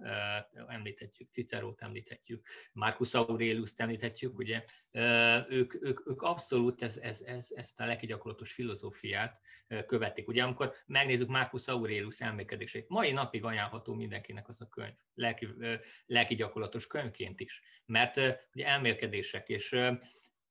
említhetjük, 0.68 1.30
Cicerót 1.30 1.82
említhetjük, 1.82 2.46
Marcus 2.72 3.14
Aurelius 3.14 3.72
említhetjük, 3.76 4.38
ugye 4.38 4.64
ők, 5.48 5.74
ők, 5.82 6.08
ők 6.08 6.22
abszolút 6.22 6.82
ez, 6.82 6.96
ez, 6.96 7.20
ez, 7.20 7.46
ezt 7.50 7.80
a 7.80 7.86
lelki 7.86 8.06
gyakorlatos 8.06 8.52
filozófiát 8.52 9.40
követik. 9.86 10.28
Ugye 10.28 10.42
amikor 10.42 10.74
megnézzük 10.86 11.28
Marcus 11.28 11.68
Aurelius 11.68 12.20
elmékedéseit, 12.20 12.88
mai 12.88 13.12
napig 13.12 13.44
ajánlható 13.44 13.94
mindenkinek 13.94 14.48
az 14.48 14.60
a 14.60 14.68
könyv, 14.68 14.94
lelki, 15.14 15.48
lelki 16.06 16.34
gyakorlatos 16.34 16.86
könyvként 16.86 17.40
is, 17.40 17.62
mert 17.86 18.16
ugye 18.52 18.66
elmélkedések 18.66 19.48
és 19.48 19.71
um, 19.74 19.98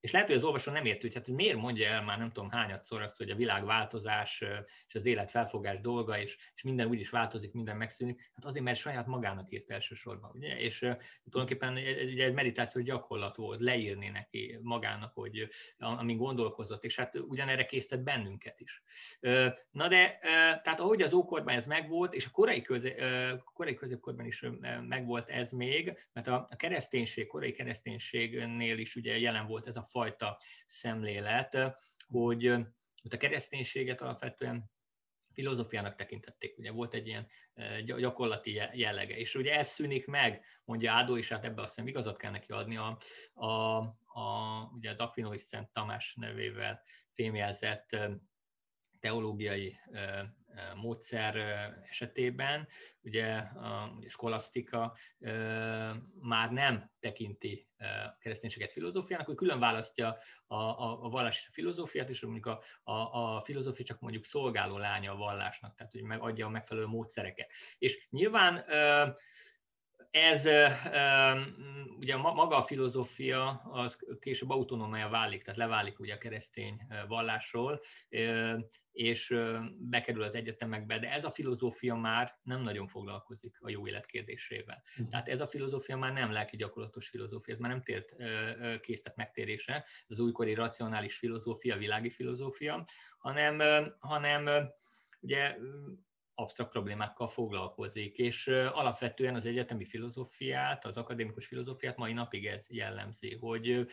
és 0.01 0.11
lehet, 0.11 0.27
hogy 0.27 0.35
az 0.35 0.43
olvasó 0.43 0.71
nem 0.71 0.85
érti, 0.85 1.01
hogy, 1.01 1.15
hát, 1.15 1.27
miért 1.27 1.57
mondja 1.57 1.87
el 1.87 2.03
már 2.03 2.17
nem 2.17 2.31
tudom 2.31 2.49
hányadszor 2.49 3.01
azt, 3.01 3.17
hogy 3.17 3.29
a 3.29 3.35
világváltozás 3.35 4.43
és 4.87 4.95
az 4.95 5.05
élet 5.05 5.31
felfogás 5.31 5.79
dolga, 5.79 6.19
és, 6.19 6.37
és 6.55 6.61
minden 6.61 6.87
úgy 6.87 6.99
is 6.99 7.09
változik, 7.09 7.53
minden 7.53 7.77
megszűnik. 7.77 8.31
Hát 8.33 8.45
azért, 8.45 8.63
mert 8.63 8.77
saját 8.77 9.05
magának 9.05 9.51
írt 9.51 9.69
elsősorban. 9.69 10.31
Ugye? 10.33 10.59
És 10.59 10.77
tulajdonképpen 11.29 11.75
egy, 11.75 12.19
egy 12.19 12.33
meditáció 12.33 12.81
gyakorlat 12.81 13.35
volt, 13.35 13.59
leírni 13.59 14.09
neki 14.09 14.57
magának, 14.61 15.13
hogy 15.13 15.47
amin 15.77 16.17
gondolkozott, 16.17 16.83
és 16.83 16.95
hát 16.95 17.15
ugyanerre 17.15 17.65
készített 17.65 18.03
bennünket 18.03 18.59
is. 18.59 18.83
Na 19.71 19.87
de, 19.87 20.17
tehát 20.63 20.79
ahogy 20.79 21.01
az 21.01 21.13
ókorban 21.13 21.55
ez 21.55 21.65
megvolt, 21.65 22.13
és 22.13 22.25
a 22.25 22.31
korai, 22.31 22.61
közé, 22.61 22.95
korai 23.53 23.73
középkorban 23.73 24.25
is 24.25 24.45
megvolt 24.87 25.29
ez 25.29 25.51
még, 25.51 26.09
mert 26.13 26.27
a, 26.27 26.47
a 26.49 26.55
kereszténység, 26.55 27.27
korai 27.27 27.51
kereszténységnél 27.51 28.77
is 28.77 28.95
ugye 28.95 29.19
jelen 29.19 29.47
volt 29.47 29.67
ez 29.67 29.77
a 29.77 29.89
fajta 29.91 30.37
szemlélet, 30.65 31.57
hogy 32.07 32.45
a 33.09 33.17
kereszténységet 33.17 34.01
alapvetően 34.01 34.71
filozófiának 35.33 35.95
tekintették, 35.95 36.57
ugye 36.57 36.71
volt 36.71 36.93
egy 36.93 37.07
ilyen 37.07 37.27
gyakorlati 37.85 38.53
jellege, 38.73 39.17
és 39.17 39.35
ugye 39.35 39.57
ez 39.57 39.67
szűnik 39.67 40.07
meg, 40.07 40.45
mondja 40.65 40.91
Ádó, 40.93 41.17
és 41.17 41.29
hát 41.29 41.45
ebbe 41.45 41.61
azt 41.61 41.73
hiszem 41.73 41.87
igazat 41.87 42.17
kell 42.17 42.31
neki 42.31 42.51
adni, 42.51 42.77
a, 42.77 42.97
a, 43.33 43.77
a, 44.05 44.63
ugye 44.73 44.91
az 44.91 44.99
Aquinois 44.99 45.41
Szent 45.41 45.71
Tamás 45.71 46.15
nevével 46.15 46.81
fémjelzett 47.13 47.97
teológiai 48.99 49.77
módszer 50.75 51.35
esetében, 51.89 52.67
ugye 53.01 53.35
a 53.37 53.97
skolasztika 54.07 54.95
már 56.21 56.51
nem 56.51 56.91
tekinti 56.99 57.69
a 57.77 58.17
kereszténységet 58.19 58.71
filozófiának, 58.71 59.25
hogy 59.25 59.35
külön 59.35 59.59
választja 59.59 60.17
a, 60.47 60.55
a, 60.55 61.03
a 61.03 61.09
vallás 61.09 61.39
és 61.39 61.47
a 61.47 61.51
filozófiát, 61.51 62.09
és 62.09 62.21
mondjuk 62.21 62.45
a, 62.45 62.61
a, 62.83 63.35
a 63.35 63.41
filozófia 63.41 63.85
csak 63.85 63.99
mondjuk 63.99 64.25
szolgáló 64.25 64.77
lánya 64.77 65.11
a 65.11 65.17
vallásnak, 65.17 65.75
tehát 65.75 65.91
hogy 65.91 66.03
megadja 66.03 66.45
a 66.45 66.49
megfelelő 66.49 66.85
módszereket. 66.85 67.51
És 67.77 68.07
nyilván 68.09 68.63
ez 70.11 70.47
ugye 71.97 72.17
maga 72.17 72.57
a 72.57 72.63
filozófia 72.63 73.49
az 73.71 73.97
később 74.19 74.49
autonómia 74.49 75.09
válik, 75.09 75.43
tehát 75.43 75.59
leválik 75.59 75.99
ugye 75.99 76.13
a 76.13 76.17
keresztény 76.17 76.81
vallásról, 77.07 77.79
és 78.91 79.35
bekerül 79.77 80.23
az 80.23 80.35
egyetemekbe, 80.35 80.99
de 80.99 81.11
ez 81.11 81.25
a 81.25 81.29
filozófia 81.29 81.95
már 81.95 82.39
nem 82.43 82.61
nagyon 82.61 82.87
foglalkozik 82.87 83.57
a 83.61 83.69
jó 83.69 83.87
élet 83.87 84.05
kérdésével. 84.05 84.83
Hm. 84.95 85.03
Tehát 85.03 85.29
ez 85.29 85.41
a 85.41 85.45
filozófia 85.45 85.97
már 85.97 86.13
nem 86.13 86.31
lelki 86.31 86.57
gyakorlatos 86.57 87.09
filozófia, 87.09 87.53
ez 87.53 87.59
már 87.59 87.71
nem 87.71 87.81
tért 87.81 88.15
készített 88.81 89.15
megtérésre, 89.15 89.73
ez 89.75 89.83
az 90.07 90.19
újkori 90.19 90.53
racionális 90.53 91.17
filozófia, 91.17 91.77
világi 91.77 92.09
filozófia, 92.09 92.83
hanem, 93.17 93.61
hanem 93.99 94.69
ugye 95.21 95.57
absztrakt 96.35 96.71
problémákkal 96.71 97.27
foglalkozik, 97.27 98.17
és 98.17 98.47
alapvetően 98.47 99.35
az 99.35 99.45
egyetemi 99.45 99.85
filozófiát, 99.85 100.85
az 100.85 100.97
akadémikus 100.97 101.47
filozófiát 101.47 101.97
mai 101.97 102.13
napig 102.13 102.45
ez 102.45 102.65
jellemzi, 102.69 103.35
hogy, 103.35 103.85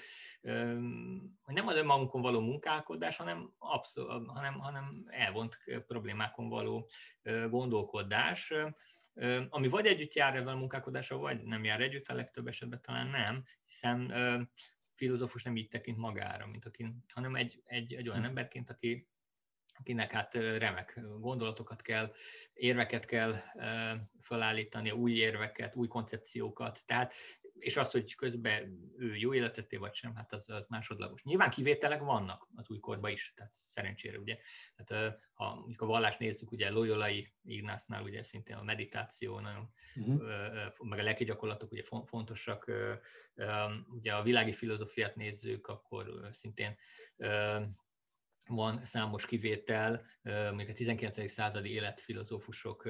hogy 1.42 1.54
nem 1.54 1.66
az 1.66 1.74
önmagunkon 1.74 2.22
való 2.22 2.40
munkálkodás, 2.40 3.16
hanem, 3.16 3.54
abszol, 3.58 4.24
hanem, 4.26 4.58
hanem 4.58 5.04
elvont 5.06 5.56
problémákon 5.86 6.48
való 6.48 6.88
gondolkodás, 7.48 8.52
ami 9.48 9.68
vagy 9.68 9.86
együtt 9.86 10.14
jár 10.14 10.34
ezzel 10.34 10.54
a 10.54 10.58
munkálkodással, 10.58 11.18
vagy 11.18 11.42
nem 11.42 11.64
jár 11.64 11.80
együtt, 11.80 12.06
a 12.06 12.14
legtöbb 12.14 12.46
esetben 12.46 12.82
talán 12.82 13.06
nem, 13.06 13.42
hiszen 13.64 14.12
filozófus 14.94 15.42
nem 15.42 15.56
így 15.56 15.68
tekint 15.68 15.96
magára, 15.96 16.46
mint 16.46 16.64
aki, 16.64 16.94
hanem 17.14 17.34
egy, 17.34 17.62
egy, 17.64 17.94
egy 17.94 18.08
olyan 18.08 18.20
hm. 18.20 18.26
emberként, 18.26 18.70
aki 18.70 19.08
akinek 19.78 20.12
hát 20.12 20.34
remek 20.34 21.00
gondolatokat 21.20 21.82
kell, 21.82 22.12
érveket 22.52 23.04
kell 23.04 23.34
felállítani, 24.20 24.90
új 24.90 25.12
érveket, 25.12 25.76
új 25.76 25.86
koncepciókat, 25.86 26.86
tehát 26.86 27.14
és 27.58 27.76
az, 27.76 27.90
hogy 27.90 28.14
közben 28.14 28.92
ő 28.96 29.16
jó 29.16 29.34
életeté 29.34 29.76
vagy 29.76 29.94
sem, 29.94 30.14
hát 30.14 30.32
az, 30.32 30.48
az 30.48 30.66
másodlagos. 30.66 31.22
Nyilván 31.22 31.50
kivételek 31.50 32.00
vannak 32.00 32.48
az 32.54 32.70
újkorban 32.70 33.10
is, 33.10 33.32
tehát 33.36 33.54
szerencsére 33.54 34.18
ugye, 34.18 34.36
tehát, 34.76 35.18
ha 35.32 35.66
a 35.76 35.86
vallást 35.86 36.18
nézzük, 36.18 36.52
ugye 36.52 36.70
Loyolai 36.70 37.32
Ignásznál 37.42 38.02
ugye 38.02 38.22
szintén 38.22 38.56
a 38.56 38.62
meditáció 38.62 39.40
nagyon, 39.40 39.70
uh-huh. 39.94 40.22
meg 40.82 40.98
a 40.98 41.02
lelki 41.02 41.24
gyakorlatok 41.24 41.72
ugye 41.72 41.82
fontosak, 42.04 42.72
ugye 43.88 44.14
a 44.14 44.22
világi 44.22 44.52
filozófiát 44.52 45.16
nézzük, 45.16 45.66
akkor 45.66 46.28
szintén 46.32 46.76
van 48.48 48.84
számos 48.84 49.26
kivétel, 49.26 50.04
mondjuk 50.22 50.68
a 50.68 50.72
19. 50.72 51.30
századi 51.30 51.70
életfilozófusok, 51.70 52.88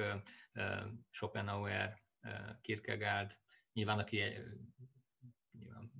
Schopenhauer, 1.09 2.01
Kierkegaard, 2.61 3.31
nyilván 3.73 3.99
aki 3.99 4.21
nyilván, 5.51 5.91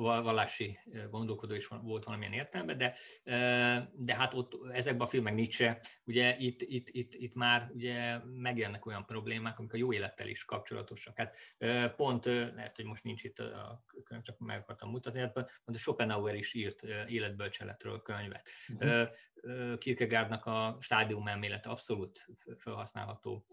vallási 0.00 0.78
gondolkodó 1.10 1.54
is 1.54 1.66
volt 1.66 2.04
valamilyen 2.04 2.32
értelemben, 2.32 2.78
de, 2.78 2.94
de 3.92 4.14
hát 4.14 4.34
ott 4.34 4.72
ezekben 4.72 5.06
a 5.06 5.10
filmek 5.10 5.34
Nietzsche, 5.34 5.80
ugye 6.04 6.36
itt, 6.38 6.62
itt, 6.62 6.88
itt, 6.90 7.14
itt 7.14 7.34
már 7.34 7.70
ugye 7.72 8.18
megjelennek 8.24 8.86
olyan 8.86 9.06
problémák, 9.06 9.58
amik 9.58 9.72
a 9.72 9.76
jó 9.76 9.92
élettel 9.92 10.26
is 10.26 10.44
kapcsolatosak. 10.44 11.16
Hát 11.16 11.36
pont, 11.96 12.24
lehet, 12.24 12.76
hogy 12.76 12.84
most 12.84 13.02
nincs 13.02 13.22
itt 13.24 13.38
a 13.38 13.84
könyv, 14.04 14.22
csak 14.22 14.38
meg 14.38 14.58
akartam 14.58 14.90
mutatni, 14.90 15.20
hát 15.20 15.32
pont 15.32 15.48
a 15.64 15.78
Schopenhauer 15.78 16.34
is 16.34 16.54
írt 16.54 16.82
életbölcseletről 17.06 18.02
könyvet. 18.02 18.48
Uh-huh. 18.78 19.08
Kierkegaardnak 19.78 20.46
a 20.46 20.76
stádium 20.80 21.26
elmélete 21.26 21.70
abszolút 21.70 22.26
felhasználható 22.56 23.46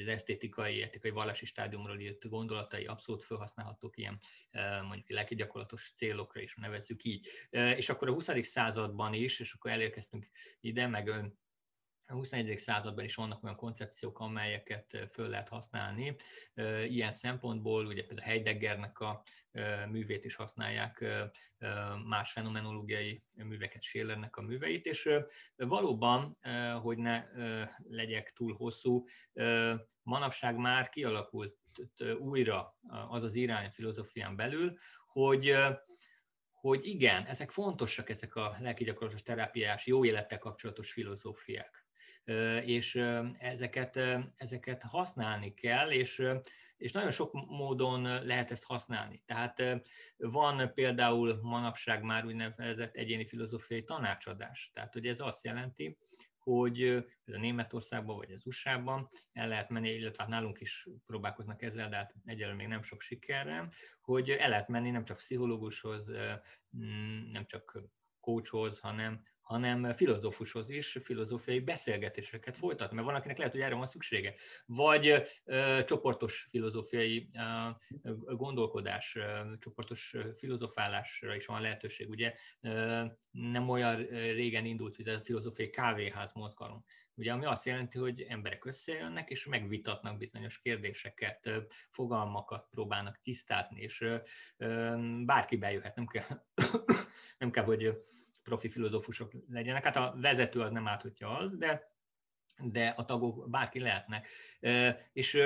az 0.00 0.08
esztétikai, 0.08 0.82
etikai 0.82 1.10
vallási 1.10 1.46
stádiumról 1.46 2.00
írt 2.00 2.28
gondolatai 2.28 2.84
abszolút 2.84 3.24
felhasználhatók 3.24 3.96
ilyen 3.96 4.20
mondjuk 4.82 5.10
lelki 5.10 5.34
célokra 5.94 6.40
is 6.40 6.54
nevezzük 6.54 7.04
így. 7.04 7.28
És 7.50 7.88
akkor 7.88 8.08
a 8.08 8.12
20. 8.12 8.30
században 8.42 9.12
is, 9.12 9.40
és 9.40 9.52
akkor 9.52 9.70
elérkeztünk 9.70 10.26
ide, 10.60 10.86
meg 10.86 11.10
a 12.06 12.12
21. 12.12 12.58
században 12.58 13.04
is 13.04 13.14
vannak 13.14 13.44
olyan 13.44 13.56
koncepciók, 13.56 14.18
amelyeket 14.18 15.08
föl 15.12 15.28
lehet 15.28 15.48
használni. 15.48 16.16
Ilyen 16.88 17.12
szempontból 17.12 17.86
ugye 17.86 18.04
például 18.04 18.28
Heideggernek 18.28 19.00
a 19.00 19.22
művét 19.90 20.24
is 20.24 20.34
használják, 20.34 21.04
más 22.06 22.32
fenomenológiai 22.32 23.24
műveket, 23.32 23.82
Schillernek 23.82 24.36
a 24.36 24.42
műveit, 24.42 24.86
és 24.86 25.08
valóban, 25.56 26.30
hogy 26.82 26.98
ne 26.98 27.24
legyek 27.82 28.30
túl 28.30 28.54
hosszú, 28.54 29.04
manapság 30.02 30.56
már 30.56 30.88
kialakult 30.88 31.56
újra 32.18 32.76
az 33.08 33.22
az 33.22 33.34
irány 33.34 33.66
a 33.66 33.70
filozófián 33.70 34.36
belül, 34.36 34.76
hogy 35.06 35.56
hogy 36.50 36.86
igen, 36.86 37.24
ezek 37.24 37.50
fontosak, 37.50 38.10
ezek 38.10 38.34
a 38.34 38.56
lelki 38.60 38.94
terápiás, 39.22 39.86
jó 39.86 40.04
élettel 40.04 40.38
kapcsolatos 40.38 40.92
filozófiák 40.92 41.84
és 42.64 42.94
ezeket, 43.38 44.00
ezeket 44.36 44.82
használni 44.82 45.54
kell, 45.54 45.90
és, 45.90 46.22
és 46.76 46.92
nagyon 46.92 47.10
sok 47.10 47.32
módon 47.32 48.02
lehet 48.02 48.50
ezt 48.50 48.64
használni. 48.64 49.22
Tehát 49.26 49.62
van 50.16 50.74
például 50.74 51.38
manapság 51.42 52.02
már 52.02 52.24
úgynevezett 52.24 52.94
egyéni 52.94 53.24
filozófiai 53.24 53.84
tanácsadás. 53.84 54.70
Tehát, 54.74 54.92
hogy 54.92 55.06
ez 55.06 55.20
azt 55.20 55.44
jelenti, 55.44 55.96
hogy 56.44 57.04
a 57.24 57.38
Németországban 57.38 58.16
vagy 58.16 58.32
az 58.32 58.46
USA-ban 58.46 59.08
el 59.32 59.48
lehet 59.48 59.68
menni, 59.68 59.90
illetve 59.90 60.22
hát 60.22 60.32
nálunk 60.32 60.60
is 60.60 60.88
próbálkoznak 61.04 61.62
ezzel, 61.62 61.88
de 61.88 61.96
hát 61.96 62.14
egyelőre 62.24 62.56
még 62.56 62.66
nem 62.66 62.82
sok 62.82 63.00
sikerrel, 63.00 63.72
hogy 64.00 64.30
el 64.30 64.48
lehet 64.48 64.68
menni 64.68 64.90
nem 64.90 65.04
csak 65.04 65.16
pszichológushoz, 65.16 66.10
nem 67.32 67.46
csak 67.46 67.82
coachhoz, 68.20 68.78
hanem, 68.78 69.22
hanem 69.44 69.94
filozófushoz 69.94 70.68
is 70.68 70.98
filozófiai 71.02 71.60
beszélgetéseket 71.60 72.56
folytatni, 72.56 72.94
mert 72.94 73.06
van, 73.06 73.16
akinek 73.16 73.36
lehet, 73.38 73.52
hogy 73.52 73.62
erre 73.62 73.74
van 73.74 73.86
szüksége. 73.86 74.34
Vagy 74.66 75.22
ö, 75.44 75.78
csoportos 75.84 76.46
filozófiai 76.50 77.30
ö, 78.02 78.12
gondolkodás, 78.34 79.16
ö, 79.16 79.40
csoportos 79.58 80.14
filozofálásra 80.36 81.34
is 81.34 81.46
van 81.46 81.60
lehetőség. 81.60 82.08
Ugye 82.08 82.32
ö, 82.60 83.04
nem 83.30 83.68
olyan 83.68 84.06
régen 84.10 84.64
indult 84.64 84.96
hogy 84.96 85.08
a 85.08 85.20
filozófiai 85.24 85.70
kávéház 85.70 86.32
mozgalom, 86.32 86.84
ugye, 87.14 87.32
ami 87.32 87.44
azt 87.44 87.64
jelenti, 87.64 87.98
hogy 87.98 88.20
emberek 88.28 88.64
összejönnek 88.64 89.30
és 89.30 89.46
megvitatnak 89.46 90.18
bizonyos 90.18 90.60
kérdéseket, 90.60 91.50
fogalmakat 91.90 92.68
próbálnak 92.70 93.20
tisztázni, 93.22 93.80
és 93.80 94.04
bárki 95.24 95.56
bejöhet, 95.56 95.96
nem 95.96 96.06
kell, 96.06 96.44
nem 97.38 97.50
kell 97.50 97.64
hogy 97.64 97.98
profi 98.44 98.68
filozófusok 98.68 99.32
legyenek. 99.48 99.84
Hát 99.84 99.96
a 99.96 100.14
vezető 100.20 100.60
az 100.60 100.70
nem 100.70 100.88
áthatja 100.88 101.36
az, 101.36 101.56
de, 101.56 101.92
de 102.62 102.86
a 102.86 103.04
tagok 103.04 103.50
bárki 103.50 103.80
lehetnek. 103.80 104.26
És 105.12 105.38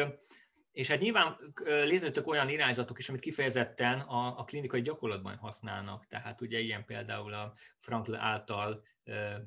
és 0.79 0.89
hát 0.89 1.01
nyilván 1.01 1.37
létrejöttek 1.65 2.27
olyan 2.27 2.49
irányzatok 2.49 2.99
is, 2.99 3.09
amit 3.09 3.21
kifejezetten 3.21 4.01
a, 4.01 4.39
a 4.39 4.45
klinikai 4.45 4.83
gyakorlatban 4.83 5.37
használnak. 5.37 6.07
Tehát 6.07 6.41
ugye 6.41 6.59
ilyen 6.59 6.85
például 6.85 7.33
a 7.33 7.53
Frankl 7.77 8.15
által 8.15 8.83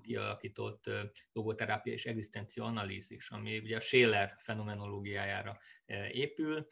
kialakított 0.02 0.90
logoterápia 1.34 1.94
és 1.94 2.06
egzisztencia 2.06 2.64
analízis, 2.64 3.30
ami 3.30 3.58
ugye 3.58 3.76
a 3.76 3.80
Scheler 3.80 4.34
fenomenológiájára 4.38 5.58
épül 6.12 6.66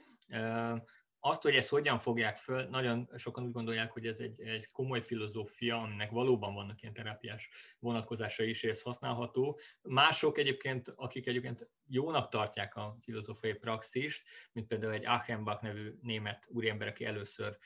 azt, 1.19 1.41
hogy 1.41 1.55
ezt 1.55 1.69
hogyan 1.69 1.99
fogják 1.99 2.37
föl, 2.37 2.63
nagyon 2.63 3.09
sokan 3.15 3.43
úgy 3.43 3.51
gondolják, 3.51 3.91
hogy 3.91 4.05
ez 4.05 4.19
egy, 4.19 4.41
egy 4.41 4.71
komoly 4.71 5.01
filozófia, 5.01 5.77
aminek 5.77 6.11
valóban 6.11 6.53
vannak 6.53 6.81
ilyen 6.81 6.93
terápiás 6.93 7.49
vonatkozása 7.79 8.43
is, 8.43 8.63
és 8.63 8.69
ez 8.69 8.81
használható. 8.81 9.59
Mások 9.81 10.37
egyébként, 10.37 10.93
akik 10.95 11.27
egyébként 11.27 11.69
jónak 11.85 12.29
tartják 12.29 12.75
a 12.75 12.95
filozófiai 12.99 13.53
praxist, 13.53 14.23
mint 14.51 14.67
például 14.67 14.93
egy 14.93 15.05
Achenbach 15.05 15.63
nevű 15.63 15.97
német 16.01 16.47
úriember, 16.49 16.87
aki 16.87 17.05
először 17.05 17.57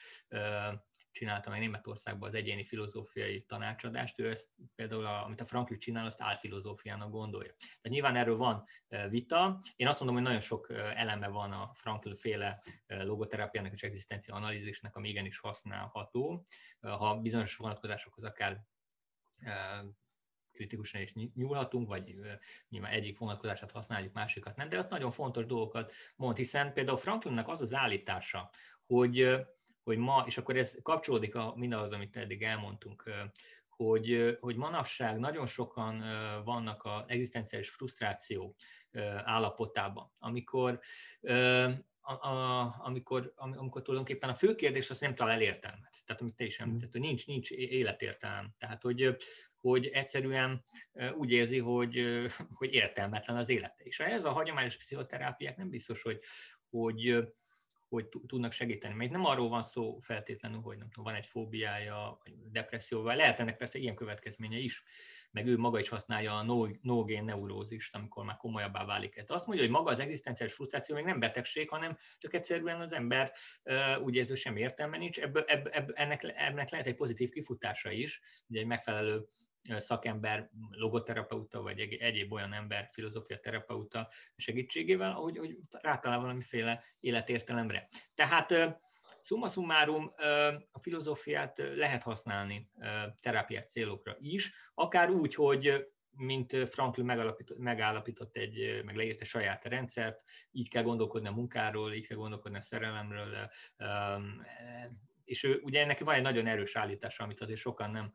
csinálta 1.14 1.50
meg 1.50 1.60
Németországban 1.60 2.30
az 2.30 2.36
egyéni 2.36 2.64
filozófiai 2.64 3.42
tanácsadást, 3.42 4.20
ő 4.20 4.30
ezt 4.30 4.50
például, 4.76 5.06
a, 5.06 5.26
amit 5.26 5.42
a 5.42 5.46
Frankl 5.46 5.74
csinál, 5.74 6.06
azt 6.06 6.22
álfilozófiának 6.22 7.12
gondolja. 7.12 7.54
Tehát 7.58 7.90
nyilván 7.90 8.16
erről 8.16 8.38
van 8.38 8.64
vita. 9.10 9.60
Én 9.76 9.88
azt 9.88 10.00
mondom, 10.00 10.18
hogy 10.18 10.28
nagyon 10.28 10.42
sok 10.42 10.72
eleme 10.96 11.28
van 11.28 11.52
a 11.52 11.72
Frankl 11.74 12.14
féle 12.14 12.62
logoterápiának 12.88 13.74
és 13.74 13.84
egzisztencia 13.84 14.36
analízisnek, 14.36 14.96
ami 14.96 15.10
igenis 15.10 15.40
használható, 15.40 16.46
ha 16.82 17.16
bizonyos 17.16 17.56
vonatkozásokhoz 17.56 18.24
akár 18.24 18.64
kritikusan 20.54 21.02
is 21.02 21.14
nyúlhatunk, 21.36 21.88
vagy 21.88 22.16
nyilván 22.70 22.92
egyik 22.92 23.18
vonatkozását 23.18 23.72
használjuk, 23.72 24.14
másikat 24.14 24.56
nem, 24.56 24.70
de 24.70 24.80
ott 24.80 24.90
nagyon 24.90 25.12
fontos 25.12 25.46
dolgokat 25.46 25.94
mond, 26.16 26.38
hiszen 26.38 26.74
például 26.74 26.98
Franklinnak 26.98 27.48
az 27.48 27.62
az 27.62 27.74
állítása, 27.74 28.50
hogy, 28.86 29.38
hogy 29.84 29.98
ma, 29.98 30.24
és 30.28 30.38
akkor 30.38 30.56
ez 30.56 30.78
kapcsolódik 30.82 31.36
a, 31.36 31.54
mindahhoz, 31.56 31.92
amit 31.92 32.18
eddig 32.18 32.42
elmondtunk, 32.42 33.10
hogy, 33.68 34.38
hogy 34.40 34.56
manapság 34.56 35.20
nagyon 35.20 35.46
sokan 35.46 36.04
vannak 36.46 36.84
az 36.84 37.04
egzisztenciális 37.06 37.70
frusztráció 37.70 38.56
állapotában, 39.24 40.12
amikor 40.20 40.80
a, 42.06 42.28
a, 42.28 42.76
amikor, 42.80 43.34
amikor 43.36 43.82
tulajdonképpen 43.82 44.30
a 44.30 44.36
fő 44.36 44.56
kérdés 44.56 44.90
az 44.90 45.00
nem 45.00 45.16
talál 45.16 45.42
értelmet. 45.42 45.96
Tehát 46.06 46.22
amit 46.22 46.36
te 46.36 46.44
is 46.44 46.62
mm. 46.62 46.66
említett, 46.66 46.92
hogy 46.92 47.02
nincs, 47.02 47.28
nincs 47.28 47.52
életértelem. 47.52 48.54
Tehát, 48.58 48.82
hogy, 48.82 49.16
hogy 49.58 49.88
egyszerűen 49.88 50.64
úgy 51.14 51.32
érzi, 51.32 51.60
hogy, 51.60 52.06
hogy 52.54 52.74
értelmetlen 52.74 53.38
az 53.38 53.50
élete. 53.50 53.84
És 53.84 54.00
ez 54.00 54.26
a 54.26 54.32
hagyományos 54.32 54.78
pszichoterápiák 54.78 55.58
nem 55.58 55.70
biztos, 55.70 56.02
hogy, 56.02 56.20
hogy, 56.70 57.28
hogy 57.94 58.08
tudnak 58.28 58.52
segíteni. 58.52 58.94
Mert 58.94 59.12
nem 59.12 59.26
arról 59.26 59.50
van 59.50 59.64
szó 59.64 59.98
feltétlenül, 60.00 60.62
hogy 60.62 60.78
nem 60.78 60.90
tudom, 60.90 61.04
van 61.04 61.16
egy 61.16 61.26
fóbiája, 61.26 62.20
vagy 62.24 62.34
depresszióval, 62.52 63.16
lehet 63.16 63.40
ennek 63.40 63.58
persze 63.58 63.80
ilyen 63.80 63.96
következménye 63.96 64.58
is, 64.58 64.84
meg 65.32 65.48
ő 65.48 65.58
maga 65.58 65.80
is 65.80 65.90
használja 65.90 66.34
a 66.38 66.44
no, 66.44 66.66
no 66.82 67.06
neurózist, 67.06 67.96
amikor 67.96 68.26
már 68.26 68.38
komolyabbá 68.38 68.86
válik. 68.86 69.14
Tehát 69.14 69.32
azt 69.32 69.48
mondja, 69.48 69.66
hogy 69.66 69.74
maga 69.74 69.92
az 69.92 70.00
egzisztenciális 70.00 70.54
frusztráció 70.54 70.96
még 70.96 71.06
nem 71.06 71.20
betegség, 71.20 71.70
hanem 71.70 71.98
csak 72.18 72.34
egyszerűen 72.34 72.80
az 72.80 72.94
ember 72.94 73.32
úgy 74.02 74.16
érzi, 74.16 74.36
sem 74.36 74.56
értelme 74.56 74.98
nincs. 74.98 75.20
Ebből, 75.20 75.44
ebb, 75.44 75.68
ebb, 75.72 75.92
ennek, 75.94 76.24
ennek 76.36 76.70
lehet 76.70 76.88
egy 76.88 76.96
pozitív 76.96 77.30
kifutása 77.30 77.92
is, 77.92 78.22
ugye 78.48 78.60
egy 78.60 78.68
megfelelő 78.68 79.28
szakember, 79.78 80.50
logoterapeuta, 80.70 81.62
vagy 81.62 81.80
egyéb 81.80 82.32
olyan 82.32 82.54
ember, 82.54 82.90
filozófia 82.92 83.40
terapeuta 83.40 84.10
segítségével, 84.36 85.12
hogy, 85.12 85.38
hogy 85.38 85.58
rátalál 85.82 86.20
valamiféle 86.20 86.84
életértelemre. 87.00 87.88
Tehát 88.14 88.80
Summa 89.26 89.48
summarum, 89.48 90.14
a 90.72 90.80
filozófiát 90.80 91.58
lehet 91.76 92.04
használni 92.04 92.68
terápiás 93.22 93.66
célokra 93.66 94.18
is, 94.20 94.54
akár 94.74 95.10
úgy, 95.10 95.36
hogy 95.36 95.88
mint 96.16 96.70
Franklin 96.70 97.06
megállapított 97.58 98.38
egy, 98.38 98.82
meg 98.86 98.96
leírt 98.96 99.22
egy 99.22 99.28
saját 99.28 99.66
rendszert, 99.66 100.22
így 100.52 100.70
kell 100.70 100.84
gondolkodni 100.84 101.28
a 101.28 101.32
munkáról, 101.32 101.94
így 101.94 102.08
kell 102.08 102.18
gondolkodni 102.18 102.58
a 102.58 102.62
szerelemről, 102.62 103.50
és 105.24 105.44
ő, 105.44 105.60
ugye 105.64 105.82
ennek 105.82 106.00
van 106.00 106.16
egy 106.16 106.22
nagyon 106.22 106.48
erős 106.48 106.76
állítása, 106.76 107.24
amit 107.24 107.42
azért 107.42 107.60
sokan 107.60 107.92
nem 107.92 108.14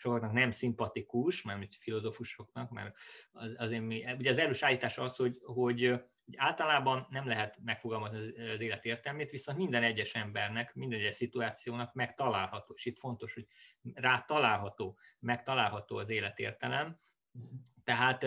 sokaknak 0.00 0.32
nem 0.32 0.50
szimpatikus, 0.50 1.42
mármint 1.42 1.74
filozófusoknak, 1.74 2.70
mert 2.70 2.96
az, 3.32 3.50
azért 3.56 3.82
mi, 3.82 4.04
ugye 4.18 4.30
az 4.30 4.38
erős 4.38 4.62
állítás 4.62 4.98
az, 4.98 5.16
hogy, 5.16 5.38
hogy, 5.42 6.00
hogy 6.24 6.36
általában 6.36 7.06
nem 7.10 7.26
lehet 7.26 7.58
megfogalmazni 7.64 8.18
az 8.52 8.60
élet 8.60 8.84
értelmét, 8.84 9.30
viszont 9.30 9.58
minden 9.58 9.82
egyes 9.82 10.14
embernek, 10.14 10.74
minden 10.74 10.98
egyes 10.98 11.14
szituációnak 11.14 11.94
megtalálható, 11.94 12.74
és 12.76 12.84
itt 12.84 12.98
fontos, 12.98 13.34
hogy 13.34 13.46
rá 13.94 14.20
található, 14.20 14.98
megtalálható 15.18 15.96
az 15.96 16.08
életértelem, 16.08 16.96
tehát, 17.84 18.26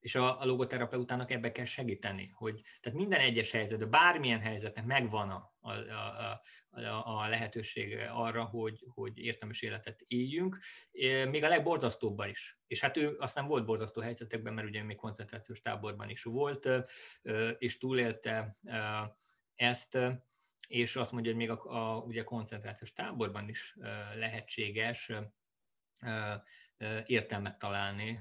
és 0.00 0.14
a, 0.14 0.40
a 0.40 0.44
logoterapeutának 0.44 1.30
ebbe 1.30 1.52
kell 1.52 1.64
segíteni, 1.64 2.30
hogy 2.34 2.60
tehát 2.80 2.98
minden 2.98 3.20
egyes 3.20 3.50
helyzetben, 3.50 3.90
bármilyen 3.90 4.40
helyzetnek 4.40 4.84
megvan 4.84 5.30
a, 5.30 5.52
a, 5.68 5.92
a, 5.92 6.40
a, 6.70 7.20
a 7.20 7.28
lehetőség 7.28 7.98
arra, 8.10 8.44
hogy, 8.44 8.84
hogy 8.88 9.18
értelmes 9.18 9.62
életet 9.62 10.00
éljünk, 10.00 10.58
még 11.30 11.44
a 11.44 11.48
legborzasztóbban 11.48 12.28
is. 12.28 12.58
És 12.66 12.80
hát 12.80 12.96
ő 12.96 13.16
aztán 13.18 13.46
volt 13.46 13.64
borzasztó 13.64 14.00
helyzetekben, 14.00 14.54
mert 14.54 14.68
ugye 14.68 14.82
még 14.82 14.96
koncentrációs 14.96 15.60
táborban 15.60 16.08
is 16.08 16.22
volt, 16.22 16.68
és 17.58 17.78
túlélte 17.78 18.56
ezt, 19.54 19.98
és 20.68 20.96
azt 20.96 21.12
mondja, 21.12 21.30
hogy 21.30 21.40
még 21.40 21.50
a, 21.50 21.94
a 21.94 21.98
ugye 21.98 22.24
koncentrációs 22.24 22.92
táborban 22.92 23.48
is 23.48 23.76
lehetséges 24.14 25.12
értelmet 27.04 27.58
találni 27.58 28.18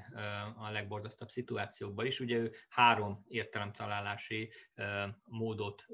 a 0.57 0.69
legborzasztóbb 0.71 1.29
szituációkban 1.29 2.05
is. 2.05 2.19
Ugye 2.19 2.37
ő 2.37 2.51
három 2.69 3.25
értelemtalálási 3.27 4.51
módot 5.25 5.85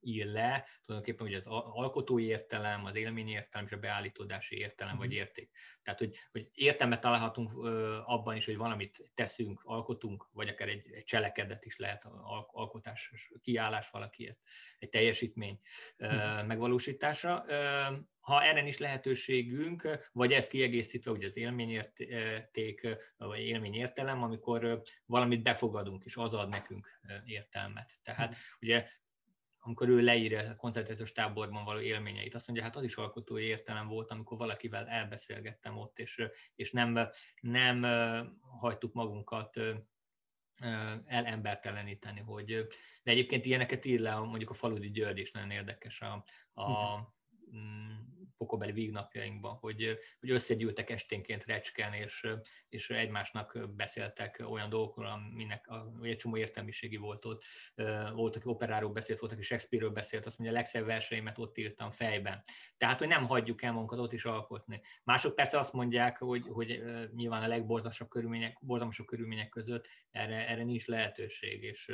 ír 0.00 0.26
le, 0.26 0.66
tulajdonképpen 0.84 1.26
ugye 1.26 1.36
az 1.36 1.46
alkotói 1.72 2.24
értelem, 2.24 2.84
az 2.84 2.96
élményi 2.96 3.30
értelem 3.30 3.66
és 3.66 3.72
a 3.72 3.78
beállítódási 3.78 4.56
értelem 4.56 4.96
vagy 4.96 5.08
mhm. 5.08 5.16
érték. 5.16 5.50
Tehát, 5.82 5.98
hogy, 5.98 6.16
hogy 6.32 6.48
értelmet 6.52 7.00
találhatunk 7.00 7.52
abban 8.04 8.36
is, 8.36 8.44
hogy 8.44 8.56
valamit 8.56 9.10
teszünk, 9.14 9.60
alkotunk, 9.64 10.28
vagy 10.32 10.48
akár 10.48 10.68
egy, 10.68 10.92
egy 10.92 11.04
cselekedet 11.04 11.64
is 11.64 11.76
lehet 11.76 12.04
alkotás, 12.50 13.12
kiállás 13.40 13.90
valakiért, 13.90 14.38
egy 14.78 14.88
teljesítmény 14.88 15.60
uh-huh. 15.98 16.46
megvalósítása 16.46 17.44
ha 18.20 18.42
erre 18.42 18.66
is 18.66 18.78
lehetőségünk, 18.78 20.08
vagy 20.12 20.32
ezt 20.32 20.50
kiegészítve, 20.50 21.10
ugye 21.10 21.26
az 21.26 21.36
élményérték, 21.36 22.96
vagy 23.16 23.40
élményértelem, 23.40 24.22
amikor 24.22 24.82
valamit 25.06 25.42
befogadunk, 25.42 26.04
és 26.04 26.16
az 26.16 26.34
ad 26.34 26.48
nekünk 26.48 27.00
értelmet. 27.24 27.92
Tehát 28.02 28.34
ugye 28.60 28.86
amikor 29.60 29.88
ő 29.88 30.00
leírja 30.00 30.50
a 30.50 30.56
koncentrációs 30.56 31.12
táborban 31.12 31.64
való 31.64 31.80
élményeit, 31.80 32.34
azt 32.34 32.46
mondja, 32.46 32.66
hát 32.66 32.76
az 32.76 32.84
is 32.84 32.96
alkotói 32.96 33.44
értelem 33.44 33.88
volt, 33.88 34.10
amikor 34.10 34.38
valakivel 34.38 34.86
elbeszélgettem 34.88 35.76
ott, 35.76 35.98
és, 35.98 36.22
és 36.54 36.70
nem, 36.70 36.98
nem 37.40 37.86
hagytuk 38.40 38.92
magunkat 38.92 39.60
elemberteleníteni, 41.06 42.20
hogy, 42.20 42.66
de 43.02 43.10
egyébként 43.10 43.44
ilyeneket 43.44 43.84
ír 43.84 44.00
le 44.00 44.14
mondjuk 44.14 44.50
a 44.50 44.54
Faludi 44.54 44.90
György 44.90 45.18
is 45.18 45.30
nagyon 45.30 45.50
érdekes 45.50 46.00
a, 46.00 46.24
a, 46.52 46.62
uh-huh 46.62 47.08
pokobeli 48.40 48.72
vígnapjainkban, 48.72 49.54
hogy, 49.54 49.98
hogy 50.20 50.30
összegyűltek 50.30 50.90
esténként 50.90 51.44
recsken, 51.44 51.92
és, 51.92 52.26
és 52.68 52.90
egymásnak 52.90 53.58
beszéltek 53.76 54.42
olyan 54.48 54.68
dolgokról, 54.68 55.06
aminek 55.06 55.68
egy 56.02 56.16
csomó 56.16 56.36
értelmiségi 56.36 56.96
volt 56.96 57.24
ott. 57.24 57.44
Volt, 58.14 58.36
aki 58.36 58.48
operáról 58.48 58.90
beszélt, 58.90 59.18
volt, 59.18 59.32
aki 59.32 59.42
Shakespeare-ről 59.42 59.92
beszélt, 59.92 60.26
azt 60.26 60.38
mondja, 60.38 60.56
a 60.56 60.60
legszebb 60.60 60.84
verseimet 60.84 61.38
ott 61.38 61.58
írtam 61.58 61.90
fejben. 61.90 62.42
Tehát, 62.76 62.98
hogy 62.98 63.08
nem 63.08 63.26
hagyjuk 63.26 63.62
el 63.62 63.72
magunkat 63.72 63.98
ott 63.98 64.12
is 64.12 64.24
alkotni. 64.24 64.80
Mások 65.04 65.34
persze 65.34 65.58
azt 65.58 65.72
mondják, 65.72 66.18
hogy, 66.18 66.46
hogy 66.48 66.82
nyilván 67.14 67.42
a 67.42 67.48
legborzalmasabb 67.48 68.08
körülmények, 68.08 68.58
borzalmasabb 68.60 69.06
körülmények 69.06 69.48
között 69.48 69.88
erre, 70.10 70.48
erre 70.48 70.64
nincs 70.64 70.86
lehetőség, 70.86 71.62
és, 71.62 71.92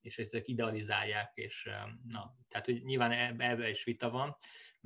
és 0.00 0.18
ezek 0.18 0.48
idealizálják, 0.48 1.32
és 1.34 1.68
na, 2.08 2.36
tehát, 2.48 2.66
hogy 2.66 2.84
nyilván 2.84 3.40
ebbe 3.40 3.68
is 3.68 3.84
vita 3.84 4.10
van, 4.10 4.36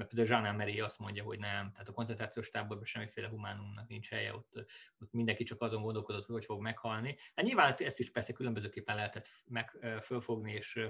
mert 0.01 0.15
például 0.15 0.43
Jean 0.43 0.55
Emery 0.55 0.81
azt 0.81 0.99
mondja, 0.99 1.23
hogy 1.23 1.39
nem, 1.39 1.73
tehát 1.73 1.89
a 1.89 1.93
koncentrációs 1.93 2.49
táborban 2.49 2.85
semmiféle 2.85 3.29
humánumnak 3.29 3.89
nincs 3.89 4.09
helye, 4.09 4.35
ott, 4.35 4.65
ott 4.99 5.13
mindenki 5.13 5.45
csak 5.45 5.61
azon 5.61 5.83
gondolkodott, 5.83 6.27
hogy 6.27 6.45
fog 6.45 6.61
meghalni. 6.61 7.17
Hát 7.35 7.45
nyilván 7.45 7.75
ezt 7.77 7.99
is 7.99 8.11
persze 8.11 8.33
különbözőképpen 8.33 8.97
lehetett 8.97 9.31
meg 9.47 9.71
fölfogni, 10.03 10.53
és 10.53 10.81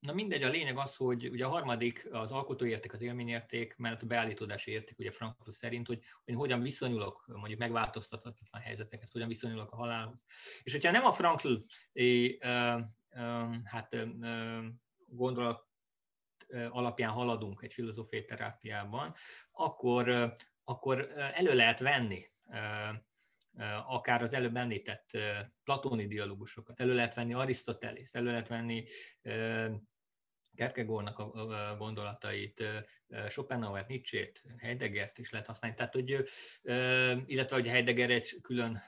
Na 0.00 0.12
mindegy, 0.12 0.42
a 0.42 0.48
lényeg 0.48 0.78
az, 0.78 0.96
hogy 0.96 1.28
ugye 1.28 1.44
a 1.44 1.48
harmadik 1.48 2.08
az 2.10 2.32
alkotóérték, 2.32 2.92
az 2.92 3.00
élményérték, 3.00 3.76
mellett 3.76 4.02
a 4.02 4.06
beállítódási 4.06 4.70
érték, 4.70 4.98
ugye 4.98 5.10
Frankl 5.10 5.50
szerint, 5.50 5.86
hogy, 5.86 6.02
hogy 6.24 6.34
hogyan 6.34 6.60
viszonyulok 6.60 7.24
mondjuk 7.26 7.58
megváltoztathatatlan 7.58 8.62
helyzetekhez, 8.62 9.10
hogyan 9.10 9.28
viszonyulok 9.28 9.72
a 9.72 9.76
halálhoz. 9.76 10.22
És 10.62 10.72
hogyha 10.72 10.90
nem 10.90 11.04
a 11.04 11.12
Frankl 11.12 11.54
hát, 13.64 14.06
gondolat 15.06 15.67
alapján 16.70 17.10
haladunk 17.10 17.62
egy 17.62 17.72
filozófiai 17.72 18.24
terápiában, 18.24 19.14
akkor, 19.50 20.34
akkor 20.64 21.08
elő 21.16 21.54
lehet 21.54 21.78
venni 21.78 22.30
akár 23.86 24.22
az 24.22 24.32
előbb 24.32 24.56
említett 24.56 25.10
platóni 25.64 26.06
dialógusokat, 26.06 26.80
elő 26.80 26.94
lehet 26.94 27.14
venni 27.14 27.34
Arisztotelész, 27.34 28.14
elő 28.14 28.26
lehet 28.26 28.48
venni 28.48 28.84
Kierkegaardnak 30.54 31.18
a 31.18 31.76
gondolatait, 31.78 32.64
Schopenhauer, 33.28 33.86
Nietzsche-t, 33.88 34.44
Heideggert 34.56 35.18
is 35.18 35.30
lehet 35.30 35.46
használni. 35.46 35.76
Tehát, 35.76 35.94
hogy, 35.94 36.10
illetve, 37.26 37.56
hogy 37.56 37.66
Heidegger 37.66 38.10
egy 38.10 38.40
külön 38.40 38.82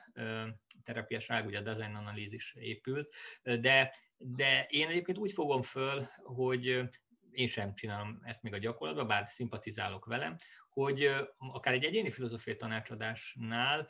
terápiás 0.83 1.27
rág, 1.27 1.45
ugye 1.45 1.57
a 1.57 1.61
design 1.61 1.95
analízis 1.95 2.55
épült, 2.59 3.13
de, 3.43 3.95
de 4.17 4.65
én 4.69 4.87
egyébként 4.87 5.17
úgy 5.17 5.31
fogom 5.31 5.61
föl, 5.61 6.07
hogy 6.23 6.89
én 7.31 7.47
sem 7.47 7.73
csinálom 7.75 8.19
ezt 8.23 8.41
még 8.41 8.53
a 8.53 8.57
gyakorlatban, 8.57 9.07
bár 9.07 9.25
szimpatizálok 9.27 10.05
velem, 10.05 10.35
hogy 10.69 11.09
akár 11.37 11.73
egy 11.73 11.83
egyéni 11.83 12.09
filozófiai 12.09 12.55
tanácsadásnál 12.55 13.87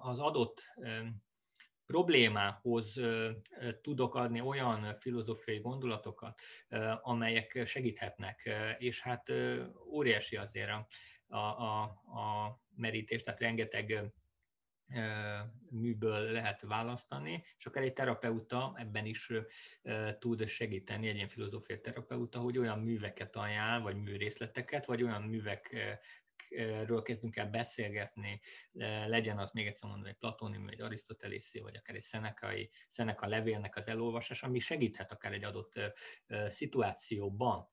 az 0.00 0.18
adott 0.18 0.62
problémához 1.86 3.00
tudok 3.80 4.14
adni 4.14 4.40
olyan 4.40 4.94
filozófiai 4.94 5.58
gondolatokat, 5.58 6.40
amelyek 7.00 7.62
segíthetnek, 7.64 8.50
és 8.78 9.00
hát 9.00 9.32
óriási 9.92 10.36
azért 10.36 10.70
a, 10.70 10.86
a, 11.36 11.82
a 11.82 12.58
merítés, 12.76 13.22
tehát 13.22 13.40
rengeteg 13.40 14.12
műből 15.70 16.20
lehet 16.20 16.62
választani, 16.62 17.42
és 17.58 17.66
akár 17.66 17.82
egy 17.82 17.92
terapeuta 17.92 18.74
ebben 18.76 19.06
is 19.06 19.30
tud 20.18 20.46
segíteni, 20.46 21.08
egy 21.08 21.14
ilyen 21.14 21.28
filozófiai 21.28 21.80
terapeuta, 21.80 22.38
hogy 22.38 22.58
olyan 22.58 22.78
műveket 22.78 23.36
ajánl, 23.36 23.82
vagy 23.82 23.96
műrészleteket, 23.96 24.86
vagy 24.86 25.02
olyan 25.02 25.22
művek 25.22 25.76
ről 26.86 27.02
kezdünk 27.02 27.36
el 27.36 27.46
beszélgetni, 27.46 28.40
legyen 29.06 29.38
az 29.38 29.50
még 29.50 29.66
egyszer 29.66 29.88
mondom, 29.88 30.08
egy 30.08 30.16
platóni, 30.16 30.60
egy 30.68 30.80
arisztotelészi, 30.80 31.60
vagy 31.60 31.76
akár 31.76 31.96
egy 31.96 32.02
szenekai, 32.02 32.70
szeneka 32.88 33.26
levélnek 33.26 33.76
az 33.76 33.88
elolvasása, 33.88 34.46
ami 34.46 34.58
segíthet 34.58 35.12
akár 35.12 35.32
egy 35.32 35.44
adott 35.44 35.72
szituációban. 36.48 37.68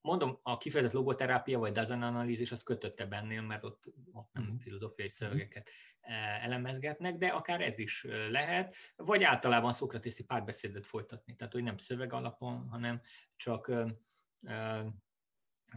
Mondom, 0.00 0.38
a 0.42 0.56
kifejezett 0.56 0.94
logoterápia 0.94 1.58
vagy 1.58 1.72
Dazen 1.72 2.02
analízis 2.02 2.52
az 2.52 2.62
kötötte 2.62 3.06
bennél, 3.06 3.42
mert 3.42 3.64
ott, 3.64 3.84
ott 4.12 4.32
nem 4.32 4.44
mhm. 4.44 4.56
filozófiai 4.56 5.08
mhm. 5.08 5.16
szövegeket 5.16 5.70
elemezgetnek, 6.40 7.16
de 7.16 7.26
akár 7.26 7.60
ez 7.60 7.78
is 7.78 8.06
lehet, 8.30 8.76
vagy 8.96 9.22
általában 9.22 9.72
szokratiszi 9.72 10.24
párbeszédet 10.24 10.86
folytatni, 10.86 11.34
tehát 11.34 11.52
hogy 11.52 11.62
nem 11.62 11.76
szöveg 11.76 12.12
alapon, 12.12 12.68
hanem 12.68 13.00
csak 13.36 13.72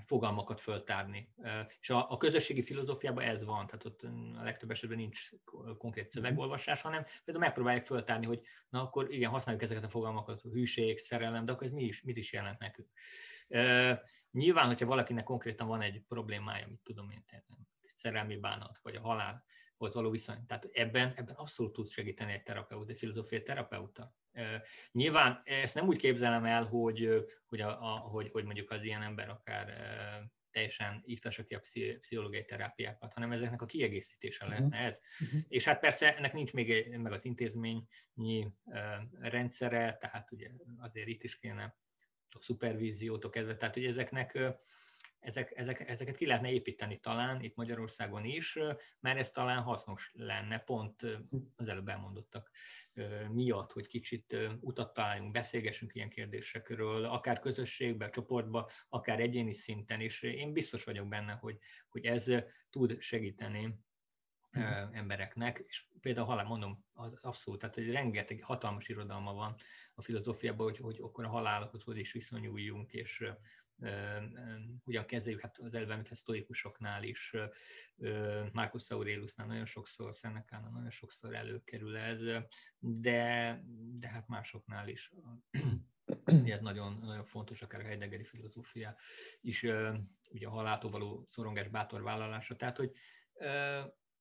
fogalmakat 0.05 0.61
föltárni. 0.61 1.33
És 1.79 1.89
a, 1.89 2.11
a 2.11 2.17
közösségi 2.17 2.61
filozófiában 2.61 3.23
ez 3.23 3.43
van, 3.43 3.65
tehát 3.65 3.85
ott 3.85 4.01
a 4.37 4.43
legtöbb 4.43 4.71
esetben 4.71 4.97
nincs 4.97 5.29
konkrét 5.77 6.03
mhm. 6.03 6.13
szövegolvasás, 6.13 6.81
hanem 6.81 7.03
például 7.23 7.45
megpróbálják 7.45 7.85
föltárni, 7.85 8.25
hogy 8.25 8.41
na 8.69 8.81
akkor 8.81 9.11
igen, 9.11 9.29
használjuk 9.29 9.63
ezeket 9.63 9.83
a 9.83 9.89
fogalmakat, 9.89 10.41
hűség, 10.41 10.97
szerelem, 10.97 11.45
de 11.45 11.51
akkor 11.51 11.67
ez 11.67 11.73
mi 11.73 11.83
is, 11.83 12.01
mit 12.01 12.17
is 12.17 12.33
jelent 12.33 12.59
nekünk. 12.59 12.87
Nyilván, 14.31 14.67
hogyha 14.67 14.85
valakinek 14.85 15.23
konkrétan 15.23 15.67
van 15.67 15.81
egy 15.81 16.03
problémája, 16.07 16.67
mit 16.67 16.79
tudom 16.83 17.09
én, 17.09 17.25
szerelmi 17.99 18.37
bánat, 18.37 18.79
vagy 18.81 18.95
a 18.95 19.01
halálhoz 19.01 19.93
való 19.93 20.09
viszony. 20.09 20.45
Tehát 20.45 20.69
ebben, 20.71 21.13
ebben 21.15 21.35
abszolút 21.35 21.73
tud 21.73 21.87
segíteni 21.87 22.33
egy 22.33 22.43
terapeuta, 22.43 22.91
egy 22.91 22.97
filozófiai 22.97 23.41
terapeuta. 23.41 24.13
Nyilván 24.91 25.41
ezt 25.43 25.75
nem 25.75 25.87
úgy 25.87 25.97
képzelem 25.97 26.45
el, 26.45 26.65
hogy, 26.65 27.25
hogy, 27.45 27.61
a, 27.61 27.93
a, 27.93 27.97
hogy, 27.97 28.29
hogy 28.31 28.43
mondjuk 28.43 28.71
az 28.71 28.83
ilyen 28.83 29.01
ember 29.01 29.29
akár 29.29 29.73
teljesen 30.51 31.01
iktassa 31.05 31.43
ki 31.43 31.55
a 31.55 31.59
pszichológiai 31.59 32.45
terápiákat, 32.45 33.13
hanem 33.13 33.31
ezeknek 33.31 33.61
a 33.61 33.65
kiegészítése 33.65 34.45
uh-huh. 34.45 34.59
lehetne 34.59 34.87
ez. 34.87 34.99
Uh-huh. 35.21 35.39
És 35.47 35.63
hát 35.63 35.79
persze 35.79 36.17
ennek 36.17 36.33
nincs 36.33 36.53
még 36.53 36.97
meg 36.97 37.11
az 37.11 37.25
intézményi 37.25 38.53
rendszere, 39.19 39.97
tehát 39.97 40.31
ugye 40.31 40.49
azért 40.77 41.07
itt 41.07 41.23
is 41.23 41.39
kéne 41.39 41.77
a 42.29 42.41
szupervíziótól 42.41 43.29
kezdve, 43.29 43.55
tehát 43.55 43.73
hogy 43.73 43.85
ezeknek 43.85 44.39
ezek, 45.19 45.51
ezek, 45.55 45.89
ezeket 45.89 46.15
ki 46.15 46.25
lehetne 46.25 46.51
építeni 46.51 46.97
talán 46.97 47.41
itt 47.41 47.55
Magyarországon 47.55 48.25
is, 48.25 48.57
mert 48.99 49.19
ez 49.19 49.31
talán 49.31 49.61
hasznos 49.61 50.11
lenne, 50.13 50.59
pont 50.59 51.05
az 51.55 51.67
előbb 51.67 51.87
elmondottak 51.87 52.51
miatt, 53.31 53.71
hogy 53.71 53.87
kicsit 53.87 54.37
utat 54.59 54.93
találjunk, 54.93 55.31
beszélgessünk 55.31 55.95
ilyen 55.95 56.09
kérdésekről, 56.09 57.05
akár 57.05 57.39
közösségben, 57.39 58.11
csoportban, 58.11 58.65
akár 58.89 59.19
egyéni 59.19 59.53
szinten, 59.53 60.01
és 60.01 60.21
én 60.21 60.53
biztos 60.53 60.83
vagyok 60.83 61.07
benne, 61.07 61.31
hogy, 61.31 61.57
hogy 61.89 62.05
ez 62.05 62.31
tud 62.69 63.01
segíteni 63.01 63.79
embereknek, 64.91 65.63
és 65.67 65.87
például 66.01 66.25
halál, 66.25 66.45
mondom, 66.45 66.85
az 66.93 67.13
abszolút, 67.21 67.59
tehát 67.59 67.77
egy 67.77 67.91
rengeteg 67.91 68.43
hatalmas 68.43 68.87
irodalma 68.87 69.33
van 69.33 69.55
a 69.93 70.01
filozófiában, 70.01 70.65
hogy, 70.65 70.77
hogy 70.77 70.97
akkor 71.01 71.25
a 71.25 71.29
halálhoz 71.29 71.83
hogy 71.83 71.97
is 71.97 72.11
viszonyuljunk, 72.11 72.91
és 72.91 73.23
hogyan 74.83 75.05
kezeljük, 75.05 75.41
hát 75.41 75.57
az 75.57 75.73
előbb 75.73 75.89
említett 75.89 76.17
sztoikusoknál 76.17 77.03
is, 77.03 77.35
Marcus 78.51 78.89
Aureliusnál 78.89 79.47
nagyon 79.47 79.65
sokszor, 79.65 80.15
Szenekánál 80.15 80.71
nagyon 80.71 80.89
sokszor 80.89 81.35
előkerül 81.35 81.97
ez, 81.97 82.19
de, 82.79 83.61
de 83.99 84.07
hát 84.07 84.27
másoknál 84.27 84.87
is. 84.87 85.11
Ez 86.45 86.61
nagyon, 86.61 86.97
nagyon 87.01 87.23
fontos, 87.23 87.61
akár 87.61 87.81
a 87.81 87.83
Heideggeri 87.83 88.23
filozófia 88.23 88.95
is, 89.41 89.63
ugye 90.29 90.47
a 90.47 90.49
haláltól 90.49 90.91
való 90.91 91.23
szorongás 91.25 91.67
bátor 91.67 92.01
vállalása. 92.01 92.55
Tehát, 92.55 92.77
hogy, 92.77 92.91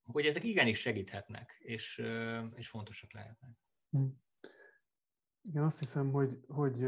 hogy 0.03 0.27
ezek 0.27 0.45
igenis 0.45 0.81
segíthetnek, 0.81 1.57
és, 1.59 2.03
és 2.55 2.69
fontosak 2.69 3.13
lehetnek. 3.13 3.51
Hm. 3.91 4.07
Igen, 5.43 5.63
azt 5.63 5.79
hiszem, 5.79 6.11
hogy, 6.11 6.39
hogy 6.49 6.87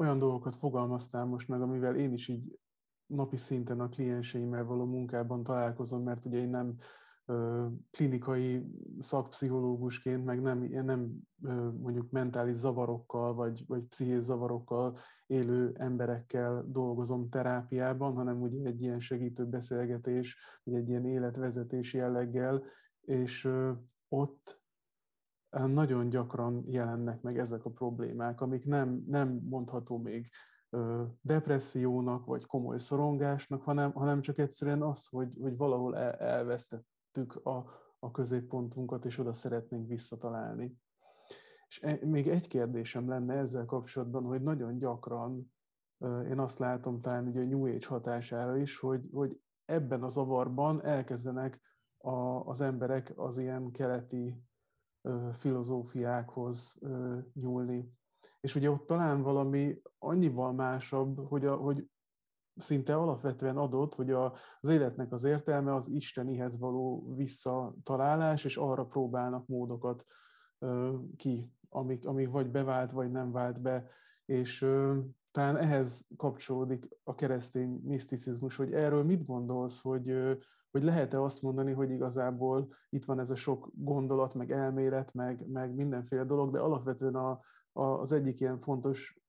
olyan 0.00 0.18
dolgokat 0.18 0.56
fogalmaztál 0.56 1.24
most 1.24 1.48
meg, 1.48 1.62
amivel 1.62 1.96
én 1.96 2.12
is 2.12 2.28
így 2.28 2.58
napi 3.06 3.36
szinten 3.36 3.80
a 3.80 3.88
klienseimmel 3.88 4.64
való 4.64 4.84
munkában 4.84 5.42
találkozom, 5.42 6.02
mert 6.02 6.24
ugye 6.24 6.38
én 6.38 6.48
nem 6.48 6.76
klinikai 7.90 8.66
szakpszichológusként, 8.98 10.24
meg 10.24 10.40
nem, 10.40 10.58
nem 10.62 11.10
mondjuk 11.80 12.10
mentális 12.10 12.54
zavarokkal, 12.54 13.34
vagy, 13.34 13.64
vagy 13.66 13.82
pszichés 13.82 14.22
zavarokkal 14.22 14.96
élő 15.26 15.72
emberekkel 15.74 16.64
dolgozom 16.68 17.28
terápiában, 17.28 18.14
hanem 18.14 18.42
ugye 18.42 18.68
egy 18.68 18.82
ilyen 18.82 19.00
segítő 19.00 19.46
beszélgetés, 19.46 20.36
egy 20.64 20.88
ilyen 20.88 21.06
életvezetés 21.06 21.94
jelleggel, 21.94 22.62
és 23.00 23.50
ott 24.08 24.59
nagyon 25.50 26.08
gyakran 26.08 26.64
jelennek 26.66 27.20
meg 27.22 27.38
ezek 27.38 27.64
a 27.64 27.70
problémák, 27.70 28.40
amik 28.40 28.64
nem, 28.64 29.04
nem 29.06 29.40
mondható 29.48 29.98
még 29.98 30.30
depressziónak, 31.20 32.24
vagy 32.24 32.46
komoly 32.46 32.78
szorongásnak, 32.78 33.62
hanem, 33.62 33.92
hanem 33.92 34.20
csak 34.20 34.38
egyszerűen 34.38 34.82
az, 34.82 35.06
hogy, 35.06 35.32
hogy 35.40 35.56
valahol 35.56 35.96
el, 35.96 36.12
elvesztettük 36.12 37.34
a, 37.42 37.66
a 37.98 38.10
középpontunkat, 38.10 39.04
és 39.04 39.18
oda 39.18 39.32
szeretnénk 39.32 39.88
visszatalálni. 39.88 40.76
És 41.68 41.82
e, 41.82 41.98
még 42.02 42.28
egy 42.28 42.46
kérdésem 42.46 43.08
lenne 43.08 43.34
ezzel 43.34 43.64
kapcsolatban, 43.64 44.24
hogy 44.24 44.42
nagyon 44.42 44.78
gyakran, 44.78 45.52
én 46.28 46.38
azt 46.38 46.58
látom 46.58 47.00
talán 47.00 47.26
ugye 47.26 47.40
a 47.40 47.44
New 47.44 47.66
Age 47.66 47.86
hatására 47.86 48.56
is, 48.56 48.78
hogy, 48.78 49.08
hogy 49.12 49.40
ebben 49.64 50.02
a 50.02 50.08
zavarban 50.08 50.84
elkezdenek 50.84 51.60
a, 51.98 52.10
az 52.48 52.60
emberek 52.60 53.12
az 53.16 53.38
ilyen 53.38 53.70
keleti 53.70 54.42
filozófiákhoz 55.38 56.78
nyúlni. 57.32 57.92
És 58.40 58.54
ugye 58.54 58.70
ott 58.70 58.86
talán 58.86 59.22
valami 59.22 59.80
annyival 59.98 60.52
másabb, 60.52 61.28
hogy, 61.28 61.46
a, 61.46 61.56
hogy 61.56 61.88
szinte 62.56 62.96
alapvetően 62.96 63.56
adott, 63.56 63.94
hogy 63.94 64.10
a, 64.10 64.34
az 64.60 64.68
életnek 64.68 65.12
az 65.12 65.24
értelme 65.24 65.74
az 65.74 65.88
Istenihez 65.88 66.58
való 66.58 67.14
visszatalálás, 67.14 68.44
és 68.44 68.56
arra 68.56 68.86
próbálnak 68.86 69.46
módokat 69.46 70.04
ö, 70.58 70.96
ki, 71.16 71.52
amik, 71.68 72.06
amik 72.06 72.30
vagy 72.30 72.50
bevált, 72.50 72.90
vagy 72.90 73.10
nem 73.10 73.32
vált 73.32 73.62
be. 73.62 73.86
És 74.24 74.62
ö, 74.62 74.98
talán 75.30 75.56
ehhez 75.56 76.06
kapcsolódik 76.16 76.88
a 77.04 77.14
keresztény 77.14 77.80
miszticizmus, 77.84 78.56
hogy 78.56 78.72
erről 78.72 79.04
mit 79.04 79.26
gondolsz, 79.26 79.80
hogy, 79.80 80.08
hogy 80.70 80.82
lehet-e 80.82 81.22
azt 81.22 81.42
mondani, 81.42 81.72
hogy 81.72 81.90
igazából 81.90 82.68
itt 82.88 83.04
van 83.04 83.20
ez 83.20 83.30
a 83.30 83.34
sok 83.34 83.70
gondolat, 83.74 84.34
meg 84.34 84.50
elmélet, 84.50 85.14
meg, 85.14 85.46
meg 85.46 85.74
mindenféle 85.74 86.24
dolog, 86.24 86.52
de 86.52 86.58
alapvetően 86.58 87.14
a, 87.14 87.40
a, 87.72 87.82
az 87.82 88.12
egyik 88.12 88.40
ilyen 88.40 88.60
fontos 88.60 89.20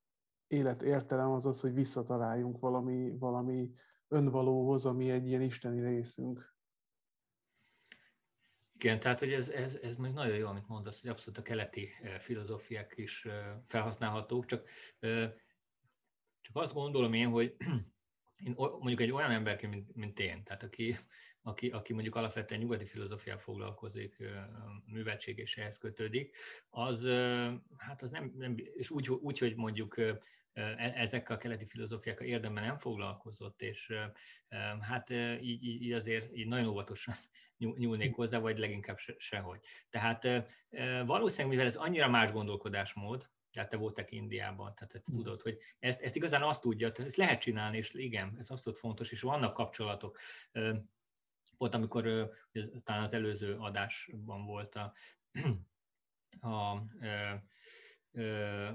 életértelem 0.48 1.32
az 1.32 1.46
az, 1.46 1.60
hogy 1.60 1.74
visszataláljunk 1.74 2.60
valami, 2.60 3.18
valami 3.18 3.72
önvalóhoz, 4.08 4.86
ami 4.86 5.10
egy 5.10 5.28
ilyen 5.28 5.42
isteni 5.42 5.82
részünk. 5.82 6.56
Igen, 8.74 9.00
tehát 9.00 9.20
hogy 9.20 9.32
ez, 9.32 9.50
ez, 9.50 9.76
ez 9.76 9.96
még 9.96 10.14
nagyon 10.14 10.38
jó, 10.38 10.48
amit 10.48 10.68
mondasz, 10.68 11.02
hogy 11.02 11.10
abszolút 11.10 11.39
a 11.39 11.42
keleti 11.42 11.89
filozófiák 12.20 12.94
is 12.96 13.28
felhasználhatók, 13.68 14.46
csak, 14.46 14.68
csak 16.42 16.56
azt 16.56 16.74
gondolom 16.74 17.14
én, 17.14 17.30
hogy 17.30 17.56
én 18.46 18.54
mondjuk 18.58 19.02
egy 19.02 19.12
olyan 19.12 19.32
emberként, 19.32 19.74
mint, 19.74 19.96
mint 19.96 20.20
én, 20.20 20.44
tehát 20.44 20.64
aki 20.64 20.96
aki, 21.44 21.70
aki 21.70 21.94
mondjuk 21.94 22.16
alapvetően 22.16 22.62
nyugati 22.62 22.86
filozófiával 22.86 23.42
foglalkozik, 23.42 24.18
műveltség 24.86 25.38
és 25.38 25.58
ehhez 25.58 25.78
kötődik, 25.78 26.38
az, 26.70 27.08
hát 27.78 28.02
az 28.02 28.10
nem, 28.10 28.34
nem 28.38 28.56
és 28.58 28.89
úgy, 28.89 29.10
úgy, 29.10 29.38
hogy 29.38 29.56
mondjuk 29.56 29.98
e, 29.98 30.22
ezekkel 30.96 31.36
a 31.36 31.39
keleti 31.39 31.66
filozófiákkal 31.66 32.28
érdemben 32.28 32.64
nem 32.64 32.78
foglalkozott, 32.78 33.62
és 33.62 33.94
hát 34.80 35.10
így, 35.42 35.64
így 35.64 35.92
azért 35.92 36.38
így 36.38 36.48
nagyon 36.48 36.68
óvatosan 36.68 37.16
nyúlnék 37.58 38.16
hozzá, 38.16 38.39
vagy 38.39 38.58
leginkább 38.58 38.98
sehogy. 39.18 39.60
Tehát 39.89 40.28
valószínűleg, 41.06 41.50
mivel 41.50 41.66
ez 41.66 41.76
annyira 41.76 42.10
más 42.10 42.32
gondolkodásmód, 42.32 43.30
tehát 43.52 43.70
te 43.70 43.78
voltak 43.78 44.12
Indiában, 44.12 44.76
tehát 44.76 44.92
te 44.92 45.00
tudod, 45.12 45.42
hogy 45.42 45.58
ezt, 45.80 46.02
ezt 46.02 46.16
igazán 46.16 46.42
azt 46.42 46.62
tudja, 46.62 46.92
ezt 46.96 47.16
lehet 47.16 47.42
csinálni, 47.42 47.78
és 47.78 47.94
igen, 47.94 48.36
ez 48.39 48.52
azt 48.52 48.78
fontos, 48.78 49.12
és 49.12 49.22
vannak 49.22 49.54
kapcsolatok 49.54 50.18
volt, 51.62 51.74
amikor 51.74 52.30
talán 52.84 53.03
az 53.03 53.14
előző 53.14 53.55
adásban 53.55 54.45
volt 54.45 54.76
a 54.76 54.93
a 56.51 56.84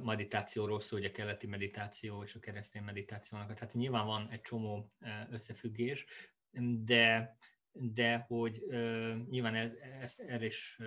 meditációról 0.02 0.80
szól, 0.80 0.98
ugye 0.98 1.08
a 1.08 1.12
keleti 1.12 1.46
meditáció 1.46 2.22
és 2.22 2.34
a 2.34 2.40
keresztény 2.40 2.82
meditációnak. 2.82 3.54
Tehát 3.54 3.74
nyilván 3.74 4.06
van 4.06 4.28
egy 4.30 4.40
csomó 4.40 4.92
összefüggés, 5.30 6.06
de, 6.84 7.34
de 7.72 8.18
hogy 8.18 8.62
nyilván 9.28 9.54
ez, 9.54 9.70
ez, 10.00 10.18
erre 10.18 10.44
is 10.44 10.80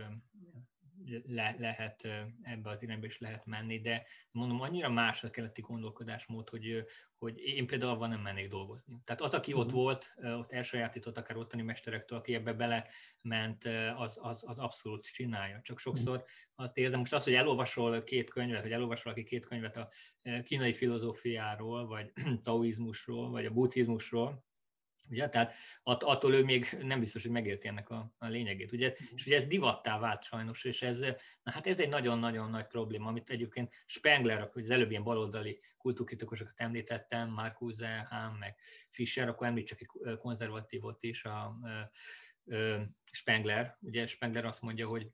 le, 1.23 1.55
lehet 1.57 2.07
ebbe 2.41 2.69
az 2.69 2.81
irányba 2.81 3.05
is 3.05 3.19
lehet 3.19 3.45
menni, 3.45 3.79
de 3.79 4.05
mondom, 4.31 4.61
annyira 4.61 4.89
más 4.89 5.23
a 5.23 5.29
keleti 5.29 5.61
gondolkodásmód, 5.61 6.49
hogy, 6.49 6.85
hogy 7.17 7.37
én 7.37 7.67
például 7.67 7.97
van 7.97 8.09
nem 8.09 8.21
mennék 8.21 8.49
dolgozni. 8.49 9.01
Tehát 9.03 9.21
az, 9.21 9.33
aki 9.33 9.53
ott 9.53 9.65
mhm. 9.65 9.75
volt, 9.75 10.13
ott 10.23 10.51
elsajátított 10.51 11.17
akár 11.17 11.37
ottani 11.37 11.61
mesterektől, 11.61 12.17
aki 12.17 12.33
ebbe 12.33 12.53
belement, 12.53 13.65
az, 13.95 14.17
az, 14.21 14.43
az 14.45 14.59
abszolút 14.59 15.11
csinálja. 15.11 15.61
Csak 15.63 15.79
sokszor 15.79 16.23
azt 16.55 16.77
érzem, 16.77 16.99
most 16.99 17.13
az, 17.13 17.23
hogy 17.23 17.33
elolvasol 17.33 18.03
két 18.03 18.29
könyvet, 18.29 18.61
hogy 18.61 18.71
elolvasol 18.71 19.11
aki 19.11 19.23
két 19.23 19.45
könyvet 19.45 19.77
a 19.77 19.89
kínai 20.43 20.73
filozófiáról, 20.73 21.87
vagy 21.87 22.11
taoizmusról, 22.43 23.29
vagy 23.29 23.45
a 23.45 23.51
buddhizmusról, 23.51 24.47
Ugye? 25.09 25.29
Tehát 25.29 25.53
att, 25.83 26.03
attól 26.03 26.35
ő 26.35 26.43
még 26.43 26.77
nem 26.81 26.99
biztos, 26.99 27.21
hogy 27.21 27.31
megérti 27.31 27.67
ennek 27.67 27.89
a, 27.89 28.15
a 28.17 28.27
lényegét. 28.27 28.71
Ugye? 28.71 28.87
Mhm. 28.87 29.15
És 29.15 29.25
ugye 29.25 29.35
ez 29.35 29.45
divattá 29.45 29.99
vált 29.99 30.23
sajnos, 30.23 30.63
és 30.63 30.81
ez, 30.81 30.99
na 31.43 31.51
hát 31.51 31.67
ez 31.67 31.79
egy 31.79 31.89
nagyon-nagyon 31.89 32.49
nagy 32.49 32.67
probléma, 32.67 33.07
amit 33.07 33.29
egyébként 33.29 33.83
Spengler, 33.85 34.49
hogy 34.53 34.63
az 34.63 34.69
előbb 34.69 34.89
ilyen 34.89 35.03
baloldali 35.03 35.59
kultúrkritikusokat 35.77 36.59
említettem, 36.59 37.29
Marcuse, 37.29 38.07
Hahn, 38.09 38.37
meg 38.37 38.55
Fischer, 38.89 39.27
akkor 39.27 39.47
említsek 39.47 39.81
egy 39.81 40.17
konzervatívot 40.17 41.03
is, 41.03 41.23
a, 41.23 41.29
a, 41.29 41.67
a 42.49 42.87
Spengler. 43.11 43.77
Ugye 43.81 44.07
Spengler 44.07 44.45
azt 44.45 44.61
mondja, 44.61 44.87
hogy 44.87 45.11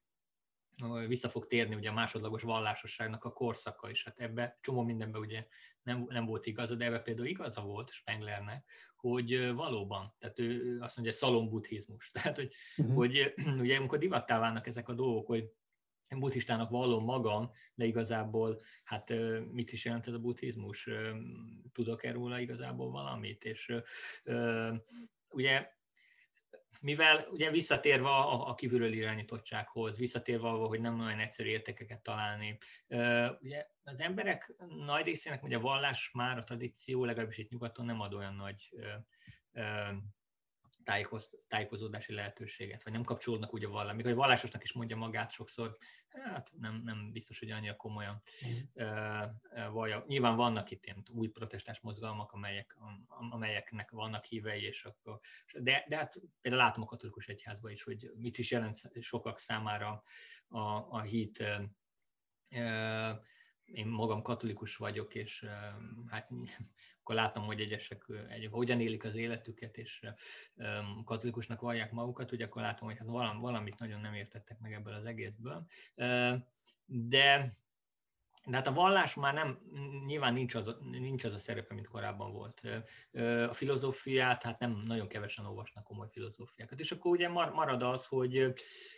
vissza 1.07 1.29
fog 1.29 1.47
térni 1.47 1.75
ugye 1.75 1.89
a 1.89 1.93
másodlagos 1.93 2.41
vallásosságnak 2.41 3.23
a 3.23 3.33
korszaka 3.33 3.89
is. 3.89 4.03
Hát 4.03 4.19
ebbe 4.19 4.57
csomó 4.61 4.81
mindenben 4.81 5.21
ugye 5.21 5.47
nem, 5.83 6.05
nem 6.09 6.25
volt 6.25 6.45
igaza, 6.45 6.75
de 6.75 6.85
ebbe 6.85 6.99
például 6.99 7.27
igaza 7.27 7.61
volt 7.61 7.91
Spenglernek, 7.91 8.69
hogy 8.95 9.53
valóban, 9.53 10.15
tehát 10.19 10.39
ő 10.39 10.79
azt 10.79 10.95
mondja, 10.95 11.13
szalon 11.13 11.49
buddhizmus. 11.49 12.09
Tehát, 12.13 12.35
hogy, 12.35 12.53
uh-huh. 12.77 12.95
hogy 12.95 13.33
ugye 13.61 13.77
amikor 13.77 13.97
divattá 13.97 14.39
válnak 14.39 14.67
ezek 14.67 14.89
a 14.89 14.93
dolgok, 14.93 15.27
hogy 15.27 15.49
buddhistának 16.09 16.69
vallom 16.69 17.03
magam, 17.03 17.51
de 17.75 17.85
igazából, 17.85 18.61
hát 18.83 19.13
mit 19.51 19.71
is 19.71 19.85
jelent 19.85 20.07
ez 20.07 20.13
a 20.13 20.19
buddhizmus? 20.19 20.89
Tudok-e 21.71 22.11
róla 22.11 22.39
igazából 22.39 22.91
valamit? 22.91 23.43
És 23.43 23.73
ugye 25.29 25.73
mivel 26.81 27.25
ugye 27.31 27.51
visszatérve 27.51 28.07
a, 28.07 28.47
a 28.49 28.53
kívülről 28.53 28.93
irányítottsághoz, 28.93 29.97
visszatérve 29.97 30.47
ahhoz, 30.47 30.67
hogy 30.67 30.81
nem 30.81 30.99
olyan 30.99 31.19
egyszerű 31.19 31.49
értékeket 31.49 32.01
találni, 32.01 32.57
ugye 33.41 33.67
az 33.83 34.01
emberek 34.01 34.55
nagy 34.85 35.05
részének 35.05 35.43
ugye 35.43 35.57
a 35.57 35.61
vallás 35.61 36.11
már 36.13 36.37
a 36.37 36.43
tradíció, 36.43 37.05
legalábbis 37.05 37.37
itt 37.37 37.49
nyugaton 37.49 37.85
nem 37.85 38.01
ad 38.01 38.13
olyan 38.13 38.33
nagy 38.33 38.69
tájékoz, 40.85 41.29
tájékozódási 41.47 42.13
lehetőséget, 42.13 42.83
vagy 42.83 42.93
nem 42.93 43.03
kapcsolódnak 43.03 43.53
úgy 43.53 43.63
a 43.63 43.69
vallás. 43.69 43.95
Mikor 43.95 44.11
egy 44.11 44.17
vallásosnak 44.17 44.63
is 44.63 44.73
mondja 44.73 44.95
magát 44.95 45.31
sokszor, 45.31 45.77
hát 46.09 46.51
nem, 46.59 46.81
nem 46.83 47.11
biztos, 47.11 47.39
hogy 47.39 47.51
annyira 47.51 47.75
komolyan 47.75 48.21
vallja. 49.71 50.03
Nyilván 50.07 50.35
vannak 50.35 50.71
itt 50.71 50.85
ilyen 50.85 51.03
új 51.11 51.27
protestáns 51.27 51.79
mozgalmak, 51.79 52.31
amelyek, 52.31 52.77
amelyeknek 53.29 53.91
vannak 53.91 54.25
hívei, 54.25 54.63
és 54.63 54.85
akkor, 54.85 55.19
de, 55.59 55.85
de 55.87 55.97
hát 55.97 56.19
például 56.41 56.63
látom 56.63 56.83
a 56.83 56.87
katolikus 56.87 57.27
egyházban 57.27 57.71
is, 57.71 57.83
hogy 57.83 58.11
mit 58.15 58.37
is 58.37 58.51
jelent 58.51 58.81
sokak 58.99 59.39
számára 59.39 60.01
a, 60.47 60.59
a 60.89 61.01
hit 61.01 61.43
én 63.65 63.87
magam 63.87 64.21
katolikus 64.21 64.75
vagyok, 64.75 65.15
és 65.15 65.45
hát 66.07 66.29
akkor 66.99 67.15
látom, 67.15 67.45
hogy 67.45 67.59
egyesek 67.59 68.05
egy, 68.29 68.47
hogyan 68.51 68.79
élik 68.79 69.03
az 69.03 69.15
életüket, 69.15 69.77
és 69.77 70.01
katolikusnak 71.03 71.61
vallják 71.61 71.91
magukat, 71.91 72.31
ugye 72.31 72.45
akkor 72.45 72.61
látom, 72.61 72.87
hogy 72.87 72.97
hát 72.97 73.07
valamit 73.39 73.79
nagyon 73.79 74.01
nem 74.01 74.13
értettek 74.13 74.59
meg 74.59 74.73
ebből 74.73 74.93
az 74.93 75.05
egészből. 75.05 75.65
De 76.85 77.51
de 78.45 78.55
hát 78.55 78.67
a 78.67 78.73
vallás 78.73 79.13
már 79.13 79.33
nem, 79.33 79.59
nyilván 80.05 80.33
nincs 80.33 80.55
az, 80.55 80.75
nincs 80.91 81.23
az 81.23 81.33
a 81.33 81.37
szerepe, 81.37 81.73
mint 81.73 81.87
korábban 81.87 82.31
volt. 82.31 82.61
A 83.49 83.53
filozófiát, 83.53 84.43
hát 84.43 84.59
nem 84.59 84.81
nagyon 84.85 85.07
kevesen 85.07 85.45
olvasnak 85.45 85.83
komoly 85.83 86.07
filozófiákat. 86.11 86.79
És 86.79 86.91
akkor 86.91 87.11
ugye 87.11 87.29
marad 87.29 87.83
az, 87.83 88.05
hogy, 88.05 88.53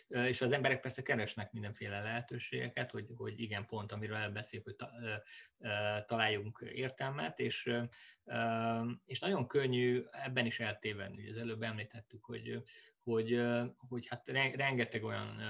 és 0.08 0.40
az 0.40 0.52
emberek 0.52 0.80
persze 0.80 1.02
keresnek 1.02 1.52
mindenféle 1.52 2.02
lehetőségeket, 2.02 2.90
hogy, 2.90 3.06
hogy 3.16 3.40
igen, 3.40 3.66
pont 3.66 3.92
amiről 3.92 4.16
elbeszél, 4.16 4.60
hogy 4.64 4.76
találjunk 6.06 6.64
értelmet, 6.72 7.38
és, 7.38 7.70
és 9.04 9.18
nagyon 9.18 9.46
könnyű 9.46 10.04
ebben 10.10 10.46
is 10.46 10.60
eltévedni. 10.60 11.22
Ugye 11.22 11.30
az 11.30 11.38
előbb 11.38 11.62
említettük, 11.62 12.24
hogy, 12.24 12.62
hogy, 13.02 13.40
hogy 13.76 14.06
hát 14.06 14.28
rengeteg 14.56 15.04
olyan 15.04 15.40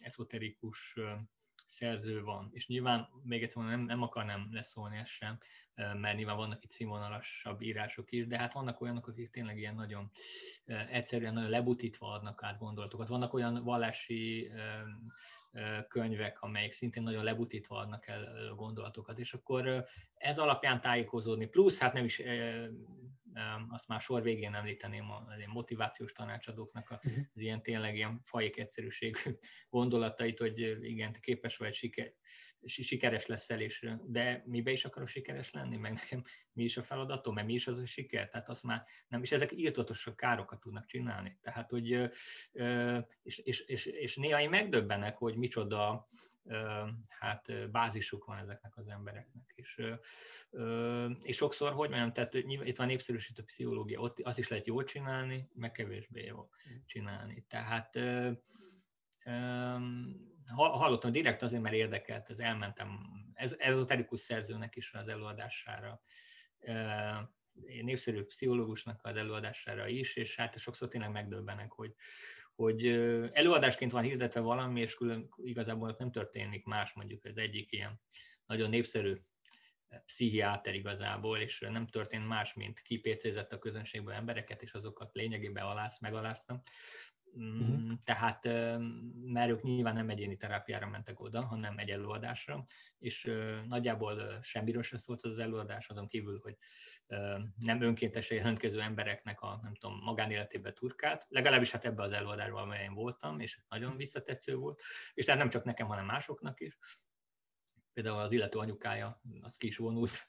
eszoterikus 0.00 0.96
szerző 1.68 2.22
van. 2.22 2.48
És 2.52 2.66
nyilván, 2.66 3.08
még 3.22 3.42
egyszer 3.42 3.64
nem, 3.64 3.80
nem 3.80 4.02
akarnám 4.02 4.48
leszólni 4.50 4.96
ezt 4.96 5.10
sem, 5.10 5.38
mert 5.74 6.16
nyilván 6.16 6.36
vannak 6.36 6.64
itt 6.64 6.70
színvonalasabb 6.70 7.62
írások 7.62 8.12
is, 8.12 8.26
de 8.26 8.38
hát 8.38 8.52
vannak 8.52 8.80
olyanok, 8.80 9.06
akik 9.06 9.30
tényleg 9.30 9.58
ilyen 9.58 9.74
nagyon 9.74 10.10
egyszerűen, 10.90 11.34
nagyon 11.34 11.50
lebutítva 11.50 12.12
adnak 12.12 12.42
át 12.42 12.58
gondolatokat. 12.58 13.08
Vannak 13.08 13.34
olyan 13.34 13.62
vallási 13.64 14.50
könyvek, 15.88 16.40
amelyek 16.40 16.72
szintén 16.72 17.02
nagyon 17.02 17.24
lebutítva 17.24 17.76
adnak 17.76 18.06
el 18.06 18.54
gondolatokat, 18.56 19.18
és 19.18 19.32
akkor 19.34 19.84
ez 20.14 20.38
alapján 20.38 20.80
tájékozódni. 20.80 21.46
Plusz, 21.46 21.78
hát 21.78 21.92
nem 21.92 22.04
is 22.04 22.22
azt 23.68 23.88
már 23.88 24.00
sor 24.00 24.22
végén 24.22 24.54
említeném 24.54 25.10
a 25.10 25.24
motivációs 25.46 26.12
tanácsadóknak 26.12 26.88
mhm. 26.88 27.14
az 27.34 27.40
ilyen 27.40 27.62
tényleg 27.62 27.96
ilyen 27.96 28.20
fajék 28.22 28.58
egyszerűségű 28.58 29.18
gondolatait, 29.70 30.38
hogy 30.38 30.58
igen, 30.82 31.12
te 31.12 31.18
képes 31.18 31.56
vagy 31.56 31.74
siker, 31.74 32.12
sikeres 32.64 33.26
leszel, 33.26 33.60
és, 33.60 33.88
de 34.04 34.42
mibe 34.46 34.70
is 34.70 34.84
akarok 34.84 35.08
sikeres 35.08 35.50
lenni, 35.50 35.76
meg 35.76 35.92
nekem 35.92 36.22
mi 36.52 36.62
is 36.62 36.76
a 36.76 36.82
feladatom, 36.82 37.34
mert 37.34 37.46
mi 37.46 37.52
is 37.52 37.66
az 37.66 37.78
a 37.78 37.86
siker, 37.86 38.28
tehát 38.28 38.48
azt 38.48 38.62
már 38.62 38.84
nem, 39.08 39.22
és 39.22 39.32
ezek 39.32 39.52
írtatosak 39.52 40.16
károkat 40.16 40.60
tudnak 40.60 40.86
csinálni. 40.86 41.38
Tehát, 41.40 41.70
hogy, 41.70 42.08
és, 43.22 43.38
és, 43.38 43.60
és, 43.60 43.86
és 43.86 44.16
néha 44.16 44.40
én 44.40 44.48
megdöbbenek, 44.48 45.16
hogy 45.16 45.36
micsoda 45.36 46.06
hát 47.08 47.70
bázisuk 47.70 48.24
van 48.24 48.38
ezeknek 48.38 48.76
az 48.76 48.88
embereknek. 48.88 49.52
És, 49.54 49.82
és 51.22 51.36
sokszor, 51.36 51.72
hogy 51.72 51.88
mondjam, 51.88 52.12
tehát 52.12 52.34
itt 52.34 52.76
van 52.76 52.86
népszerűsítő 52.86 53.42
pszichológia, 53.42 54.00
ott 54.00 54.20
azt 54.20 54.38
is 54.38 54.48
lehet 54.48 54.66
jól 54.66 54.84
csinálni, 54.84 55.48
meg 55.54 55.72
kevésbé 55.72 56.24
jól 56.24 56.48
csinálni. 56.86 57.44
Tehát 57.48 57.98
hallottam 60.54 61.12
direkt 61.12 61.42
azért, 61.42 61.62
mert 61.62 61.74
érdekelt, 61.74 62.30
ez 62.30 62.38
elmentem 62.38 63.18
ez, 63.38 63.54
ezoterikus 63.58 64.20
szerzőnek 64.20 64.76
is 64.76 64.92
az 64.94 65.08
előadására, 65.08 66.00
népszerű 67.82 68.22
pszichológusnak 68.22 69.00
az 69.02 69.16
előadására 69.16 69.86
is, 69.88 70.16
és 70.16 70.36
hát 70.36 70.58
sokszor 70.58 70.88
tényleg 70.88 71.10
megdöbbenek, 71.10 71.72
hogy, 71.72 71.94
hogy 72.58 72.86
előadásként 73.32 73.90
van 73.90 74.02
hirdetve 74.02 74.40
valami, 74.40 74.80
és 74.80 74.94
külön 74.94 75.28
igazából 75.36 75.94
nem 75.98 76.10
történik 76.10 76.64
más, 76.64 76.92
mondjuk 76.92 77.24
ez 77.24 77.36
egyik 77.36 77.72
ilyen 77.72 78.00
nagyon 78.46 78.70
népszerű 78.70 79.14
pszichiáter 80.04 80.74
igazából, 80.74 81.38
és 81.38 81.60
nem 81.60 81.86
történt 81.86 82.26
más, 82.26 82.54
mint 82.54 82.80
kipécézett 82.80 83.52
a 83.52 83.58
közönségből 83.58 84.14
embereket, 84.14 84.62
és 84.62 84.72
azokat 84.72 85.14
lényegében 85.14 85.64
alász, 85.64 86.00
megaláztam. 86.00 86.62
Uh-huh. 87.32 87.92
Tehát, 88.04 88.44
mert 89.24 89.50
ők 89.50 89.62
nyilván 89.62 89.94
nem 89.94 90.10
egyéni 90.10 90.36
terápiára 90.36 90.88
mentek 90.88 91.20
oda, 91.20 91.44
hanem 91.44 91.78
egy 91.78 91.90
előadásra, 91.90 92.64
és 92.98 93.30
nagyjából 93.68 94.38
semmiről 94.42 94.82
se 94.82 94.96
szólt 94.96 95.22
az 95.22 95.38
előadás, 95.38 95.88
azon 95.88 96.06
kívül, 96.06 96.40
hogy 96.42 96.56
nem 97.58 97.80
önkéntesen 97.80 98.36
jelentkező 98.36 98.80
embereknek 98.80 99.40
a, 99.40 99.60
nem 99.62 99.74
tudom, 99.74 99.98
magánéletébe 100.04 100.72
turkált, 100.72 101.26
legalábbis 101.28 101.70
hát 101.70 101.84
ebbe 101.84 102.02
az 102.02 102.12
előadásban, 102.12 102.62
amelyen 102.62 102.94
voltam, 102.94 103.40
és 103.40 103.60
nagyon 103.68 103.96
visszatetsző 103.96 104.56
volt, 104.56 104.82
és 105.14 105.24
tehát 105.24 105.40
nem 105.40 105.50
csak 105.50 105.64
nekem, 105.64 105.86
hanem 105.86 106.04
másoknak 106.04 106.60
is. 106.60 106.78
Például 107.92 108.18
az 108.18 108.32
illető 108.32 108.58
anyukája, 108.58 109.22
az 109.40 109.56
ki 109.56 109.66
is 109.66 109.76
vonult, 109.76 110.26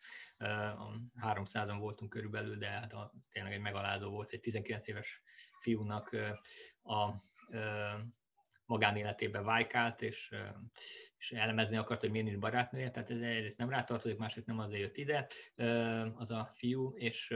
300-an 1.22 1.76
voltunk 1.80 2.10
körülbelül, 2.10 2.56
de 2.56 2.68
hát 2.68 2.94
a, 2.94 3.14
tényleg 3.30 3.54
egy 3.54 3.60
megalázó 3.60 4.10
volt, 4.10 4.32
egy 4.32 4.40
19 4.40 4.88
éves 4.88 5.22
fiúnak 5.60 6.16
a 6.84 7.14
magánéletébe 8.66 9.42
vájkált, 9.42 10.02
és, 10.02 10.36
és 11.18 11.32
elemezni 11.32 11.78
akart, 11.78 12.00
hogy 12.00 12.12
miért 12.12 12.26
nincs 12.26 12.40
barátnője, 12.40 12.90
tehát 12.92 13.10
ez 13.10 13.20
egyrészt 13.20 13.58
nem 13.58 13.70
rátartozik, 13.70 14.18
másrészt 14.18 14.48
nem 14.48 14.60
azért 14.60 14.82
jött 14.82 14.98
ide 14.98 15.28
az 16.16 16.32
a 16.32 16.48
fiú, 16.52 16.94
és 16.96 17.36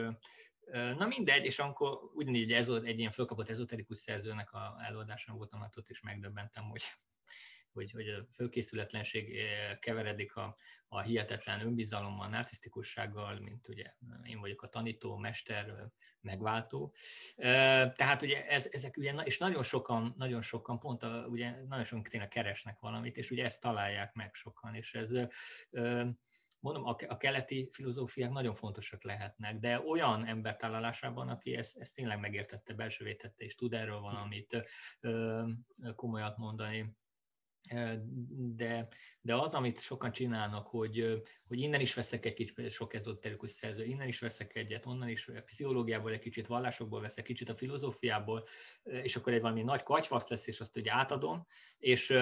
Na 0.72 1.08
mindegy, 1.08 1.46
és 1.46 1.60
akkor 1.60 2.00
ugyanígy 2.14 2.52
ez, 2.52 2.70
egy 2.70 3.00
ilyen 3.00 3.12
fölkapott 3.12 3.50
ezoterikus 3.50 3.98
szerzőnek 3.98 4.52
a 4.52 4.78
előadásán 4.88 5.36
voltam, 5.36 5.62
hát 5.62 5.78
ott 5.78 5.90
is 5.90 6.02
megdöbbentem, 6.02 6.64
hogy 6.64 6.82
hogy, 7.74 7.92
hogy 7.92 8.08
a 8.08 8.26
fölkészületlenség 8.32 9.38
keveredik 9.80 10.36
a, 10.36 10.56
a 10.88 11.02
hihetetlen 11.02 11.62
önbizalommal, 11.62 12.30
narcisztikussággal, 12.30 13.40
mint 13.40 13.68
ugye 13.68 13.94
én 14.24 14.40
vagyok 14.40 14.62
a 14.62 14.68
tanító, 14.68 15.18
mester, 15.18 15.92
megváltó. 16.22 16.94
Tehát 17.94 18.22
ugye 18.22 18.48
ez, 18.48 18.68
ezek 18.72 18.98
ugye, 18.98 19.14
és 19.24 19.38
nagyon 19.38 19.64
sokan, 19.64 20.14
nagyon 20.18 20.42
sokan 20.42 20.80
pont 20.80 21.04
a, 21.04 21.26
ugye 21.28 21.66
nagyon 21.68 21.86
sokan 21.86 22.04
tényleg 22.04 22.28
keresnek 22.28 22.80
valamit, 22.80 23.18
és 23.18 23.32
ugye 23.32 23.46
ezt 23.46 23.62
találják 23.62 24.14
meg 24.14 24.34
sokan, 24.34 24.76
és 24.76 24.94
ez 24.94 25.12
mondom, 26.64 26.84
a 26.86 27.18
keleti 27.18 27.70
filozófiák 27.72 28.32
nagyon 28.32 28.54
fontosak 28.54 29.04
lehetnek, 29.04 29.60
de 29.60 29.80
olyan 29.80 30.26
ember 30.26 30.56
találásában, 30.56 31.30
aki 31.30 31.56
ezt, 31.56 31.78
ezt 31.78 31.96
tényleg 31.96 32.20
megértette, 32.20 32.74
belsővé 32.74 33.16
tette, 33.16 33.44
és 33.44 33.56
tud 33.56 33.74
erről 33.74 34.00
valamit 34.00 34.58
komolyat 35.96 36.38
mondani, 36.38 36.96
de, 38.56 38.88
de 39.22 39.36
az, 39.36 39.54
amit 39.54 39.80
sokan 39.80 40.12
csinálnak, 40.12 40.68
hogy, 40.68 41.22
hogy 41.48 41.60
innen 41.60 41.80
is 41.80 41.94
veszek 41.94 42.26
egy 42.26 42.34
kicsit, 42.34 42.72
sok 42.72 42.94
ezoterikus 42.94 43.52
szerző, 43.52 43.86
innen 43.86 44.08
is 44.08 44.20
veszek 44.20 44.56
egyet, 44.56 44.86
onnan 44.86 45.10
is, 45.10 45.28
a 45.28 45.42
pszichológiából 45.46 46.12
egy 46.12 46.20
kicsit, 46.20 46.48
vallásokból 46.48 47.02
veszek, 47.02 47.24
kicsit 47.24 47.50
a 47.50 47.56
filozófiából, 47.56 48.46
és 48.84 49.16
akkor 49.16 49.34
egy 49.34 49.42
valami 49.42 49.62
nagy 49.62 49.84
kacsvasz 49.84 50.28
lesz, 50.28 50.48
és 50.48 50.60
azt 50.60 50.78
ugye 50.78 50.94
átadom, 50.94 51.46
és, 51.78 52.14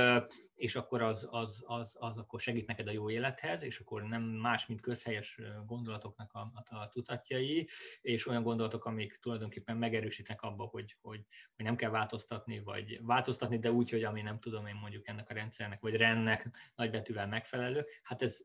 és 0.55 0.75
akkor 0.75 1.01
az, 1.01 1.27
az, 1.31 1.63
az, 1.65 1.95
az, 1.99 2.17
akkor 2.17 2.39
segít 2.39 2.67
neked 2.67 2.87
a 2.87 2.91
jó 2.91 3.09
élethez, 3.09 3.63
és 3.63 3.79
akkor 3.79 4.03
nem 4.03 4.23
más, 4.23 4.65
mint 4.65 4.81
közhelyes 4.81 5.39
gondolatoknak 5.65 6.33
a, 6.33 6.51
a 6.65 6.87
tudatjai, 6.87 7.67
és 8.01 8.27
olyan 8.27 8.43
gondolatok, 8.43 8.85
amik 8.85 9.15
tulajdonképpen 9.15 9.77
megerősítenek 9.77 10.41
abba, 10.41 10.63
hogy, 10.63 10.97
hogy, 11.01 11.25
hogy 11.55 11.65
nem 11.65 11.75
kell 11.75 11.89
változtatni, 11.89 12.59
vagy 12.59 12.99
változtatni, 13.01 13.59
de 13.59 13.71
úgy, 13.71 13.89
hogy 13.89 14.03
ami 14.03 14.21
nem 14.21 14.39
tudom 14.39 14.65
én 14.65 14.75
mondjuk 14.75 15.07
ennek 15.07 15.29
a 15.32 15.34
rendszernek, 15.34 15.79
vagy 15.82 15.95
rendnek 15.95 16.49
nagybetűvel 16.75 17.27
megfelelő, 17.27 17.86
hát 18.03 18.21
ez, 18.21 18.41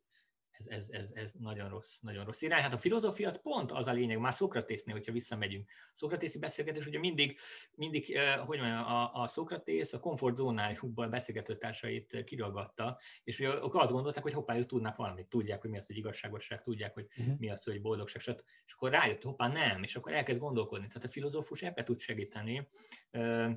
ez, 0.58 0.66
ez, 0.66 0.88
ez, 0.90 1.10
ez 1.14 1.32
nagyon 1.38 1.68
rossz, 1.68 1.98
nagyon 1.98 2.24
rossz 2.24 2.42
irány. 2.42 2.62
Hát 2.62 2.72
a 2.72 2.78
filozófia 2.78 3.28
az 3.28 3.40
pont 3.42 3.72
az 3.72 3.86
a 3.86 3.92
lényeg, 3.92 4.18
már 4.18 4.34
Szokratésznél, 4.34 4.94
hogyha 4.94 5.12
visszamegyünk. 5.12 5.70
Szokratészi 5.92 6.38
beszélgetés 6.38 6.86
ugye 6.86 6.98
mindig, 6.98 7.38
mindig 7.74 8.10
eh, 8.10 8.36
hogy 8.36 8.58
mondjam, 8.58 8.84
a, 8.84 9.14
a 9.14 9.26
Szokratész 9.26 9.92
a 9.92 10.00
komfortzónájukban 10.00 11.10
beszélgető 11.10 11.58
társait 11.58 12.24
kiragadta, 12.24 12.98
és 13.24 13.38
ugye 13.38 13.54
ők 13.54 13.74
azt 13.74 13.92
gondolták, 13.92 14.22
hogy 14.22 14.32
hoppá, 14.32 14.56
ők 14.56 14.66
tudnak 14.66 14.96
valamit, 14.96 15.26
tudják, 15.28 15.60
hogy 15.60 15.70
mi 15.70 15.78
az, 15.78 15.86
hogy 15.86 15.96
igazságosság, 15.96 16.62
tudják, 16.62 16.94
hogy 16.94 17.06
uh-huh. 17.18 17.38
mi 17.38 17.50
az, 17.50 17.64
hogy 17.64 17.80
boldogság, 17.80 18.22
stb. 18.22 18.42
És 18.66 18.72
akkor 18.72 18.90
rájött, 18.90 19.22
hoppá, 19.22 19.48
nem, 19.48 19.82
és 19.82 19.96
akkor 19.96 20.12
elkezd 20.12 20.40
gondolkodni. 20.40 20.86
Tehát 20.86 21.04
a 21.04 21.08
filozófus 21.08 21.62
ebbe 21.62 21.82
tud 21.82 22.00
segíteni, 22.00 22.68
eh, 23.10 23.54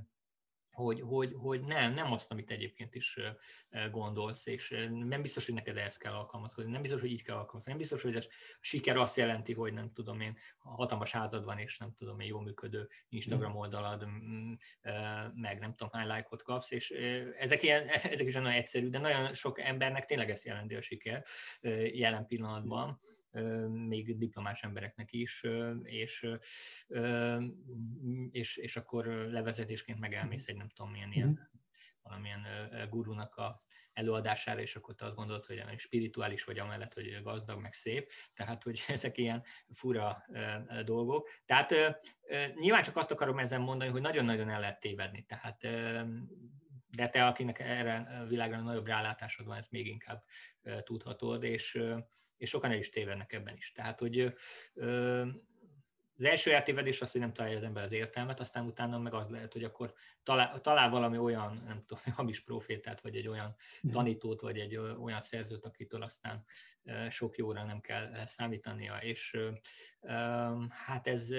hogy, 0.79 1.01
hogy, 1.01 1.33
hogy 1.37 1.61
nem, 1.61 1.93
nem 1.93 2.11
azt, 2.11 2.31
amit 2.31 2.51
egyébként 2.51 2.95
is 2.95 3.19
gondolsz, 3.91 4.45
és 4.45 4.87
nem 4.89 5.21
biztos, 5.21 5.45
hogy 5.45 5.55
neked 5.55 5.77
ehhez 5.77 5.97
kell 5.97 6.13
alkalmazkodni, 6.13 6.71
nem 6.71 6.81
biztos, 6.81 7.01
hogy 7.01 7.11
így 7.11 7.23
kell 7.23 7.35
alkalmazkodni, 7.35 7.69
nem 7.69 7.89
biztos, 7.89 8.01
hogy 8.01 8.15
a 8.15 8.21
siker 8.59 8.97
azt 8.97 9.17
jelenti, 9.17 9.53
hogy 9.53 9.73
nem 9.73 9.91
tudom 9.93 10.21
én, 10.21 10.37
hatalmas 10.57 11.11
házad 11.11 11.45
van, 11.45 11.57
és 11.57 11.77
nem 11.77 11.93
tudom 11.93 12.19
én, 12.19 12.27
jól 12.27 12.41
működő 12.41 12.87
Instagram 13.09 13.49
mhm. 13.51 13.59
oldalad, 13.59 14.07
meg 15.33 15.59
nem 15.59 15.75
tudom 15.75 15.89
hány 15.91 16.07
lájkot 16.07 16.43
kapsz, 16.43 16.71
és 16.71 16.89
ezek, 17.37 17.63
ilyen, 17.63 17.87
ezek 18.13 18.27
is 18.27 18.33
nagyon 18.33 18.51
egyszerű, 18.51 18.89
de 18.89 18.99
nagyon 18.99 19.33
sok 19.33 19.59
embernek 19.59 20.05
tényleg 20.05 20.29
ezt 20.29 20.45
jelenti 20.45 20.75
a 20.75 20.81
siker 20.81 21.25
jelen 21.91 22.25
pillanatban 22.25 22.99
még 23.69 24.17
diplomás 24.17 24.63
embereknek 24.63 25.11
is, 25.11 25.43
és, 25.83 26.27
és, 28.31 28.57
és 28.57 28.75
akkor 28.75 29.05
levezetésként 29.05 29.99
megelmész 29.99 30.47
egy 30.47 30.55
nem 30.55 30.69
tudom 30.69 30.91
milyen 30.91 31.11
ilyen, 31.11 31.27
mhm. 31.27 31.41
valamilyen 32.01 32.45
gurunak 32.89 33.35
a 33.35 33.63
előadására, 33.93 34.61
és 34.61 34.75
akkor 34.75 34.95
te 34.95 35.05
azt 35.05 35.15
gondolod, 35.15 35.45
hogy 35.45 35.63
spirituális 35.77 36.43
vagy 36.43 36.59
amellett, 36.59 36.93
hogy 36.93 37.21
gazdag, 37.23 37.61
meg 37.61 37.73
szép, 37.73 38.11
tehát 38.33 38.63
hogy 38.63 38.83
ezek 38.87 39.17
ilyen 39.17 39.43
fura 39.69 40.25
dolgok. 40.85 41.29
Tehát 41.45 41.73
nyilván 42.55 42.83
csak 42.83 42.97
azt 42.97 43.11
akarom 43.11 43.39
ezen 43.39 43.61
mondani, 43.61 43.91
hogy 43.91 44.01
nagyon-nagyon 44.01 44.49
el 44.49 44.59
lehet 44.59 44.79
tévedni, 44.79 45.25
tehát 45.25 45.67
de 46.91 47.09
te, 47.09 47.25
akinek 47.25 47.59
erre 47.59 48.19
a 48.21 48.25
világra 48.25 48.61
nagyobb 48.61 48.87
rálátásod 48.87 49.45
van, 49.45 49.57
ezt 49.57 49.71
még 49.71 49.87
inkább 49.87 50.23
tudhatod, 50.83 51.43
és, 51.43 51.79
és 52.39 52.49
sokan 52.49 52.71
el 52.71 52.77
is 52.77 52.89
tévednek 52.89 53.33
ebben 53.33 53.55
is. 53.55 53.71
Tehát, 53.71 53.99
hogy 53.99 54.33
az 56.19 56.25
első 56.25 56.53
eltévedés 56.53 57.01
az, 57.01 57.11
hogy 57.11 57.21
nem 57.21 57.33
találja 57.33 57.57
az 57.57 57.63
ember 57.63 57.83
az 57.83 57.91
értelmet, 57.91 58.39
aztán 58.39 58.65
utána 58.65 58.97
meg 58.97 59.13
az 59.13 59.29
lehet, 59.29 59.53
hogy 59.53 59.63
akkor 59.63 59.93
talál, 60.23 60.59
talál 60.59 60.89
valami 60.89 61.17
olyan, 61.17 61.63
nem 61.67 61.83
tudom, 61.85 62.03
hamis 62.15 62.39
profétát, 62.43 63.01
vagy 63.01 63.15
egy 63.15 63.27
olyan 63.27 63.55
mhm. 63.81 63.93
tanítót, 63.93 64.41
vagy 64.41 64.57
egy 64.57 64.77
olyan 64.77 65.21
szerzőt, 65.21 65.65
akitől 65.65 66.01
aztán 66.01 66.43
sok 67.09 67.37
jóra 67.37 67.63
nem 67.63 67.81
kell 67.81 68.25
számítania. 68.25 68.97
És 68.97 69.37
hát 70.69 71.07
ez, 71.07 71.31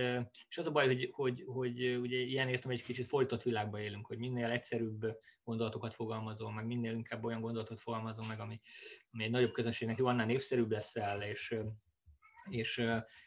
és 0.49 0.59
az 0.59 0.67
a 0.67 0.71
baj, 0.71 0.87
hogy, 0.87 1.11
hogy, 1.13 1.45
hogy 1.47 1.97
ugye 1.97 2.17
ilyen 2.17 2.49
értem 2.49 2.71
egy 2.71 2.83
kicsit 2.83 3.07
folytott 3.07 3.43
világban 3.43 3.81
élünk, 3.81 4.07
hogy 4.07 4.19
minél 4.19 4.51
egyszerűbb 4.51 5.19
gondolatokat 5.45 5.95
fogalmazom, 5.95 6.55
meg 6.55 6.67
minél 6.67 6.93
inkább 6.93 7.25
olyan 7.25 7.41
gondolatot 7.41 7.81
fogalmazom 7.81 8.27
meg, 8.27 8.41
ami, 8.41 8.61
ami 9.13 9.25
egy 9.25 9.31
nagyobb 9.31 9.53
közönségnek 9.53 9.99
jó, 9.99 10.07
annál 10.07 10.27
népszerűbb 10.27 10.71
leszel, 10.71 11.23
és 11.23 11.55
és, 12.49 12.83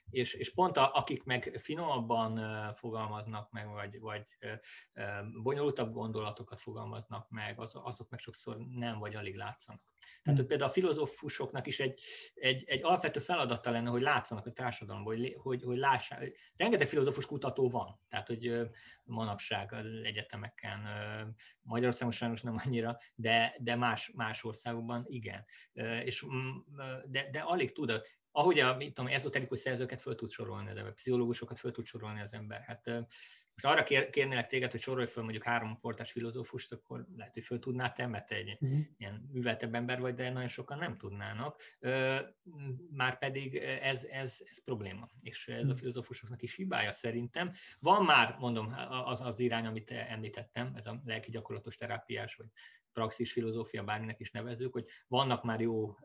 és, 0.10 0.34
és 0.34 0.54
pont 0.54 0.78
a, 0.78 0.92
akik 0.94 1.24
meg 1.24 1.56
finomabban 1.58 2.40
fogalmaznak 2.76 3.52
meg, 3.52 3.68
vagy, 3.68 4.00
vagy 4.00 4.24
bonyolultabb 5.44 5.94
gondolatokat 5.94 6.62
fogalmaznak 6.62 7.30
meg, 7.30 7.60
az, 7.60 7.72
azok 7.84 8.10
meg 8.10 8.20
sokszor 8.20 8.58
nem 8.58 9.00
vagy 9.00 9.16
alig 9.16 9.36
látszanak. 9.36 9.82
Tehát 10.24 10.40
hogy 10.40 10.48
például 10.48 10.70
a 10.70 10.74
filozófusoknak 10.74 11.68
is 11.68 11.80
egy, 11.80 12.02
egy, 12.34 12.64
egy 12.68 12.84
alapvető 12.84 13.20
feladata 13.20 13.72
lenne, 13.72 13.90
hogy 13.90 14.02
látszanak 14.02 14.46
a 14.46 14.52
társadalomban, 14.52 15.16
hogy, 15.16 15.36
hogy, 15.38 15.64
hogy 15.64 15.78
lássák. 15.78 16.38
Rengeteg 16.56 16.88
filozófus 16.88 17.26
kutató 17.26 17.70
van, 17.70 18.00
tehát 18.10 18.28
hogy 18.28 18.70
manapság 19.04 19.74
az 19.74 19.86
egyetemeken, 20.04 20.80
Magyarországon 21.62 22.14
sajnos 22.14 22.42
nem 22.42 22.56
annyira, 22.66 22.98
de, 23.16 23.56
de 23.60 23.76
más, 23.76 24.12
más 24.16 24.44
országokban 24.44 25.04
igen. 25.08 25.46
És, 26.04 26.26
de, 27.06 27.30
de 27.30 27.40
alig 27.40 27.72
tud 27.72 28.02
ahogy 28.36 28.60
a, 28.60 28.76
mit 28.76 28.94
tudom, 28.94 29.12
ezoterikus 29.12 29.60
szerzőket 29.60 30.02
föl 30.02 30.16
tud 30.16 30.32
sorolni, 30.32 30.74
de 30.74 30.82
a 30.82 30.92
pszichológusokat 30.92 31.60
föl 31.60 31.72
tud 31.72 31.86
sorolni 31.86 32.22
az 32.22 32.34
ember. 32.34 32.62
Hát 32.62 33.06
most 33.54 33.76
arra 33.76 33.84
kér, 33.84 34.10
kérnélek 34.10 34.46
téged, 34.46 34.72
hogy 34.72 34.82
sorolj 34.82 35.06
föl 35.06 35.24
mondjuk 35.24 35.44
három 35.44 35.80
portás 35.80 36.12
filozófust, 36.12 36.72
akkor 36.72 37.06
lehet, 37.16 37.34
hogy 37.34 37.44
föl 37.44 37.60
tudnád 37.60 37.94
te, 37.94 38.08
mert 38.08 38.32
egy 38.32 38.58
uh-huh. 38.60 38.80
ilyen 38.98 39.30
műveltebb 39.32 39.76
ember 39.76 40.00
vagy, 40.00 40.14
de 40.14 40.30
nagyon 40.30 40.48
sokan 40.48 40.78
nem 40.78 40.98
tudnának. 40.98 41.62
Már 42.90 43.18
pedig 43.18 43.56
ez, 43.56 44.04
ez, 44.04 44.38
ez 44.50 44.64
probléma, 44.64 45.10
és 45.22 45.48
ez 45.48 45.62
a 45.62 45.64
mhm. 45.64 45.74
filozófusoknak 45.74 46.42
is 46.42 46.56
hibája 46.56 46.92
szerintem. 46.92 47.52
Van 47.80 48.06
már, 48.06 48.36
mondom, 48.40 48.76
az, 49.06 49.22
az 49.22 49.40
irány, 49.40 49.66
amit 49.66 49.92
említettem, 49.92 50.74
ez 50.76 50.86
a 50.86 51.02
lelki 51.06 51.32
gyakorlatos 51.32 51.76
terápiás, 51.76 52.36
vagy 52.36 52.48
praxis 52.94 53.32
filozófia, 53.32 53.84
bárminek 53.84 54.20
is 54.20 54.32
nevezzük, 54.32 54.74
hogy 54.74 54.88
vannak 55.08 55.44
már 55.44 55.62
jó 55.62 55.98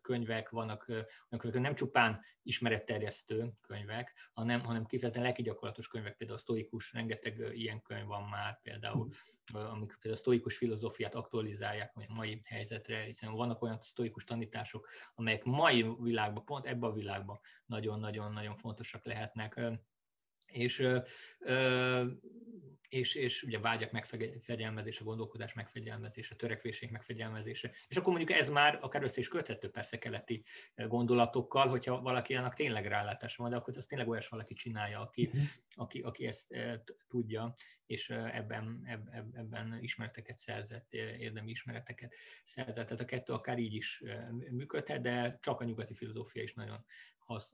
könyvek, 0.00 0.48
vannak 0.48 0.84
olyan 0.88 1.38
könyvek, 1.38 1.60
nem 1.60 1.74
csupán 1.74 2.20
ismeretterjesztő 2.42 3.52
könyvek, 3.60 4.30
hanem, 4.32 4.60
hanem 4.60 4.86
kifejezetten 4.86 5.22
lelki 5.22 5.42
gyakorlatos 5.42 5.88
könyvek, 5.88 6.16
például 6.16 6.38
a 6.38 6.42
sztoikus, 6.42 6.89
rengeteg 6.92 7.50
ilyen 7.52 7.82
könyv 7.82 8.06
van 8.06 8.22
már, 8.22 8.60
például, 8.62 9.08
amik 9.52 9.88
például 9.88 10.12
a 10.12 10.16
sztoikus 10.16 10.56
filozófiát 10.56 11.14
aktualizálják 11.14 11.92
a 11.94 12.12
mai 12.14 12.40
helyzetre, 12.44 13.02
hiszen 13.02 13.32
vannak 13.32 13.62
olyan 13.62 13.80
sztoikus 13.80 14.24
tanítások, 14.24 14.88
amelyek 15.14 15.44
mai 15.44 15.94
világban, 16.00 16.44
pont 16.44 16.66
ebben 16.66 16.90
a 16.90 16.94
világban 16.94 17.40
nagyon-nagyon-nagyon 17.66 18.56
fontosak 18.56 19.04
lehetnek 19.04 19.60
és 20.50 20.82
és, 22.90 23.14
és 23.14 23.42
ugye 23.42 23.58
vágyak 23.58 23.90
megfegyelmezése, 23.90 25.04
gondolkodás 25.04 25.52
megfegyelmezése, 25.52 26.34
törekvésék 26.34 26.90
megfegyelmezése. 26.90 27.70
És 27.88 27.96
akkor 27.96 28.12
mondjuk 28.12 28.38
ez 28.38 28.48
már 28.48 28.78
akár 28.82 29.02
össze 29.02 29.20
is 29.20 29.28
köthető 29.28 29.70
persze 29.70 29.98
keleti 29.98 30.42
eh, 30.74 30.86
gondolatokkal, 30.86 31.68
hogyha 31.68 32.00
valaki 32.00 32.34
annak 32.34 32.54
tényleg 32.54 32.86
rálátása 32.86 33.42
van, 33.42 33.50
de 33.50 33.56
akkor 33.56 33.76
azt 33.76 33.88
tényleg 33.88 34.08
olyas 34.08 34.28
valaki 34.28 34.54
csinálja, 34.54 35.00
aki, 35.00 35.26
uh-huh. 35.26 35.42
aki, 35.74 36.00
aki 36.00 36.26
ezt 36.26 36.52
e, 36.52 36.82
tudja, 37.08 37.54
és 37.86 38.10
eh, 38.10 38.36
ebben, 38.36 38.82
eb, 38.84 39.08
ebben 39.34 39.78
ismereteket 39.80 40.38
szerzett, 40.38 40.92
érdemi 40.94 41.50
ismereteket 41.50 42.14
szerzett. 42.44 42.86
Tehát 42.86 43.00
a 43.00 43.04
kettő 43.04 43.32
akár 43.32 43.58
így 43.58 43.74
is 43.74 44.02
működhet, 44.50 45.00
de 45.00 45.38
csak 45.42 45.60
a 45.60 45.64
nyugati 45.64 45.94
filozófia 45.94 46.42
is 46.42 46.54
nagyon 46.54 46.84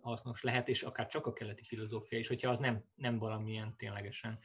hasznos 0.00 0.42
lehet, 0.42 0.68
és 0.68 0.82
akár 0.82 1.06
csak 1.06 1.26
a 1.26 1.32
keleti 1.32 1.64
filozófia 1.64 2.18
is, 2.18 2.28
hogyha 2.28 2.50
az 2.50 2.58
nem, 2.58 2.84
nem 2.94 3.18
valamilyen 3.18 3.76
ténylegesen 3.76 4.38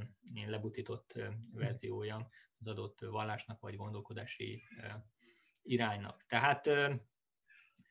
uh, 0.00 0.48
lebutított 0.48 1.18
verziója 1.52 2.28
az 2.58 2.66
adott 2.66 3.00
vallásnak 3.00 3.60
vagy 3.60 3.76
gondolkodási 3.76 4.62
iránynak. 5.62 6.26
Tehát, 6.26 6.62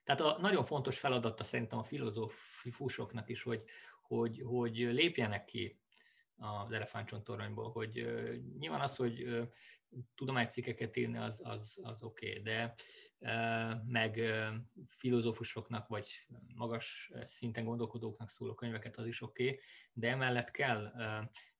tehát 0.03 0.21
a 0.21 0.37
nagyon 0.39 0.63
fontos 0.63 0.99
feladata 0.99 1.43
szerintem 1.43 1.79
a 1.79 1.83
filozófusoknak 1.83 3.29
is, 3.29 3.43
hogy, 3.43 3.63
hogy, 4.01 4.41
hogy 4.45 4.75
lépjenek 4.75 5.45
ki 5.45 5.79
az 6.37 6.71
elefántcsontoronyból, 6.71 7.71
hogy 7.71 7.93
nyilván 8.59 8.81
az, 8.81 8.95
hogy 8.95 9.47
tudománycikkeket 10.15 10.95
írni, 10.95 11.17
az, 11.17 11.41
az, 11.43 11.79
az 11.81 12.03
oké, 12.03 12.29
okay, 12.29 12.41
de 12.41 12.75
meg 13.85 14.21
filozófusoknak, 14.87 15.87
vagy 15.87 16.27
magas 16.55 17.11
szinten 17.25 17.65
gondolkodóknak 17.65 18.29
szóló 18.29 18.53
könyveket, 18.53 18.97
az 18.97 19.05
is 19.05 19.21
oké, 19.21 19.47
okay, 19.47 19.59
de 19.93 20.09
emellett 20.09 20.51
kell, 20.51 20.91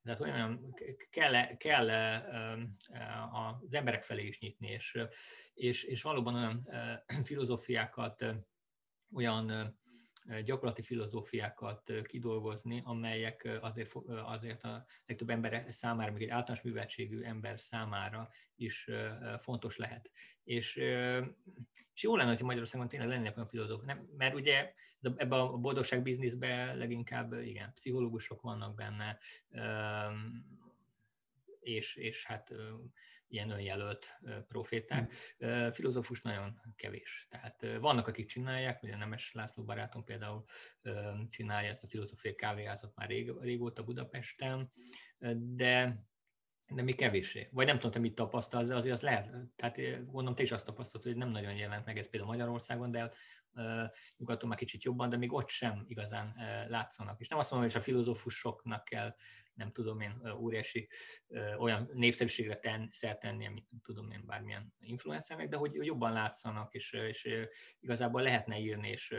tehát 0.10 0.34
olyan 0.34 0.76
kell, 1.10 1.57
kell 1.57 1.90
az 3.31 3.73
emberek 3.73 4.03
felé 4.03 4.26
is 4.26 4.40
nyitni, 4.40 4.68
és, 4.68 4.98
és, 5.53 5.84
és 5.84 6.02
valóban 6.02 6.36
olyan 6.36 6.68
filozófiákat, 7.27 8.26
olyan 9.14 9.77
gyakorlati 10.43 10.81
filozófiákat 10.81 11.91
kidolgozni, 12.03 12.81
amelyek 12.85 13.60
azért, 13.61 13.93
azért 14.26 14.64
a 14.64 14.85
legtöbb 15.06 15.30
ember 15.30 15.65
számára, 15.69 16.11
még 16.11 16.22
egy 16.22 16.30
általános 16.30 16.64
műveltségű 16.64 17.22
ember 17.22 17.60
számára 17.60 18.30
is 18.56 18.89
fontos 19.38 19.77
lehet. 19.77 20.11
És, 20.43 20.76
és 21.93 22.03
jó 22.03 22.15
lenne, 22.15 22.30
hogy 22.30 22.41
Magyarországon 22.41 22.88
tényleg 22.88 23.10
lennének 23.10 23.35
olyan 23.35 23.47
filozófok, 23.47 23.85
nem, 23.85 24.10
mert 24.18 24.35
ugye 24.35 24.73
ebben 25.01 25.39
a 25.39 25.57
boldogság 25.57 26.01
bizniszben 26.01 26.77
leginkább 26.77 27.34
igen, 27.34 27.73
pszichológusok 27.73 28.41
vannak 28.41 28.76
benne, 28.76 29.18
és, 31.60 31.95
és 31.95 32.26
hát 32.26 32.53
ilyen 33.30 33.49
önjelölt 33.49 34.19
proféták. 34.47 35.14
Hm. 35.38 35.68
Filozófus 35.68 36.22
nagyon 36.22 36.61
kevés. 36.76 37.27
Tehát 37.30 37.65
vannak, 37.80 38.07
akik 38.07 38.26
csinálják, 38.26 38.84
ugye 38.84 38.95
Nemes 38.95 39.31
László 39.31 39.64
barátom 39.64 40.03
például 40.03 40.43
csinálja 41.30 41.69
ezt 41.69 41.84
a 41.84 41.88
filozófiai 41.88 42.35
kávéházat 42.35 42.95
már 42.95 43.07
rég, 43.07 43.31
régóta 43.41 43.84
Budapesten, 43.84 44.69
de 45.38 46.07
de 46.69 46.81
még 46.81 46.95
kevésé. 46.95 47.49
Vagy 47.51 47.65
nem 47.65 47.76
tudom, 47.76 47.91
te 47.91 47.99
mit 47.99 48.15
tapasztalsz, 48.15 48.68
de 48.68 48.76
azért 48.76 48.93
az 48.93 49.01
lehet. 49.01 49.31
Tehát 49.56 49.76
gondolom, 50.06 50.35
te 50.35 50.43
is 50.43 50.51
azt 50.51 50.65
tapasztalod, 50.65 51.07
hogy 51.07 51.15
nem 51.15 51.30
nagyon 51.30 51.56
jelent 51.56 51.85
meg 51.85 51.97
ez 51.97 52.10
például 52.10 52.31
Magyarországon, 52.31 52.91
de 52.91 53.11
nyugaton 54.18 54.49
már 54.49 54.57
kicsit 54.57 54.84
jobban, 54.84 55.10
de 55.10 55.18
még 55.18 55.34
ott 55.34 55.49
sem 55.49 55.85
igazán 55.88 56.35
látszanak. 56.68 57.19
És 57.19 57.27
nem 57.27 57.39
azt 57.39 57.51
mondom, 57.51 57.69
hogy 57.69 57.80
a 57.80 57.84
filozófusoknak 57.84 58.84
kell 58.84 59.15
nem 59.60 59.72
tudom 59.72 59.99
én, 59.99 60.22
óriási 60.38 60.88
olyan 61.57 61.90
népszerűségre 61.94 62.56
ten, 62.56 62.88
szert 62.91 63.19
tenni, 63.19 63.48
amit 63.48 63.68
tudom 63.81 64.11
én 64.11 64.23
bármilyen 64.26 64.73
influencernek, 64.80 65.48
de 65.48 65.57
hogy 65.57 65.73
jobban 65.73 66.14
látszanak, 66.14 66.73
és, 66.73 66.94
és 66.94 67.48
igazából 67.80 68.22
lehetne 68.22 68.60
írni, 68.60 68.90
és 68.90 69.15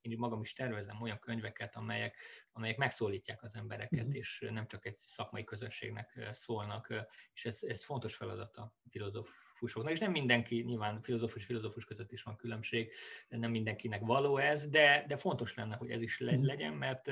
én 0.00 0.18
magam 0.18 0.40
is 0.40 0.52
tervezem 0.52 1.02
olyan 1.02 1.18
könyveket, 1.18 1.76
amelyek, 1.76 2.18
amelyek 2.52 2.76
megszólítják 2.76 3.42
az 3.42 3.54
embereket, 3.54 4.00
uh-huh. 4.00 4.16
és 4.16 4.46
nem 4.50 4.66
csak 4.66 4.86
egy 4.86 4.96
szakmai 4.96 5.44
közönségnek 5.44 6.28
szólnak, 6.32 6.94
és 7.32 7.44
ez, 7.44 7.58
ez 7.62 7.84
fontos 7.84 8.14
feladat 8.14 8.56
a 8.56 8.74
filozófusoknak, 8.90 9.92
és 9.92 9.98
nem 9.98 10.10
mindenki, 10.10 10.62
nyilván 10.62 11.00
filozófus 11.00 11.44
filozófus 11.44 11.84
között 11.84 12.12
is 12.12 12.22
van 12.22 12.36
különbség, 12.36 12.92
nem 13.28 13.50
mindenkinek 13.50 14.00
való 14.00 14.36
ez, 14.36 14.68
de, 14.68 15.04
de 15.06 15.16
fontos 15.16 15.54
lenne, 15.54 15.76
hogy 15.76 15.90
ez 15.90 16.02
is 16.02 16.18
mhm. 16.18 16.44
legyen, 16.44 16.74
mert 16.74 17.10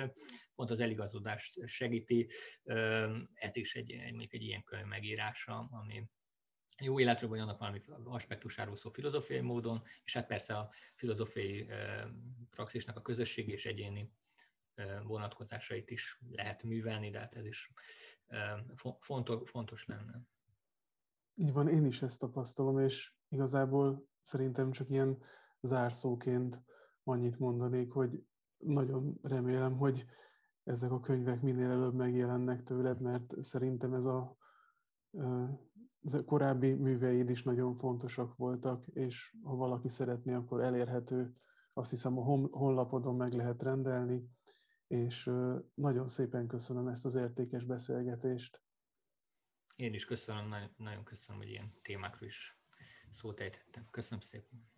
pont 0.57 0.71
az 0.71 0.81
eligazodást 0.81 1.67
segíti. 1.67 2.29
Ez 3.35 3.57
is 3.57 3.75
egy, 3.75 3.97
mondjuk 4.11 4.33
egy 4.33 4.43
ilyen 4.43 4.65
könyv 4.65 4.87
megírása, 4.87 5.69
ami 5.71 6.11
jó 6.83 7.01
életről, 7.01 7.29
vagy 7.29 7.39
annak 7.39 7.59
valami 7.59 7.83
aspektusáról 8.05 8.77
szól 8.77 8.93
filozófiai 8.93 9.41
módon, 9.41 9.83
és 10.05 10.13
hát 10.13 10.27
persze 10.27 10.57
a 10.57 10.71
filozófiai 10.95 11.69
praxisnak 12.51 12.97
a 12.97 13.03
közösségi 13.03 13.53
és 13.53 13.67
egyéni 13.67 14.13
vonatkozásait 15.03 15.91
is 15.91 16.21
lehet 16.29 16.63
művelni, 16.63 17.11
de 17.11 17.19
hát 17.19 17.35
ez 17.35 17.45
is 17.45 17.73
fontos, 18.99 19.51
fontos 19.51 19.87
lenne. 19.87 20.21
Így 21.35 21.53
van, 21.53 21.69
én 21.69 21.85
is 21.85 22.03
ezt 22.03 22.19
tapasztalom, 22.19 22.79
és 22.79 23.13
igazából 23.29 24.09
szerintem 24.23 24.73
csak 24.73 24.91
ilyen 24.91 25.23
zárszóként 25.61 26.63
annyit 27.05 27.39
mondanék, 27.39 27.91
hogy 27.91 28.23
nagyon 28.57 29.19
remélem, 29.23 29.77
hogy 29.77 30.05
ezek 30.67 30.91
a 30.91 31.01
könyvek 31.01 31.43
minél 31.43 31.71
előbb 31.71 31.95
megjelennek 31.95 32.63
tőled, 32.63 33.01
mert 33.01 33.35
szerintem 33.43 33.95
ez 33.95 34.05
a, 34.05 34.37
ez 36.03 36.15
a 36.15 36.25
korábbi 36.25 36.75
műveid 36.75 37.31
is 37.31 37.43
nagyon 37.43 37.77
fontosak 37.77 38.37
voltak, 38.37 38.87
és 38.87 39.37
ha 39.43 39.55
valaki 39.55 39.89
szeretné, 39.89 40.33
akkor 40.33 40.61
elérhető, 40.61 41.37
azt 41.73 41.91
hiszem 41.91 42.19
a 42.19 42.23
honlapodon 42.51 43.17
meg 43.17 43.33
lehet 43.33 43.63
rendelni, 43.63 44.31
és 44.87 45.31
nagyon 45.75 46.09
szépen 46.09 46.47
köszönöm 46.47 46.89
ezt 46.89 47.05
az 47.05 47.15
értékes 47.15 47.65
beszélgetést. 47.65 48.63
Én 49.77 49.95
is 49.95 50.05
köszönöm, 50.05 50.55
nagyon 50.77 51.05
köszönöm, 51.05 51.41
hogy 51.41 51.51
ilyen 51.51 51.73
témákról 51.83 52.29
is 52.29 52.61
szót 53.11 53.41
ejtettem. 53.41 53.87
Köszönöm 53.91 54.21
szépen. 54.21 54.76